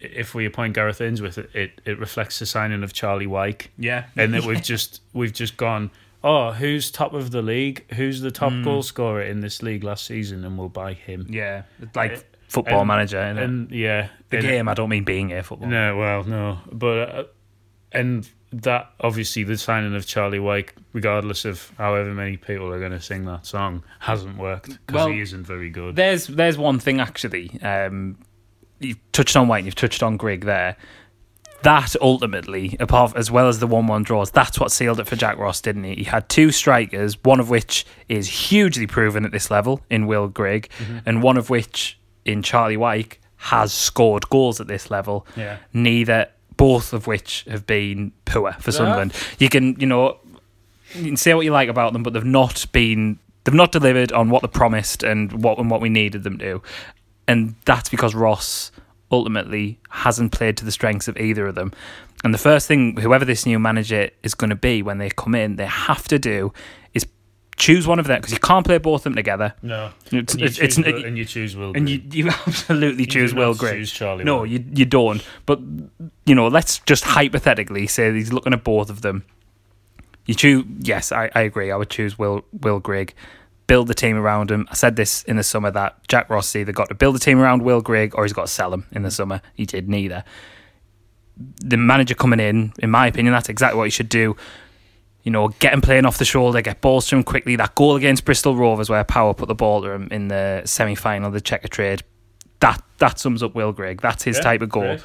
if 0.00 0.34
we 0.34 0.44
appoint 0.44 0.74
Gareth 0.74 1.00
Ainsworth, 1.00 1.38
it, 1.38 1.50
it, 1.54 1.80
it 1.84 1.98
reflects 1.98 2.38
the 2.38 2.46
signing 2.46 2.82
of 2.82 2.92
Charlie 2.92 3.26
Wyke, 3.26 3.70
yeah, 3.78 4.06
and 4.16 4.34
that 4.34 4.44
we've 4.44 4.62
just 4.74 5.00
we've 5.12 5.32
just 5.32 5.56
gone. 5.56 5.90
Oh, 6.22 6.52
who's 6.52 6.90
top 6.90 7.12
of 7.12 7.30
the 7.32 7.42
league? 7.42 7.84
Who's 7.94 8.20
the 8.22 8.30
top 8.30 8.52
goal 8.64 8.82
scorer 8.82 9.20
in 9.22 9.40
this 9.40 9.62
league 9.62 9.84
last 9.84 10.06
season? 10.06 10.42
And 10.44 10.56
we'll 10.58 10.70
buy 10.70 10.94
him. 10.94 11.26
yeah, 11.28 11.64
like 11.94 12.24
football 12.48 12.80
and- 12.80 12.88
manager. 12.88 13.18
And 13.20 13.70
yeah, 13.70 14.08
the 14.30 14.38
and- 14.38 14.46
game. 14.46 14.68
I 14.68 14.74
don't 14.74 14.88
mean 14.88 15.04
being 15.04 15.28
here 15.28 15.42
football. 15.42 15.68
no, 15.68 15.96
well, 15.98 16.24
no, 16.24 16.58
but 16.72 17.08
uh, 17.14 17.24
and 17.92 18.28
that 18.62 18.90
obviously 19.00 19.44
the 19.44 19.56
signing 19.58 19.94
of 19.94 20.06
Charlie 20.06 20.38
Wyke, 20.38 20.74
regardless 20.92 21.44
of 21.44 21.72
however 21.78 22.12
many 22.14 22.36
people 22.36 22.72
are 22.72 22.78
going 22.78 22.92
to 22.92 23.00
sing 23.00 23.24
that 23.26 23.46
song, 23.46 23.82
hasn't 24.00 24.36
worked 24.38 24.68
because 24.86 24.94
Well, 24.94 25.08
he 25.08 25.20
isn't 25.20 25.44
very 25.44 25.70
good. 25.70 25.96
There's 25.96 26.26
there's 26.26 26.56
one 26.58 26.78
thing 26.78 27.00
actually. 27.00 27.58
Um, 27.62 28.18
you've 28.80 28.98
touched 29.12 29.36
on 29.36 29.48
Wyke, 29.48 29.64
you've 29.64 29.74
touched 29.74 30.02
on 30.02 30.16
Grigg 30.16 30.44
there. 30.44 30.76
that 31.62 31.96
ultimately, 32.02 32.76
apart 32.78 33.16
as 33.16 33.30
well 33.30 33.48
as 33.48 33.58
the 33.58 33.66
one-one 33.66 34.02
draws, 34.02 34.30
that's 34.30 34.60
what 34.60 34.70
sealed 34.70 35.00
it 35.00 35.06
for 35.06 35.16
Jack 35.16 35.38
Ross, 35.38 35.62
didn't 35.62 35.84
he? 35.84 35.94
He 35.94 36.04
had 36.04 36.28
two 36.28 36.50
strikers, 36.50 37.16
one 37.24 37.40
of 37.40 37.48
which 37.48 37.86
is 38.08 38.28
hugely 38.28 38.86
proven 38.86 39.24
at 39.24 39.32
this 39.32 39.50
level 39.50 39.80
in 39.88 40.06
Will 40.06 40.28
Grigg, 40.28 40.68
Mm-hmm. 40.78 40.98
and 41.06 41.22
one 41.22 41.38
of 41.38 41.48
which 41.50 41.98
in 42.26 42.42
Charlie 42.42 42.76
Wyke 42.76 43.18
has 43.36 43.72
scored 43.72 44.28
goals 44.28 44.60
at 44.60 44.66
this 44.66 44.90
level. 44.90 45.26
Yeah. 45.36 45.56
Neither, 45.72 46.28
both 46.56 46.92
of 46.92 47.06
which 47.06 47.44
have 47.48 47.66
been 47.66 48.12
poor 48.24 48.52
for 48.60 48.72
Sunderland. 48.72 49.12
You 49.38 49.48
can, 49.48 49.78
you 49.78 49.86
know, 49.86 50.18
you 50.94 51.04
can 51.04 51.16
say 51.16 51.34
what 51.34 51.44
you 51.44 51.50
like 51.50 51.68
about 51.68 51.92
them, 51.92 52.02
but 52.02 52.12
they've 52.12 52.24
not 52.24 52.66
been, 52.72 53.18
they've 53.44 53.54
not 53.54 53.72
delivered 53.72 54.12
on 54.12 54.30
what 54.30 54.42
they 54.42 54.48
promised 54.48 55.02
and 55.02 55.42
what 55.42 55.58
and 55.58 55.70
what 55.70 55.80
we 55.80 55.88
needed 55.88 56.22
them 56.22 56.38
to, 56.38 56.62
and 57.26 57.54
that's 57.64 57.88
because 57.88 58.14
Ross 58.14 58.70
ultimately 59.10 59.78
hasn't 59.90 60.32
played 60.32 60.56
to 60.56 60.64
the 60.64 60.72
strengths 60.72 61.08
of 61.08 61.16
either 61.16 61.46
of 61.46 61.54
them. 61.54 61.72
And 62.22 62.32
the 62.32 62.38
first 62.38 62.66
thing, 62.66 62.96
whoever 62.96 63.24
this 63.24 63.44
new 63.44 63.58
manager 63.58 64.10
is 64.22 64.34
going 64.34 64.50
to 64.50 64.56
be 64.56 64.82
when 64.82 64.98
they 64.98 65.10
come 65.10 65.34
in, 65.34 65.56
they 65.56 65.66
have 65.66 66.08
to 66.08 66.18
do 66.18 66.52
choose 67.56 67.86
one 67.86 67.98
of 67.98 68.06
them 68.06 68.20
because 68.20 68.32
you 68.32 68.38
can't 68.38 68.64
play 68.66 68.78
both 68.78 69.00
of 69.00 69.04
them 69.04 69.14
together. 69.14 69.54
No. 69.62 69.90
It's- 70.12 70.34
and, 70.34 70.40
you 70.40 70.46
it's- 70.46 70.56
choose 70.56 70.78
it's- 70.78 70.94
Will, 70.94 71.04
and 71.04 71.18
you 71.18 71.24
choose 71.24 71.56
Will. 71.56 71.72
And 71.74 71.86
Grigg. 71.86 72.14
you, 72.14 72.24
you 72.24 72.30
absolutely 72.46 73.04
You 73.04 73.08
choose 73.08 73.34
Will 73.34 73.54
Grigg. 73.54 73.74
choose 73.74 73.92
Charlie 73.92 74.24
No, 74.24 74.38
Wyke. 74.38 74.50
you 74.50 74.64
you 74.72 74.84
don't. 74.84 75.24
But 75.46 75.60
you 76.26 76.34
know, 76.34 76.48
let's 76.48 76.78
just 76.80 77.04
hypothetically 77.04 77.86
say 77.86 78.12
he's 78.12 78.32
looking 78.32 78.52
at 78.52 78.64
both 78.64 78.90
of 78.90 79.02
them. 79.02 79.24
You 80.26 80.34
choose. 80.34 80.64
Yes, 80.80 81.12
I, 81.12 81.30
I 81.34 81.42
agree. 81.42 81.70
I 81.70 81.76
would 81.76 81.90
choose 81.90 82.18
Will 82.18 82.44
Will 82.52 82.80
Grigg. 82.80 83.14
Build 83.66 83.88
the 83.88 83.94
team 83.94 84.16
around 84.16 84.50
him. 84.50 84.66
I 84.70 84.74
said 84.74 84.96
this 84.96 85.22
in 85.22 85.36
the 85.36 85.42
summer 85.42 85.70
that 85.70 86.06
Jack 86.06 86.28
Ross 86.28 86.54
either 86.54 86.72
got 86.72 86.88
to 86.90 86.94
build 86.94 87.16
a 87.16 87.18
team 87.18 87.38
around 87.38 87.62
Will 87.62 87.80
Grigg 87.80 88.14
or 88.14 88.24
he's 88.24 88.34
got 88.34 88.42
to 88.46 88.52
sell 88.52 88.72
him 88.74 88.84
in 88.92 89.02
the 89.02 89.08
mm. 89.08 89.12
summer. 89.12 89.40
He 89.54 89.64
did 89.64 89.88
neither. 89.88 90.22
The 91.64 91.78
manager 91.78 92.14
coming 92.14 92.40
in, 92.40 92.74
in 92.78 92.90
my 92.90 93.06
opinion, 93.06 93.32
that's 93.32 93.48
exactly 93.48 93.78
what 93.78 93.84
he 93.84 93.90
should 93.90 94.10
do. 94.10 94.36
You 95.24 95.30
know, 95.32 95.48
get 95.48 95.72
him 95.72 95.80
playing 95.80 96.04
off 96.04 96.18
the 96.18 96.24
shoulder, 96.26 96.60
get 96.60 96.80
balls 96.82 97.08
to 97.08 97.16
him 97.16 97.24
quickly. 97.24 97.56
That 97.56 97.74
goal 97.74 97.96
against 97.96 98.24
Bristol 98.26 98.54
Rovers 98.56 98.88
where 98.90 99.02
Power 99.04 99.32
put 99.34 99.48
the 99.48 99.54
ball 99.54 99.80
to 99.82 99.90
him 99.90 100.08
in 100.10 100.28
the 100.28 100.62
semi 100.66 100.94
final, 100.94 101.30
the 101.30 101.40
Checkatrade, 101.40 102.02
that 102.60 102.82
that 102.98 103.18
sums 103.18 103.42
up 103.42 103.54
Will 103.54 103.72
Grigg. 103.72 104.00
That's 104.02 104.22
his 104.22 104.36
Yeah, 104.36 104.42
type 104.42 104.60
of 104.62 104.68
goal. 104.68 104.82
great. 104.82 105.02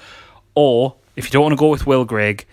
Or 0.55 0.95
if 1.15 1.25
you 1.25 1.31
don't 1.31 1.43
want 1.43 1.53
to 1.53 1.57
go 1.57 1.69
with 1.69 1.87
Will 1.87 2.03
Grigg, 2.05 2.45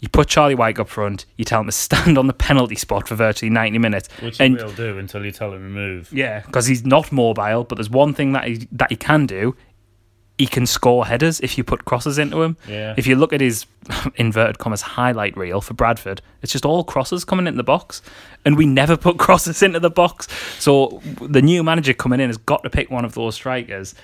you 0.00 0.10
put 0.10 0.28
Charlie 0.28 0.54
Wyke 0.54 0.78
up 0.78 0.88
front, 0.90 1.24
you 1.36 1.44
tell 1.46 1.60
him 1.60 1.66
to 1.66 1.72
stand 1.72 2.18
on 2.18 2.26
the 2.26 2.34
penalty 2.34 2.76
spot 2.76 3.08
for 3.08 3.14
virtually 3.14 3.48
90 3.48 3.78
minutes. 3.78 4.08
Which 4.20 4.36
he'll 4.36 4.70
do 4.72 4.98
until 4.98 5.24
you 5.24 5.32
tell 5.32 5.54
him 5.54 5.62
to 5.62 5.68
move. 5.70 6.10
yeah, 6.12 6.40
because 6.40 6.66
he's 6.66 6.84
not 6.84 7.10
mobile, 7.12 7.64
but 7.64 7.76
there's 7.76 7.88
one 7.88 8.12
thing 8.12 8.32
that 8.32 8.44
he, 8.46 8.68
that 8.72 8.90
he 8.90 8.96
can 8.96 9.24
do. 9.24 9.56
He 10.38 10.46
can 10.46 10.66
score 10.66 11.06
headers 11.06 11.40
if 11.40 11.56
you 11.56 11.64
put 11.64 11.86
crosses 11.86 12.18
into 12.18 12.42
him. 12.42 12.58
Yeah. 12.68 12.94
If 12.98 13.06
you 13.06 13.16
look 13.16 13.32
at 13.32 13.40
his 13.40 13.64
inverted 14.16 14.58
commas 14.58 14.82
highlight 14.82 15.34
reel 15.36 15.60
for 15.62 15.72
Bradford, 15.72 16.20
it's 16.42 16.52
just 16.52 16.66
all 16.66 16.84
crosses 16.84 17.24
coming 17.24 17.46
into 17.46 17.56
the 17.56 17.64
box, 17.64 18.02
and 18.44 18.56
we 18.56 18.66
never 18.66 18.96
put 19.06 19.16
crosses 19.18 19.62
into 19.62 19.80
the 19.80 19.90
box. 19.90 20.28
So 20.58 21.00
the 21.22 21.40
new 21.40 21.62
manager 21.62 21.94
coming 21.94 22.20
in 22.20 22.28
has 22.28 22.36
got 22.36 22.62
to 22.64 22.70
pick 22.70 22.90
one 22.90 23.04
of 23.04 23.14
those 23.14 23.34
strikers 23.34 23.94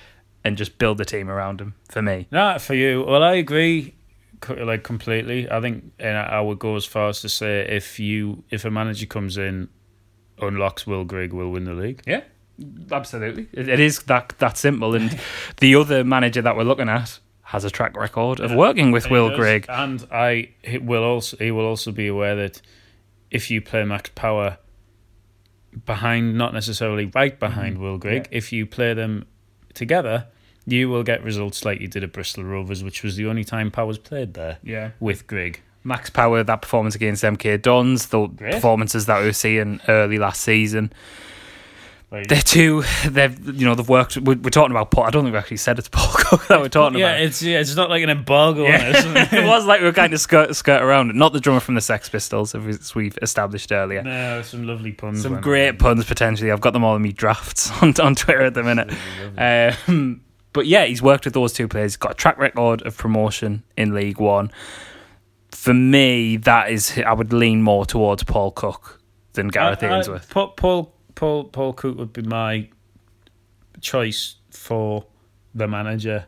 and 0.44 0.56
just 0.56 0.78
build 0.78 0.98
the 0.98 1.04
team 1.04 1.28
around 1.28 1.60
him. 1.60 1.74
For 1.90 2.00
me, 2.02 2.26
not 2.30 2.62
for 2.62 2.74
you. 2.74 3.04
Well, 3.04 3.22
I 3.22 3.34
agree, 3.34 3.94
like 4.48 4.82
completely. 4.84 5.50
I 5.50 5.60
think, 5.60 5.92
and 5.98 6.16
I 6.16 6.40
would 6.40 6.58
go 6.58 6.76
as 6.76 6.86
far 6.86 7.10
as 7.10 7.20
to 7.20 7.28
say, 7.28 7.60
if 7.68 8.00
you, 8.00 8.42
if 8.50 8.64
a 8.64 8.70
manager 8.70 9.06
comes 9.06 9.36
in, 9.36 9.68
unlocks 10.40 10.86
Will 10.86 11.04
Grigg, 11.04 11.32
will 11.32 11.50
win 11.50 11.64
the 11.64 11.74
league. 11.74 12.02
yeah, 12.06 12.22
absolutely, 12.90 13.48
it, 13.52 13.68
it 13.68 13.80
is 13.80 14.02
that 14.04 14.34
that 14.38 14.56
simple. 14.56 14.94
And 14.94 15.18
the 15.58 15.74
other 15.74 16.04
manager 16.04 16.42
that 16.42 16.56
we're 16.56 16.64
looking 16.64 16.88
at 16.88 17.18
has 17.42 17.64
a 17.64 17.70
track 17.70 17.96
record 17.96 18.40
of 18.40 18.52
working 18.54 18.92
with 18.92 19.10
Will 19.10 19.28
does. 19.28 19.38
Grigg. 19.38 19.66
and 19.68 20.06
I 20.10 20.50
he 20.62 20.78
will 20.78 21.04
also 21.04 21.36
he 21.36 21.50
will 21.50 21.66
also 21.66 21.92
be 21.92 22.06
aware 22.06 22.34
that 22.36 22.62
if 23.30 23.50
you 23.50 23.60
play 23.60 23.84
Max 23.84 24.10
Power 24.14 24.58
behind, 25.86 26.36
not 26.36 26.52
necessarily 26.54 27.06
right 27.14 27.38
behind 27.38 27.74
mm-hmm. 27.74 27.84
Will 27.84 27.98
Grigg, 27.98 28.28
if 28.30 28.52
you 28.52 28.66
play 28.66 28.94
them 28.94 29.26
together, 29.74 30.26
you 30.66 30.88
will 30.88 31.02
get 31.02 31.22
results 31.24 31.64
like 31.64 31.80
you 31.80 31.88
did 31.88 32.04
at 32.04 32.12
Bristol 32.12 32.44
Rovers, 32.44 32.84
which 32.84 33.02
was 33.02 33.16
the 33.16 33.26
only 33.26 33.44
time 33.44 33.70
Power's 33.70 33.98
played 33.98 34.34
there 34.34 34.58
Yeah. 34.62 34.90
with 35.00 35.26
Grigg. 35.26 35.60
Max 35.84 36.10
Power, 36.10 36.44
that 36.44 36.62
performance 36.62 36.94
against 36.94 37.24
MK 37.24 37.60
Dons, 37.60 38.06
the 38.06 38.26
Great. 38.26 38.54
performances 38.54 39.06
that 39.06 39.18
we 39.20 39.26
were 39.26 39.32
seeing 39.32 39.80
early 39.88 40.18
last 40.18 40.42
season. 40.42 40.92
Like, 42.12 42.28
They're 42.28 42.42
two. 42.42 42.82
They've 43.08 43.58
you 43.58 43.64
know 43.64 43.74
they've 43.74 43.88
worked. 43.88 44.18
We're, 44.18 44.36
we're 44.36 44.50
talking 44.50 44.70
about 44.70 44.90
Paul. 44.90 45.04
I 45.04 45.10
don't 45.10 45.24
think 45.24 45.32
we 45.32 45.38
actually 45.38 45.56
said 45.56 45.78
it's 45.78 45.88
Paul 45.88 46.08
Cook 46.12 46.46
that 46.48 46.60
we're 46.60 46.68
talking 46.68 46.98
yeah, 46.98 47.12
about. 47.12 47.22
it's 47.22 47.42
yeah, 47.42 47.58
it's 47.58 47.74
not 47.74 47.88
like 47.88 48.02
an 48.02 48.10
embargo 48.10 48.66
on 48.66 48.74
it. 48.74 48.96
it 49.32 49.46
was 49.46 49.64
like 49.64 49.80
we 49.80 49.86
were 49.86 49.94
kind 49.94 50.12
of 50.12 50.20
skirt 50.20 50.54
skirt 50.54 50.82
around 50.82 51.08
it. 51.08 51.16
Not 51.16 51.32
the 51.32 51.40
drummer 51.40 51.60
from 51.60 51.74
the 51.74 51.80
Sex 51.80 52.10
Pistols, 52.10 52.54
as 52.54 52.94
we've 52.94 53.18
established 53.22 53.72
earlier. 53.72 54.02
No, 54.02 54.42
some 54.42 54.66
lovely 54.66 54.92
puns. 54.92 55.22
Some 55.22 55.40
great 55.40 55.78
puns 55.78 56.04
potentially. 56.04 56.52
I've 56.52 56.60
got 56.60 56.74
them 56.74 56.84
all 56.84 56.94
in 56.96 57.00
me 57.00 57.12
drafts 57.12 57.70
on 57.82 57.94
on 57.98 58.14
Twitter 58.14 58.42
at 58.42 58.52
the 58.52 58.62
minute. 58.62 58.92
Um, 59.88 60.20
but 60.52 60.66
yeah, 60.66 60.84
he's 60.84 61.00
worked 61.00 61.24
with 61.24 61.32
those 61.32 61.54
two 61.54 61.66
players. 61.66 61.92
He's 61.92 61.96
got 61.96 62.10
a 62.10 62.14
track 62.14 62.36
record 62.36 62.82
of 62.82 62.94
promotion 62.94 63.62
in 63.78 63.94
League 63.94 64.20
One. 64.20 64.50
For 65.50 65.72
me, 65.72 66.36
that 66.36 66.70
is 66.70 66.98
I 67.06 67.14
would 67.14 67.32
lean 67.32 67.62
more 67.62 67.86
towards 67.86 68.22
Paul 68.22 68.50
Cook 68.50 69.00
than 69.32 69.48
Gareth 69.48 69.82
I- 69.82 69.88
I- 69.88 69.96
Ainsworth. 69.96 70.28
Paul, 70.28 70.91
Paul 71.22 71.44
Paul 71.44 71.72
Cook 71.72 71.98
would 71.98 72.12
be 72.12 72.22
my 72.22 72.68
choice 73.80 74.34
for 74.50 75.06
the 75.54 75.68
manager 75.68 76.26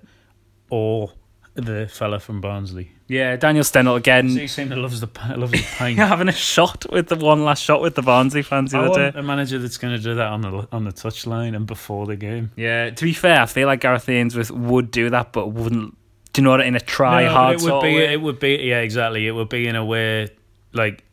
or 0.70 1.11
the 1.54 1.88
fella 1.92 2.20
from 2.20 2.40
Barnsley. 2.40 2.92
Yeah, 3.09 3.35
Daniel 3.35 3.64
Stendel 3.64 3.96
again. 3.96 4.28
He 4.28 4.46
seemed 4.46 4.70
to 4.70 4.76
loves 4.76 5.00
the 5.00 5.09
loves 5.37 5.50
the 5.50 5.64
pint. 5.78 5.98
having 5.98 6.28
a 6.28 6.33
shot 6.33 6.87
with 6.92 7.09
the 7.09 7.16
one 7.16 7.44
last 7.44 7.62
shot 7.64 7.80
with 7.83 7.96
the 7.96 8.02
Barnsley 8.02 8.42
fans 8.42 8.70
the 8.70 8.78
I 8.78 8.87
other 8.87 9.11
day. 9.11 9.18
a 9.18 9.22
manager 9.24 9.59
that's 9.59 9.78
going 9.78 9.96
to 9.96 10.00
do 10.02 10.14
that 10.14 10.28
on 10.28 10.42
the 10.42 10.68
on 10.70 10.85
the 10.85 10.92
touchline 10.92 11.57
and 11.57 11.66
before 11.66 12.07
the 12.07 12.14
game. 12.14 12.52
Yeah, 12.54 12.90
to 12.90 13.04
be 13.04 13.12
fair, 13.12 13.40
I 13.40 13.46
feel 13.46 13.66
like 13.66 13.80
Gareth 13.80 14.09
Ainsworth 14.09 14.52
would 14.52 14.92
do 14.92 15.11
that, 15.11 15.33
but 15.33 15.48
wouldn't. 15.48 15.96
Do 16.33 16.40
you 16.40 16.44
know 16.44 16.50
what? 16.50 16.61
In 16.61 16.76
a 16.76 16.80
try 16.80 17.24
No, 17.24 17.30
hard 17.30 17.57
it 17.57 17.62
would 17.62 17.83
be 17.83 17.94
way. 17.96 18.12
it 18.12 18.20
would 18.20 18.38
be 18.38 18.54
yeah 18.62 18.78
exactly 18.80 19.26
it 19.26 19.33
would 19.33 19.48
be 19.48 19.66
in 19.66 19.74
a 19.76 19.85
way 19.85 20.28
like 20.72 21.04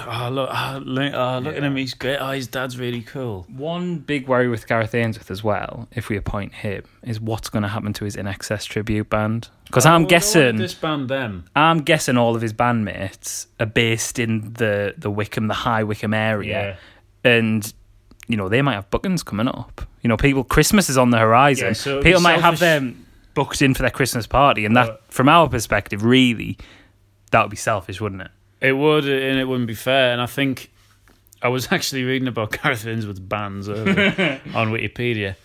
oh 0.00 0.28
look 0.30 0.50
oh, 0.52 0.80
look, 0.84 1.14
oh, 1.14 1.38
look 1.38 1.56
at 1.56 1.62
him 1.62 1.76
he's 1.76 1.94
great 1.94 2.16
oh 2.18 2.30
his 2.32 2.48
dad's 2.48 2.78
really 2.78 3.02
cool 3.02 3.46
One 3.48 3.98
big 3.98 4.26
worry 4.26 4.48
with 4.48 4.66
Gareth 4.66 4.94
Ainsworth 4.94 5.30
as 5.30 5.44
well, 5.44 5.88
if 5.92 6.08
we 6.08 6.16
appoint 6.16 6.52
him, 6.54 6.82
is 7.04 7.20
what's 7.20 7.48
going 7.48 7.62
to 7.62 7.68
happen 7.68 7.92
to 7.94 8.04
his 8.04 8.16
INXS 8.16 8.66
tribute 8.66 9.08
band. 9.08 9.48
Because 9.66 9.86
Oh, 9.86 9.90
I'm 9.90 10.04
guessing, 10.04 10.56
disband 10.56 11.08
them 11.08 11.44
I'm 11.54 11.78
guessing 11.82 12.16
all 12.16 12.34
of 12.34 12.42
his 12.42 12.52
bandmates 12.52 13.46
are 13.60 13.66
based 13.66 14.18
in 14.18 14.52
the 14.54 14.94
the 14.98 15.10
Wycombe, 15.10 15.46
the 15.46 15.54
High 15.54 15.84
Wycombe 15.84 16.14
area, 16.14 16.76
and 17.22 17.72
you 18.26 18.36
know 18.36 18.48
they 18.48 18.62
might 18.62 18.74
have 18.74 18.90
bookings 18.90 19.22
coming 19.22 19.48
up. 19.48 19.86
You 20.02 20.08
know, 20.08 20.16
people 20.16 20.44
Christmas 20.44 20.90
is 20.90 20.98
on 20.98 21.10
the 21.10 21.18
horizon. 21.18 21.68
Yeah, 21.68 21.72
so 21.74 22.02
people 22.02 22.20
might 22.20 22.40
have 22.40 22.58
them 22.58 23.06
booked 23.34 23.62
in 23.62 23.74
for 23.74 23.82
their 23.82 23.90
Christmas 23.90 24.26
party, 24.26 24.64
and 24.64 24.76
that, 24.76 24.88
uh, 24.88 24.96
from 25.08 25.28
our 25.28 25.48
perspective, 25.48 26.04
really, 26.04 26.56
that 27.30 27.42
would 27.42 27.50
be 27.50 27.56
selfish, 27.56 28.00
wouldn't 28.00 28.22
it? 28.22 28.30
It 28.64 28.72
would, 28.72 29.04
and 29.04 29.38
it 29.38 29.44
wouldn't 29.44 29.66
be 29.66 29.74
fair. 29.74 30.12
And 30.12 30.22
I 30.22 30.26
think 30.26 30.72
I 31.42 31.48
was 31.48 31.68
actually 31.70 32.04
reading 32.04 32.28
about 32.28 32.58
Gareth 32.62 32.86
Ainsworth's 32.86 33.20
bands 33.20 33.68
earlier 33.68 34.40
on 34.54 34.72
Wikipedia, 34.72 35.36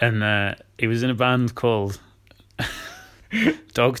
and 0.00 0.22
uh, 0.22 0.54
he 0.78 0.86
was 0.86 1.02
in 1.02 1.10
a 1.10 1.14
band 1.14 1.54
called 1.54 2.00
Dog 3.74 4.00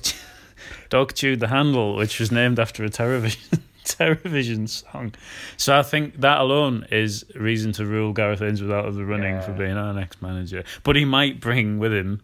Dog 0.88 1.14
Chewed 1.14 1.40
the 1.40 1.48
Handle, 1.48 1.96
which 1.96 2.18
was 2.18 2.32
named 2.32 2.58
after 2.58 2.82
a 2.82 2.88
television 2.88 3.62
television 3.84 4.66
song. 4.66 5.12
So 5.58 5.78
I 5.78 5.82
think 5.82 6.20
that 6.20 6.40
alone 6.40 6.86
is 6.90 7.24
reason 7.34 7.72
to 7.72 7.84
rule 7.84 8.14
Gareth 8.14 8.40
Ainsworth 8.40 8.72
out 8.72 8.86
of 8.86 8.94
the 8.94 9.04
running 9.04 9.40
for 9.42 9.52
being 9.52 9.76
our 9.76 9.92
next 9.92 10.22
manager. 10.22 10.64
But 10.82 10.96
he 10.96 11.04
might 11.04 11.40
bring 11.40 11.78
with 11.78 11.92
him 11.92 12.22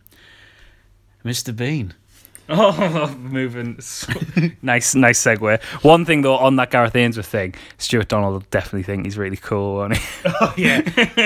Mr. 1.25 1.55
Bean. 1.55 1.93
Oh, 2.59 3.13
moving. 3.19 3.75
nice, 4.63 4.95
nice 4.95 5.21
segue. 5.21 5.63
One 5.83 6.05
thing 6.05 6.23
though, 6.23 6.37
on 6.37 6.55
that 6.57 6.71
Gareth 6.71 6.95
Ainsworth 6.95 7.27
thing, 7.27 7.55
Stuart 7.79 8.07
Donald 8.07 8.35
will 8.35 8.47
definitely 8.51 8.85
think 8.85 9.05
he's 9.05 9.19
really 9.19 9.37
cool, 9.37 9.77
won't 9.77 9.97
he? 9.97 10.05
Oh 10.41 10.55
yeah, 10.57 10.83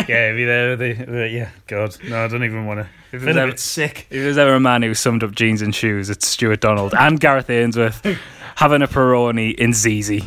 yeah. 0.08 0.32
Be 0.32 0.44
there. 0.44 0.76
The, 0.76 0.92
the, 0.94 1.28
yeah. 1.28 1.50
God, 1.66 1.96
no, 2.08 2.24
I 2.24 2.28
don't 2.28 2.44
even 2.44 2.64
want 2.64 2.80
to. 2.80 2.88
If 3.12 3.22
there's, 3.22 3.36
ever, 3.36 3.56
sick. 3.56 4.06
if 4.08 4.22
there's 4.22 4.38
ever 4.38 4.54
a 4.54 4.60
man 4.60 4.82
who 4.82 4.94
summed 4.94 5.22
up 5.22 5.32
jeans 5.32 5.60
and 5.60 5.74
shoes, 5.74 6.08
it's 6.08 6.26
Stuart 6.26 6.60
Donald 6.60 6.94
and 6.94 7.20
Gareth 7.20 7.50
Ainsworth 7.50 8.06
having 8.56 8.82
a 8.82 8.88
Peroni 8.88 9.54
in 9.54 9.74
ZZ. 9.74 10.26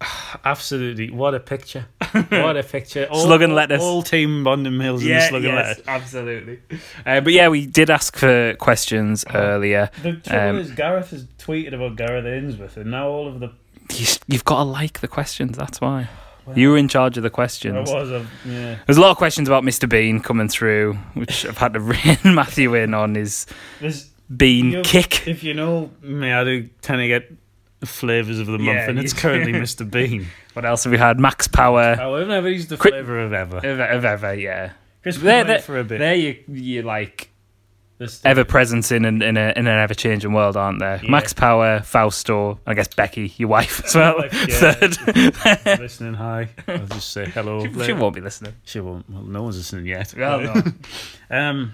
Absolutely, 0.44 1.10
what 1.10 1.34
a 1.34 1.40
picture! 1.40 1.86
What 2.30 2.56
a 2.56 2.62
picture! 2.62 3.06
All, 3.10 3.20
Slugging 3.26 3.50
all- 3.50 3.56
lettuce. 3.56 3.82
All 3.82 4.02
team 4.02 4.42
Bondon 4.44 4.76
Mills 4.78 5.02
in 5.02 5.08
the 5.10 5.20
Slug 5.20 5.44
and 5.44 5.54
Lettuce. 5.54 5.84
absolutely. 5.86 6.60
Uh, 7.04 7.20
but 7.20 7.32
yeah, 7.32 7.48
we 7.48 7.66
did 7.66 7.90
ask 7.90 8.16
for 8.16 8.54
questions 8.54 9.24
earlier. 9.34 9.90
The 10.02 10.12
trouble 10.14 10.48
Um, 10.50 10.56
is, 10.58 10.70
Gareth 10.70 11.10
has 11.10 11.24
tweeted 11.38 11.74
about 11.74 11.96
Gareth 11.96 12.24
Ainsworth, 12.24 12.76
and 12.78 12.90
now 12.90 13.08
all 13.08 13.28
of 13.28 13.40
the 13.40 13.50
You, 13.94 14.06
you've 14.26 14.44
got 14.44 14.58
to 14.58 14.62
like 14.64 15.00
the 15.00 15.08
questions. 15.08 15.56
That's 15.58 15.80
why 15.80 16.08
you 16.54 16.70
were 16.70 16.78
in 16.78 16.88
charge 16.88 17.16
of 17.18 17.22
the 17.22 17.28
I 17.28 17.30
questions. 17.30 17.90
was 17.90 18.10
a 18.10 18.26
yeah. 18.46 18.78
There's 18.86 18.96
a 18.98 19.00
lot 19.02 19.10
of 19.10 19.16
questions 19.18 19.48
about 19.48 19.64
Mr. 19.64 19.86
Bean 19.88 20.20
coming 20.20 20.48
through, 20.48 20.94
which 21.14 21.44
I've 21.44 21.58
had 21.58 21.74
to 21.74 21.80
rein 21.92 22.18
Matthew 22.24 22.74
in 22.74 22.94
on. 22.94 23.16
His 23.16 23.44
There's 23.80 24.04
Bean 24.34 24.70
You- 24.70 24.82
kick. 24.82 25.26
If 25.28 25.42
you 25.44 25.52
know 25.54 25.90
me, 26.00 26.32
I 26.32 26.44
do 26.44 26.68
tend 26.80 27.00
to 27.00 27.08
get 27.08 27.30
flavors 27.84 28.38
of 28.38 28.46
the 28.46 28.52
month, 28.58 28.64
Yeah, 28.66 28.88
and 28.90 28.98
it's 28.98 29.12
currently 29.12 29.52
Mr. 29.54 29.88
Bean. 29.88 30.26
What 30.54 30.64
else 30.64 30.84
have 30.84 30.90
we 30.90 30.98
had? 30.98 31.18
Max 31.20 31.46
Power. 31.48 31.94
However, 31.94 32.48
he's 32.48 32.68
the 32.68 32.76
Quick- 32.76 32.94
flavour 32.94 33.20
of 33.20 33.32
ever. 33.32 33.56
Of, 33.58 33.80
of 33.80 34.04
ever, 34.04 34.34
yeah. 34.34 34.72
Chris 35.02 35.16
There- 35.18 35.44
there, 35.44 35.60
for 35.60 35.78
a 35.78 35.84
bit. 35.84 35.98
There 35.98 36.14
you 36.14 36.42
you 36.48 36.82
like 36.82 37.30
ever 38.24 38.44
present 38.44 38.92
in 38.92 39.04
an 39.04 39.22
in, 39.22 39.36
a, 39.36 39.52
in 39.56 39.66
an 39.66 39.78
ever 39.78 39.94
changing 39.94 40.32
world, 40.32 40.56
aren't 40.56 40.78
there? 40.78 41.00
Yeah. 41.02 41.10
Max 41.10 41.32
Power, 41.32 41.80
Fausto, 41.80 42.60
I 42.66 42.74
guess 42.74 42.86
Becky, 42.88 43.32
your 43.38 43.48
wife 43.48 43.84
as 43.84 43.94
well. 43.94 44.16
Wife, 44.18 44.32
yeah. 44.48 44.72
Third. 44.72 45.80
listening, 45.80 46.14
hi. 46.14 46.48
I'll 46.68 46.86
just 46.86 47.10
say 47.12 47.26
hello. 47.26 47.64
she, 47.64 47.84
she 47.86 47.92
won't 47.92 48.14
be 48.14 48.20
listening. 48.20 48.54
She 48.64 48.78
won't. 48.80 49.08
Well, 49.10 49.22
no 49.22 49.42
one's 49.44 49.56
listening 49.56 49.86
yet. 49.86 50.14
Well, 50.16 50.40
no. 50.40 50.62
Um, 51.30 51.72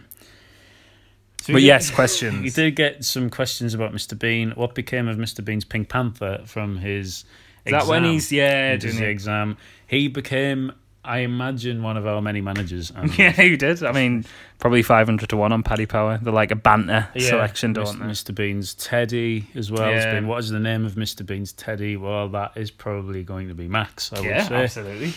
so 1.45 1.53
But 1.53 1.62
yes, 1.62 1.86
did- 1.88 1.95
questions. 2.01 2.45
You 2.45 2.51
did 2.51 2.76
get 2.76 3.05
some 3.05 3.28
questions 3.30 3.74
about 3.74 3.92
Mr. 3.92 4.18
Bean. 4.18 4.53
What 4.53 4.74
became 4.74 5.09
of 5.09 5.16
Mr. 5.16 5.45
Bean's 5.45 5.64
Pink 5.64 5.88
Panther 5.88 6.42
from 6.47 6.78
his 6.78 7.24
Is 7.64 7.72
that 7.72 7.86
when 7.86 8.05
exam? 8.05 8.12
he's 8.12 8.32
yeah 8.32 8.72
He 8.72 8.78
doing 8.78 8.97
the 8.97 9.07
exam. 9.09 9.57
He 9.86 10.09
became, 10.09 10.72
I 11.05 11.18
imagine, 11.18 11.82
one 11.82 11.97
of 11.99 12.07
our 12.07 12.22
many 12.22 12.40
managers. 12.40 12.90
Yeah, 13.18 13.30
he 13.32 13.57
did. 13.59 13.82
I 13.82 13.92
mean, 13.92 14.24
probably 14.59 14.82
500 14.82 15.28
to 15.28 15.36
1 15.36 15.53
on 15.53 15.62
Paddy 15.62 15.84
Power. 15.86 16.18
They're 16.22 16.32
like 16.32 16.51
a 16.51 16.57
banter 16.57 17.09
Yeah, 17.14 17.28
selection, 17.28 17.72
Mr. 17.74 17.84
don't 17.84 17.99
they? 18.01 18.07
Mr. 18.07 18.34
Bean's 18.34 18.72
Teddy 18.74 19.47
as 19.55 19.70
well. 19.70 19.90
Yeah. 19.90 20.14
been. 20.14 20.26
What 20.26 20.38
is 20.38 20.49
the 20.49 20.59
name 20.61 20.86
of 20.86 20.95
Mr. 20.95 21.24
Bean's 21.26 21.53
Teddy? 21.53 21.97
Well, 21.99 22.28
that 22.30 22.53
is 22.57 22.70
probably 22.70 23.22
going 23.22 23.49
to 23.49 23.55
be 23.55 23.68
Max. 23.68 24.12
I 24.14 24.20
would 24.20 24.24
Yeah, 24.30 24.49
say. 24.49 24.55
absolutely. 24.64 25.12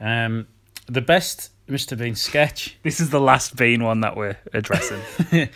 Um, 0.00 0.46
the 0.86 1.00
best 1.00 1.50
Mr. 1.72 1.96
Bean 1.98 2.14
sketch. 2.14 2.76
This 2.82 3.00
is 3.00 3.10
the 3.10 3.20
last 3.20 3.56
Bean 3.56 3.82
one 3.82 4.00
that 4.00 4.16
we're 4.16 4.36
addressing. 4.52 5.00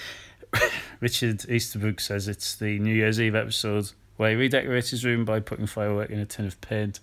Richard 1.00 1.48
Easterbrook 1.48 2.00
says 2.00 2.28
it's 2.28 2.56
the 2.56 2.78
New 2.78 2.94
Year's 2.94 3.20
Eve 3.20 3.34
episode 3.34 3.90
where 4.16 4.30
he 4.30 4.36
redecorates 4.36 4.90
his 4.90 5.04
room 5.04 5.24
by 5.24 5.40
putting 5.40 5.66
firework 5.66 6.08
in 6.10 6.18
a 6.18 6.24
tin 6.26 6.46
of 6.46 6.58
paint. 6.62 7.00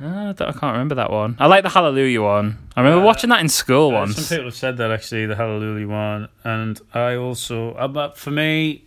Ah, 0.00 0.26
I, 0.28 0.30
I 0.30 0.52
can't 0.52 0.62
remember 0.72 0.94
that 0.96 1.10
one. 1.10 1.36
I 1.40 1.46
like 1.46 1.62
the 1.64 1.68
Hallelujah 1.70 2.22
one. 2.22 2.58
I 2.76 2.80
remember 2.82 3.02
Uh, 3.02 3.06
watching 3.06 3.30
that 3.30 3.40
in 3.40 3.48
school 3.48 3.90
Uh, 3.90 4.00
once. 4.00 4.14
some 4.16 4.36
people 4.36 4.44
have 4.50 4.54
said 4.54 4.76
that 4.76 4.90
actually, 4.90 5.26
the 5.26 5.34
Hallelujah 5.36 5.88
one, 5.88 6.28
and 6.44 6.80
I 6.92 7.16
also, 7.16 7.72
uh, 7.74 7.88
but 7.88 8.16
for 8.16 8.30
me, 8.30 8.84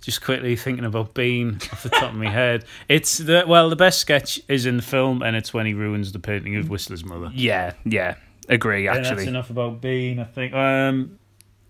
just 0.00 0.22
quickly 0.22 0.54
thinking 0.56 0.84
about 0.84 1.14
Bean 1.14 1.58
off 1.72 1.82
the 1.84 1.88
top 1.88 2.10
of 2.10 2.14
my 2.16 2.30
head, 2.30 2.64
it's 2.88 3.18
the 3.18 3.44
well, 3.46 3.70
the 3.70 3.76
best 3.76 4.00
sketch 4.00 4.40
is 4.48 4.66
in 4.66 4.76
the 4.76 4.82
film, 4.82 5.22
and 5.22 5.36
it's 5.36 5.54
when 5.54 5.66
he 5.66 5.74
ruins 5.74 6.10
the 6.12 6.18
painting 6.18 6.56
of 6.56 6.68
Whistler's 6.68 7.04
mother. 7.04 7.30
Yeah, 7.32 7.72
yeah. 7.84 8.14
Agree, 8.48 8.84
Yeah, 8.84 8.94
that's 8.94 9.08
actually. 9.08 9.28
enough 9.28 9.50
about 9.50 9.80
Bean. 9.80 10.18
I 10.18 10.24
think. 10.24 10.52
Um, 10.54 11.18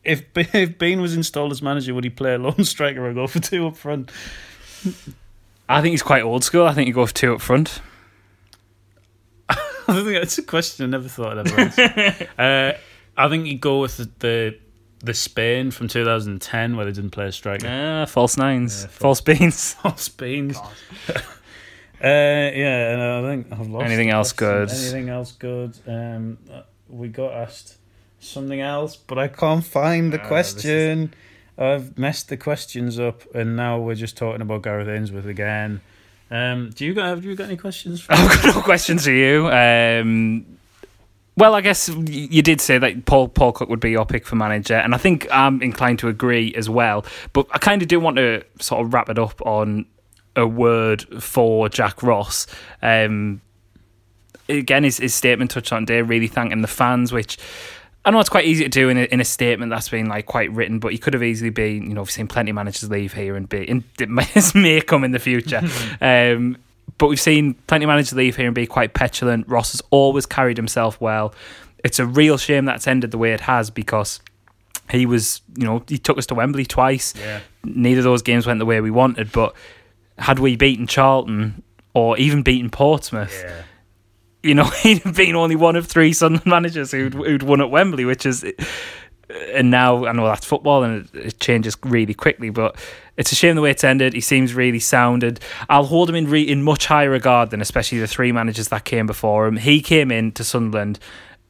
if 0.02 0.24
if 0.36 0.78
Bean 0.78 1.00
was 1.00 1.14
installed 1.16 1.52
as 1.52 1.62
manager, 1.62 1.94
would 1.94 2.04
he 2.04 2.10
play 2.10 2.34
a 2.34 2.38
lone 2.38 2.64
striker 2.64 3.06
or 3.06 3.12
go 3.14 3.26
for 3.26 3.40
two 3.40 3.66
up 3.66 3.76
front? 3.76 4.10
I 5.68 5.80
think 5.80 5.92
he's 5.92 6.02
quite 6.02 6.22
old 6.22 6.44
school. 6.44 6.66
I 6.66 6.74
think 6.74 6.88
you 6.88 6.94
go 6.94 7.06
for 7.06 7.14
two 7.14 7.34
up 7.34 7.40
front. 7.40 7.80
I 9.48 9.54
think 10.02 10.12
that's 10.14 10.38
a 10.38 10.42
question 10.42 10.86
I 10.86 10.88
never 10.88 11.08
thought 11.08 11.38
I'd 11.38 11.46
ever 11.46 11.60
answer. 11.60 12.28
uh, 12.38 12.72
I 13.16 13.28
think 13.28 13.46
you 13.46 13.58
go 13.58 13.80
with 13.80 13.96
the, 13.98 14.10
the 14.18 14.58
the 15.04 15.14
Spain 15.14 15.70
from 15.70 15.86
2010 15.88 16.76
where 16.76 16.86
they 16.86 16.92
didn't 16.92 17.10
play 17.10 17.26
a 17.26 17.32
striker. 17.32 17.66
Ah, 17.68 18.06
false 18.06 18.36
nines. 18.38 18.82
Yeah, 18.82 18.88
false 18.88 19.20
beans. 19.20 19.74
false 19.74 20.02
Spain's. 20.02 20.58
Uh, 22.04 22.50
yeah, 22.54 22.92
and 22.92 23.02
I 23.02 23.30
think 23.30 23.46
I've 23.52 23.68
lost. 23.68 23.86
Anything 23.86 24.10
else 24.10 24.32
question. 24.32 24.58
good? 24.66 24.70
Anything 24.70 25.08
else 25.08 25.32
good? 25.32 25.78
Um, 25.86 26.38
uh, 26.52 26.62
we 26.88 27.08
got 27.08 27.32
asked 27.32 27.76
something 28.20 28.60
else, 28.60 28.96
but 28.96 29.18
I 29.18 29.28
can't 29.28 29.64
find 29.64 30.12
the 30.12 30.18
Ah, 30.20 30.28
this 30.28 30.48
is- 30.48 30.52
question. 30.62 31.14
I've 31.56 31.96
messed 31.96 32.28
the 32.30 32.36
questions 32.36 32.98
up, 32.98 33.22
and 33.34 33.54
now 33.56 33.78
we're 33.78 33.94
just 33.94 34.16
talking 34.16 34.40
about 34.42 34.62
Gareth 34.62 34.88
Ainsworth 34.88 35.26
again. 35.26 35.80
Um, 36.30 36.70
do 36.74 36.84
you 36.84 36.94
got 36.94 37.06
have 37.06 37.24
you 37.24 37.36
got 37.36 37.44
any 37.44 37.56
questions? 37.56 38.00
For 38.00 38.12
I've 38.14 38.42
got 38.42 38.56
no 38.56 38.62
questions 38.62 39.04
for 39.04 39.12
you. 39.12 39.48
Um, 39.48 40.46
well, 41.36 41.54
I 41.54 41.60
guess 41.60 41.88
you 41.88 42.42
did 42.42 42.60
say 42.60 42.78
that 42.78 43.04
Paul 43.06 43.28
Paul 43.28 43.52
Cook 43.52 43.68
would 43.68 43.78
be 43.80 43.90
your 43.92 44.04
pick 44.06 44.26
for 44.26 44.34
manager, 44.36 44.74
and 44.74 44.94
I 44.94 44.98
think 44.98 45.28
I'm 45.30 45.62
inclined 45.62 46.00
to 46.00 46.08
agree 46.08 46.52
as 46.56 46.68
well. 46.68 47.04
But 47.32 47.46
I 47.52 47.58
kind 47.58 47.82
of 47.82 47.88
do 47.88 48.00
want 48.00 48.16
to 48.16 48.42
sort 48.60 48.84
of 48.84 48.92
wrap 48.92 49.08
it 49.08 49.18
up 49.18 49.40
on 49.46 49.86
a 50.36 50.46
word 50.46 51.22
for 51.22 51.68
Jack 51.68 52.02
Ross. 52.02 52.46
Um, 52.82 53.40
again, 54.48 54.84
his, 54.84 54.98
his 54.98 55.14
statement 55.14 55.50
touched 55.50 55.72
on 55.72 55.86
today, 55.86 56.02
really 56.02 56.28
thanking 56.28 56.62
the 56.62 56.68
fans, 56.68 57.12
which 57.12 57.38
I 58.04 58.10
know 58.10 58.20
it's 58.20 58.28
quite 58.28 58.44
easy 58.44 58.64
to 58.64 58.70
do 58.70 58.88
in 58.88 58.98
a, 58.98 59.04
in 59.04 59.20
a 59.20 59.24
statement 59.24 59.70
that's 59.70 59.88
been 59.88 60.06
like 60.06 60.26
quite 60.26 60.52
written, 60.52 60.78
but 60.78 60.92
he 60.92 60.98
could 60.98 61.14
have 61.14 61.22
easily 61.22 61.50
been, 61.50 61.88
you 61.88 61.94
know, 61.94 62.02
we've 62.02 62.10
seen 62.10 62.28
plenty 62.28 62.50
of 62.50 62.54
managers 62.54 62.90
leave 62.90 63.14
here 63.14 63.34
and 63.34 63.48
be, 63.48 63.68
and 63.68 63.84
this 64.34 64.54
may 64.54 64.80
come 64.80 65.04
in 65.04 65.12
the 65.12 65.18
future. 65.18 65.62
um, 66.00 66.56
but 66.98 67.08
we've 67.08 67.20
seen 67.20 67.54
plenty 67.66 67.84
of 67.84 67.88
managers 67.88 68.12
leave 68.12 68.36
here 68.36 68.46
and 68.46 68.54
be 68.54 68.66
quite 68.66 68.94
petulant. 68.94 69.48
Ross 69.48 69.72
has 69.72 69.82
always 69.90 70.26
carried 70.26 70.56
himself 70.56 71.00
well. 71.00 71.34
It's 71.82 71.98
a 71.98 72.06
real 72.06 72.36
shame 72.36 72.66
that's 72.66 72.86
ended 72.86 73.10
the 73.10 73.18
way 73.18 73.32
it 73.32 73.40
has 73.40 73.70
because 73.70 74.20
he 74.90 75.06
was, 75.06 75.40
you 75.56 75.64
know, 75.64 75.82
he 75.88 75.98
took 75.98 76.18
us 76.18 76.26
to 76.26 76.34
Wembley 76.34 76.66
twice. 76.66 77.14
yeah, 77.18 77.40
Neither 77.64 78.00
of 78.00 78.04
those 78.04 78.22
games 78.22 78.46
went 78.46 78.58
the 78.58 78.66
way 78.66 78.80
we 78.80 78.90
wanted, 78.90 79.32
but 79.32 79.54
had 80.18 80.38
we 80.38 80.56
beaten 80.56 80.86
Charlton 80.86 81.62
or 81.94 82.16
even 82.18 82.42
beaten 82.42 82.70
Portsmouth, 82.70 83.42
yeah. 83.44 83.62
you 84.42 84.54
know, 84.54 84.64
he'd 84.82 85.02
have 85.02 85.16
been 85.16 85.36
only 85.36 85.56
one 85.56 85.76
of 85.76 85.86
three 85.86 86.12
Sunderland 86.12 86.46
managers 86.50 86.90
who'd, 86.90 87.14
who'd 87.14 87.42
won 87.42 87.60
at 87.60 87.70
Wembley, 87.70 88.04
which 88.04 88.26
is, 88.26 88.44
and 89.52 89.70
now 89.70 90.06
I 90.06 90.12
know 90.12 90.26
that's 90.26 90.46
football 90.46 90.82
and 90.82 91.08
it, 91.14 91.26
it 91.26 91.40
changes 91.40 91.76
really 91.84 92.14
quickly, 92.14 92.50
but 92.50 92.76
it's 93.16 93.32
a 93.32 93.34
shame 93.34 93.54
the 93.54 93.62
way 93.62 93.70
it's 93.70 93.84
ended. 93.84 94.12
He 94.12 94.20
seems 94.20 94.54
really 94.54 94.80
sounded. 94.80 95.40
I'll 95.68 95.84
hold 95.84 96.08
him 96.08 96.16
in 96.16 96.28
re, 96.28 96.42
in 96.42 96.62
much 96.62 96.86
higher 96.86 97.10
regard 97.10 97.50
than 97.50 97.60
especially 97.60 97.98
the 97.98 98.06
three 98.06 98.32
managers 98.32 98.68
that 98.68 98.84
came 98.84 99.06
before 99.06 99.46
him. 99.46 99.56
He 99.56 99.80
came 99.80 100.10
in 100.10 100.32
to 100.32 100.44
Sunderland 100.44 100.98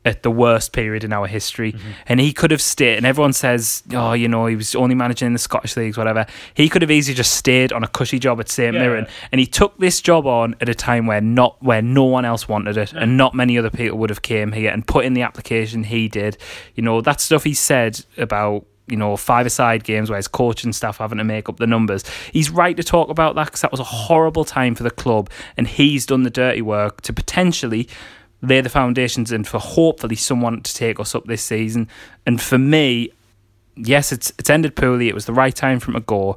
at 0.04 0.22
the 0.22 0.30
worst 0.30 0.72
period 0.72 1.02
in 1.02 1.12
our 1.12 1.26
history, 1.26 1.72
mm-hmm. 1.72 1.90
and 2.06 2.20
he 2.20 2.32
could 2.32 2.50
have 2.50 2.60
stayed. 2.60 2.96
And 2.96 3.06
everyone 3.06 3.32
says, 3.32 3.82
"Oh, 3.92 4.12
you 4.12 4.28
know, 4.28 4.46
he 4.46 4.56
was 4.56 4.74
only 4.74 4.94
managing 4.94 5.26
in 5.26 5.32
the 5.32 5.38
Scottish 5.38 5.76
leagues, 5.76 5.96
whatever." 5.96 6.26
He 6.52 6.68
could 6.68 6.82
have 6.82 6.90
easily 6.90 7.14
just 7.14 7.32
stayed 7.32 7.72
on 7.72 7.82
a 7.82 7.88
cushy 7.88 8.18
job 8.18 8.40
at 8.40 8.48
St 8.48 8.74
Yeah. 8.74 8.80
Mirren, 8.80 9.06
and 9.32 9.40
he 9.40 9.46
took 9.46 9.78
this 9.78 10.00
job 10.00 10.26
on 10.26 10.56
at 10.60 10.68
a 10.68 10.74
time 10.74 11.06
where 11.06 11.20
not 11.20 11.62
where 11.62 11.82
no 11.82 12.04
one 12.04 12.24
else 12.24 12.48
wanted 12.48 12.76
it, 12.76 12.92
and 12.92 13.16
not 13.16 13.34
many 13.34 13.58
other 13.58 13.70
people 13.70 13.98
would 13.98 14.10
have 14.10 14.22
came 14.22 14.52
here 14.52 14.70
and 14.70 14.86
put 14.86 15.04
in 15.04 15.14
the 15.14 15.22
application 15.22 15.84
he 15.84 16.08
did. 16.08 16.36
You 16.74 16.82
know 16.82 17.00
that 17.00 17.20
stuff 17.20 17.44
he 17.44 17.54
said 17.54 18.04
about 18.18 18.66
you 18.86 18.96
know 18.96 19.16
five-a-side 19.16 19.84
games 19.84 20.10
where 20.10 20.18
his 20.18 20.28
coach 20.28 20.64
and 20.64 20.74
staff 20.74 20.98
having 20.98 21.18
to 21.18 21.24
make 21.24 21.48
up 21.48 21.56
the 21.56 21.66
numbers. 21.66 22.04
He's 22.32 22.50
right 22.50 22.76
to 22.76 22.84
talk 22.84 23.08
about 23.08 23.34
that 23.36 23.46
because 23.46 23.62
that 23.62 23.70
was 23.70 23.80
a 23.80 23.84
horrible 23.84 24.44
time 24.44 24.74
for 24.74 24.82
the 24.82 24.90
club, 24.90 25.30
and 25.56 25.66
he's 25.66 26.04
done 26.06 26.22
the 26.22 26.30
dirty 26.30 26.62
work 26.62 27.00
to 27.02 27.12
potentially 27.12 27.88
lay 28.42 28.60
the 28.60 28.68
foundations 28.68 29.32
in 29.32 29.44
for 29.44 29.58
hopefully 29.58 30.16
someone 30.16 30.62
to 30.62 30.74
take 30.74 31.00
us 31.00 31.14
up 31.14 31.24
this 31.24 31.42
season. 31.42 31.88
And 32.26 32.40
for 32.40 32.58
me, 32.58 33.10
yes, 33.76 34.12
it's 34.12 34.32
it's 34.38 34.50
ended 34.50 34.76
poorly. 34.76 35.08
It 35.08 35.14
was 35.14 35.26
the 35.26 35.32
right 35.32 35.54
time 35.54 35.80
for 35.80 35.90
him 35.90 35.94
to 35.94 36.00
go, 36.00 36.36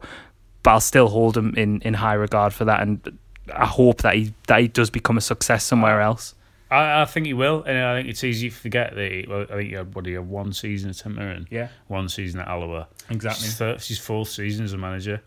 but 0.63 0.71
I'll 0.71 0.79
still 0.79 1.09
hold 1.09 1.35
him 1.37 1.53
in, 1.55 1.81
in 1.81 1.93
high 1.95 2.13
regard 2.13 2.53
for 2.53 2.65
that. 2.65 2.81
And 2.81 3.17
I 3.53 3.65
hope 3.65 4.01
that 4.01 4.15
he 4.15 4.33
that 4.47 4.61
he 4.61 4.67
does 4.67 4.89
become 4.89 5.17
a 5.17 5.21
success 5.21 5.63
somewhere 5.63 6.01
else. 6.01 6.33
I, 6.69 7.03
I 7.03 7.05
think 7.05 7.25
he 7.27 7.33
will, 7.33 7.63
and 7.63 7.77
I 7.77 7.97
think 7.97 8.09
it's 8.09 8.23
easy 8.25 8.49
to 8.49 8.55
forget 8.55 8.93
that. 8.95 9.11
He, 9.11 9.25
well, 9.27 9.43
I 9.49 9.55
think 9.55 9.71
you 9.71 9.77
had 9.77 9.95
what 9.95 10.05
he 10.05 10.13
had 10.13 10.27
one 10.27 10.51
season 10.51 10.89
at 10.89 11.05
Mirren, 11.05 11.47
Yeah, 11.49 11.69
one 11.87 12.09
season 12.09 12.41
at 12.41 12.47
Alloa. 12.49 12.87
exactly. 13.09 13.45
His, 13.45 13.55
third, 13.55 13.81
his 13.81 13.97
fourth 13.99 14.27
season 14.27 14.65
as 14.65 14.73
a 14.73 14.77
manager. 14.77 15.21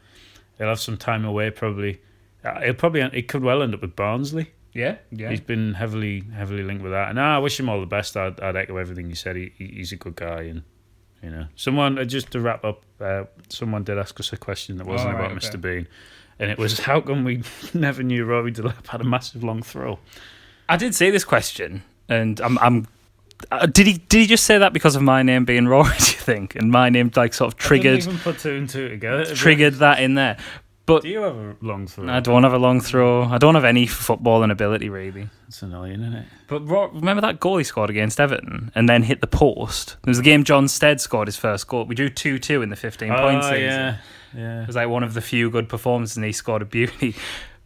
He'll 0.58 0.68
have 0.68 0.80
some 0.80 0.98
time 0.98 1.24
away, 1.24 1.50
probably. 1.50 2.02
Uh, 2.44 2.60
He'll 2.60 2.74
probably 2.74 3.08
he 3.14 3.22
could 3.22 3.42
well 3.42 3.62
end 3.62 3.72
up 3.72 3.80
with 3.80 3.96
Barnsley. 3.96 4.50
Yeah, 4.72 4.96
yeah. 5.10 5.30
He's 5.30 5.40
been 5.40 5.74
heavily 5.74 6.22
heavily 6.34 6.62
linked 6.62 6.82
with 6.82 6.92
that, 6.92 7.10
and 7.10 7.18
I 7.20 7.38
wish 7.38 7.58
him 7.58 7.68
all 7.68 7.80
the 7.80 7.86
best. 7.86 8.16
I'd, 8.16 8.38
I'd 8.40 8.56
echo 8.56 8.76
everything 8.76 9.08
you 9.08 9.16
said. 9.16 9.36
He, 9.36 9.52
he- 9.58 9.66
he's 9.76 9.92
a 9.92 9.96
good 9.96 10.14
guy, 10.16 10.42
and 10.42 10.62
you 11.22 11.30
know, 11.30 11.46
someone 11.56 11.98
uh, 11.98 12.04
just 12.04 12.30
to 12.32 12.40
wrap 12.40 12.64
up. 12.64 12.82
Uh, 13.00 13.24
someone 13.48 13.82
did 13.82 13.98
ask 13.98 14.18
us 14.20 14.32
a 14.32 14.36
question 14.36 14.76
that 14.78 14.86
wasn't 14.86 15.10
Oh, 15.10 15.12
right, 15.14 15.24
about 15.32 15.36
okay. 15.36 15.46
Mr. 15.48 15.60
Bean, 15.60 15.88
and 16.38 16.50
it 16.50 16.58
was 16.58 16.78
how 16.80 17.00
come 17.00 17.24
we 17.24 17.42
never 17.74 18.02
knew 18.02 18.24
Rory 18.24 18.52
Delap 18.52 18.86
had 18.86 19.00
a 19.00 19.04
massive 19.04 19.42
long 19.42 19.62
throw? 19.62 19.98
I 20.68 20.76
did 20.76 20.94
say 20.94 21.10
this 21.10 21.24
question, 21.24 21.82
and 22.08 22.40
I'm. 22.40 22.56
I'm 22.58 22.86
uh, 23.50 23.64
did 23.66 23.86
he 23.86 23.94
did 23.94 24.18
he 24.20 24.26
just 24.26 24.44
say 24.44 24.58
that 24.58 24.72
because 24.72 24.94
of 24.94 25.02
my 25.02 25.22
name 25.22 25.44
being 25.46 25.66
Rory? 25.74 25.88
Do 25.98 26.12
you 26.12 26.18
think? 26.18 26.54
And 26.54 26.70
my 26.70 26.90
name 26.90 27.10
like 27.16 27.34
sort 27.34 27.52
of 27.52 27.58
triggered 27.58 27.94
I 27.94 27.96
didn't 27.96 28.12
even 28.12 28.20
put 28.22 28.38
two 28.38 28.50
and 28.54 28.68
two 28.68 28.88
together. 28.88 29.24
triggered 29.34 29.74
that 29.76 29.98
in 30.00 30.14
there. 30.14 30.36
But 30.90 31.02
Do 31.02 31.08
you 31.08 31.20
have 31.20 31.36
a 31.36 31.56
long 31.60 31.86
throw? 31.86 32.08
I 32.08 32.20
don't 32.20 32.42
have 32.42 32.52
a 32.52 32.58
long 32.58 32.80
throw. 32.80 33.24
I 33.24 33.38
don't 33.38 33.54
have 33.54 33.64
any 33.64 33.86
footballing 33.86 34.50
ability 34.50 34.88
really. 34.88 35.28
It's 35.46 35.62
annoying, 35.62 36.00
isn't 36.00 36.14
it? 36.14 36.26
But 36.48 36.60
remember 36.60 37.20
that 37.20 37.38
goal 37.38 37.58
he 37.58 37.64
scored 37.64 37.90
against 37.90 38.18
Everton 38.18 38.72
and 38.74 38.88
then 38.88 39.04
hit 39.04 39.20
the 39.20 39.26
post? 39.26 39.96
There 40.02 40.10
was 40.10 40.18
a 40.18 40.22
game 40.22 40.44
Jon 40.44 40.68
Stead 40.68 41.00
scored 41.00 41.28
his 41.28 41.36
first 41.36 41.68
goal. 41.68 41.84
We 41.84 41.94
drew 41.94 42.08
2 42.08 42.38
2 42.38 42.62
in 42.62 42.70
the 42.70 42.76
15 42.76 43.08
point 43.08 43.38
oh, 43.38 43.40
season. 43.42 43.60
yeah, 43.60 43.96
yeah. 44.36 44.62
It 44.62 44.66
was 44.66 44.76
like 44.76 44.88
one 44.88 45.02
of 45.02 45.14
the 45.14 45.20
few 45.20 45.50
good 45.50 45.68
performances 45.68 46.16
and 46.16 46.26
he 46.26 46.32
scored 46.32 46.62
a 46.62 46.64
beauty. 46.64 47.14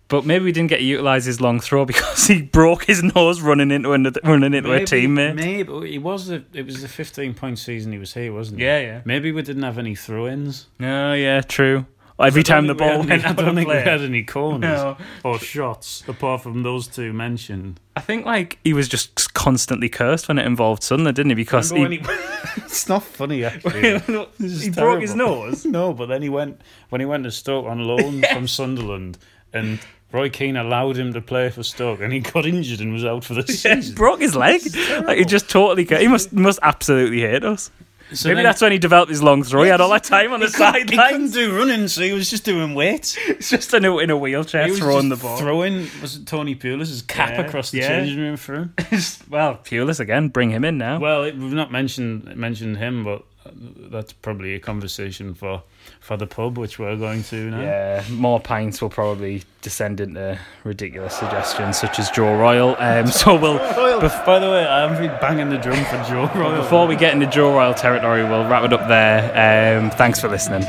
but 0.09 0.27
maybe 0.27 0.45
we 0.45 0.53
didn't 0.53 0.68
get 0.68 0.79
to 0.79 0.85
utilise 0.85 1.25
his 1.25 1.41
long 1.41 1.61
throw 1.61 1.85
because 1.87 2.27
he 2.27 2.43
broke 2.43 2.85
his 2.85 3.03
nose 3.03 3.41
running 3.41 3.70
into 3.70 3.93
another, 3.93 4.20
running 4.25 4.55
into 4.55 4.72
a 4.72 4.81
teammate. 4.81 5.35
Maybe 5.35 5.91
he 5.91 5.99
was 5.99 6.27
the. 6.27 6.45
It 6.53 6.66
was 6.66 6.83
the 6.83 6.89
15 6.89 7.35
point 7.35 7.59
season 7.59 7.93
he 7.93 7.99
was 7.99 8.14
here, 8.14 8.33
wasn't 8.33 8.61
it? 8.61 8.64
Yeah, 8.64 8.81
yeah. 8.81 9.01
Maybe 9.05 9.33
we 9.33 9.43
didn't 9.43 9.62
have 9.62 9.79
any 9.79 9.95
throw-ins. 9.95 10.66
Oh 10.81 11.14
yeah, 11.14 11.41
true. 11.41 11.87
Every 12.21 12.41
I 12.41 12.45
time 12.45 12.67
the 12.69 12.75
ball 12.77 13.01
we 13.01 13.07
went 13.09 13.11
had 13.11 13.25
out 13.25 13.39
I 13.39 13.43
don't 13.43 13.49
of 13.51 13.55
think 13.57 13.69
we 13.69 13.75
had 13.75 14.01
any 14.01 14.23
corners 14.23 14.81
No. 14.81 14.97
or 15.25 15.39
shots 15.41 16.05
apart 16.07 16.43
from 16.43 16.62
those 16.62 16.87
two 16.87 17.12
mentioned. 17.12 17.81
I 17.97 18.01
think 18.01 18.25
like 18.25 18.59
he 18.62 18.73
was 18.73 18.89
just 18.89 19.35
constantly 19.35 19.89
cursed 19.89 20.29
when 20.29 20.39
it 20.39 20.47
involved 20.47 20.85
Sunderland, 20.85 21.17
didn't 21.17 21.31
he? 21.31 21.35
Because 21.35 21.71
he, 21.71 21.85
he- 21.87 22.01
it's 22.57 22.89
not 22.89 23.03
funny 23.03 23.45
actually. 23.45 23.99
This 23.99 24.53
is 24.53 24.62
he 24.62 24.71
broke 24.71 25.01
his 25.01 25.15
nose. 25.15 25.65
No, 25.75 25.93
but 25.93 26.07
then 26.07 26.23
he 26.23 26.29
went 26.29 26.61
when 26.91 27.01
he 27.01 27.05
went 27.07 27.25
to 27.25 27.31
Stoke 27.33 27.67
on 27.67 27.81
loan 27.81 28.23
from 28.33 28.47
Sunderland, 28.47 29.19
and 29.53 29.81
Roy 30.12 30.31
Keane 30.31 30.57
allowed 30.57 30.97
him 30.97 31.12
to 31.15 31.21
play 31.21 31.51
for 31.51 31.65
Stoke, 31.65 32.01
and 32.01 32.12
he 32.12 32.21
got 32.21 32.47
injured 32.47 32.79
and 32.81 32.93
was 32.93 33.05
out 33.05 33.25
for 33.25 33.35
the 33.35 33.41
Yeah, 33.41 33.75
season. 33.81 33.97
broke 33.97 34.21
his 34.21 34.37
leg. 34.37 34.61
Like 35.05 35.19
he 35.19 35.25
just 35.25 35.51
totally. 35.51 35.85
He 35.85 36.07
must 36.07 36.33
must 36.33 36.61
absolutely 36.62 37.23
hate 37.23 37.43
us. 37.45 37.73
So 38.12 38.28
Maybe 38.28 38.36
then- 38.36 38.44
that's 38.44 38.61
when 38.61 38.70
he 38.72 38.78
developed 38.78 39.11
his 39.11 39.22
long 39.22 39.42
throw. 39.42 39.62
he 39.62 39.70
had 39.70 39.80
all 39.80 39.88
that 39.90 40.05
time 40.05 40.32
on 40.32 40.40
the 40.40 40.48
sideline. 40.50 40.88
He 40.88 40.96
couldn't 40.96 41.32
do 41.32 41.57
running, 41.57 41.88
so 41.88 42.02
he 42.02 42.12
was 42.12 42.28
just 42.30 42.44
doing 42.44 42.74
weights. 42.74 43.16
It's 43.28 43.50
just 43.50 43.72
in 43.74 43.84
a, 43.84 43.96
in 43.98 44.11
a 44.11 44.16
wheelchair 44.16 44.68
throwing 44.74 45.09
the 45.09 45.16
ball. 45.16 45.38
Throwing 45.38 45.88
was 46.00 46.16
it 46.16 46.26
Tony 46.26 46.55
Pulis' 46.55 47.07
cap 47.07 47.30
Yeah, 47.30 47.40
across 47.46 47.70
the 47.70 47.78
yeah. 47.78 47.88
changing 47.88 48.18
room 48.20 48.36
for 48.36 48.55
him. 48.55 48.74
well, 49.30 49.57
Pulis 49.57 49.98
again. 50.00 50.28
Bring 50.28 50.50
him 50.50 50.64
in 50.64 50.78
now. 50.78 50.98
Well, 51.00 51.24
it, 51.24 51.36
we've 51.36 51.52
not 51.52 51.72
mentioned 51.72 52.36
mentioned 52.36 52.76
him, 52.76 53.02
but 53.05 53.24
that's 53.55 54.12
probably 54.12 54.55
a 54.55 54.61
conversation 54.61 55.34
for 55.34 55.62
for 56.01 56.16
the 56.16 56.26
pub, 56.26 56.57
which 56.59 56.78
we're 56.78 56.97
going 56.97 57.22
to 57.24 57.51
now. 57.51 57.61
Yeah, 57.61 58.05
more 58.11 58.40
pints 58.40 58.80
will 58.80 58.88
probably 58.90 59.42
descend 59.62 60.01
into 60.01 60.38
ridiculous 60.64 61.14
suggestions 61.18 61.78
such 61.78 61.99
as 61.99 62.11
Joe 62.11 62.36
Royle. 62.38 62.76
Um, 62.78 63.07
so 63.07 63.38
we'll 63.38 63.59
Bef- 64.01 64.26
By 64.26 64.38
the 64.38 64.51
way, 64.51 64.64
I 64.66 64.82
haven't 64.88 65.07
been 65.07 65.20
banging 65.20 65.51
the 65.51 65.59
drum 65.59 65.84
for 65.84 66.03
Joe 66.11 66.30
Royle. 66.38 66.57
before 66.62 66.86
we 66.86 66.97
get 66.97 67.12
into 67.14 67.26
Joe 67.26 67.55
Royle 67.55 67.74
territory, 67.74 68.22
we'll 68.24 68.49
wrap 68.49 68.64
it 68.64 68.72
up 68.72 68.88
there. 68.88 69.78
Um, 69.80 69.90
thanks 69.90 70.20
for 70.20 70.28
listening. 70.28 70.64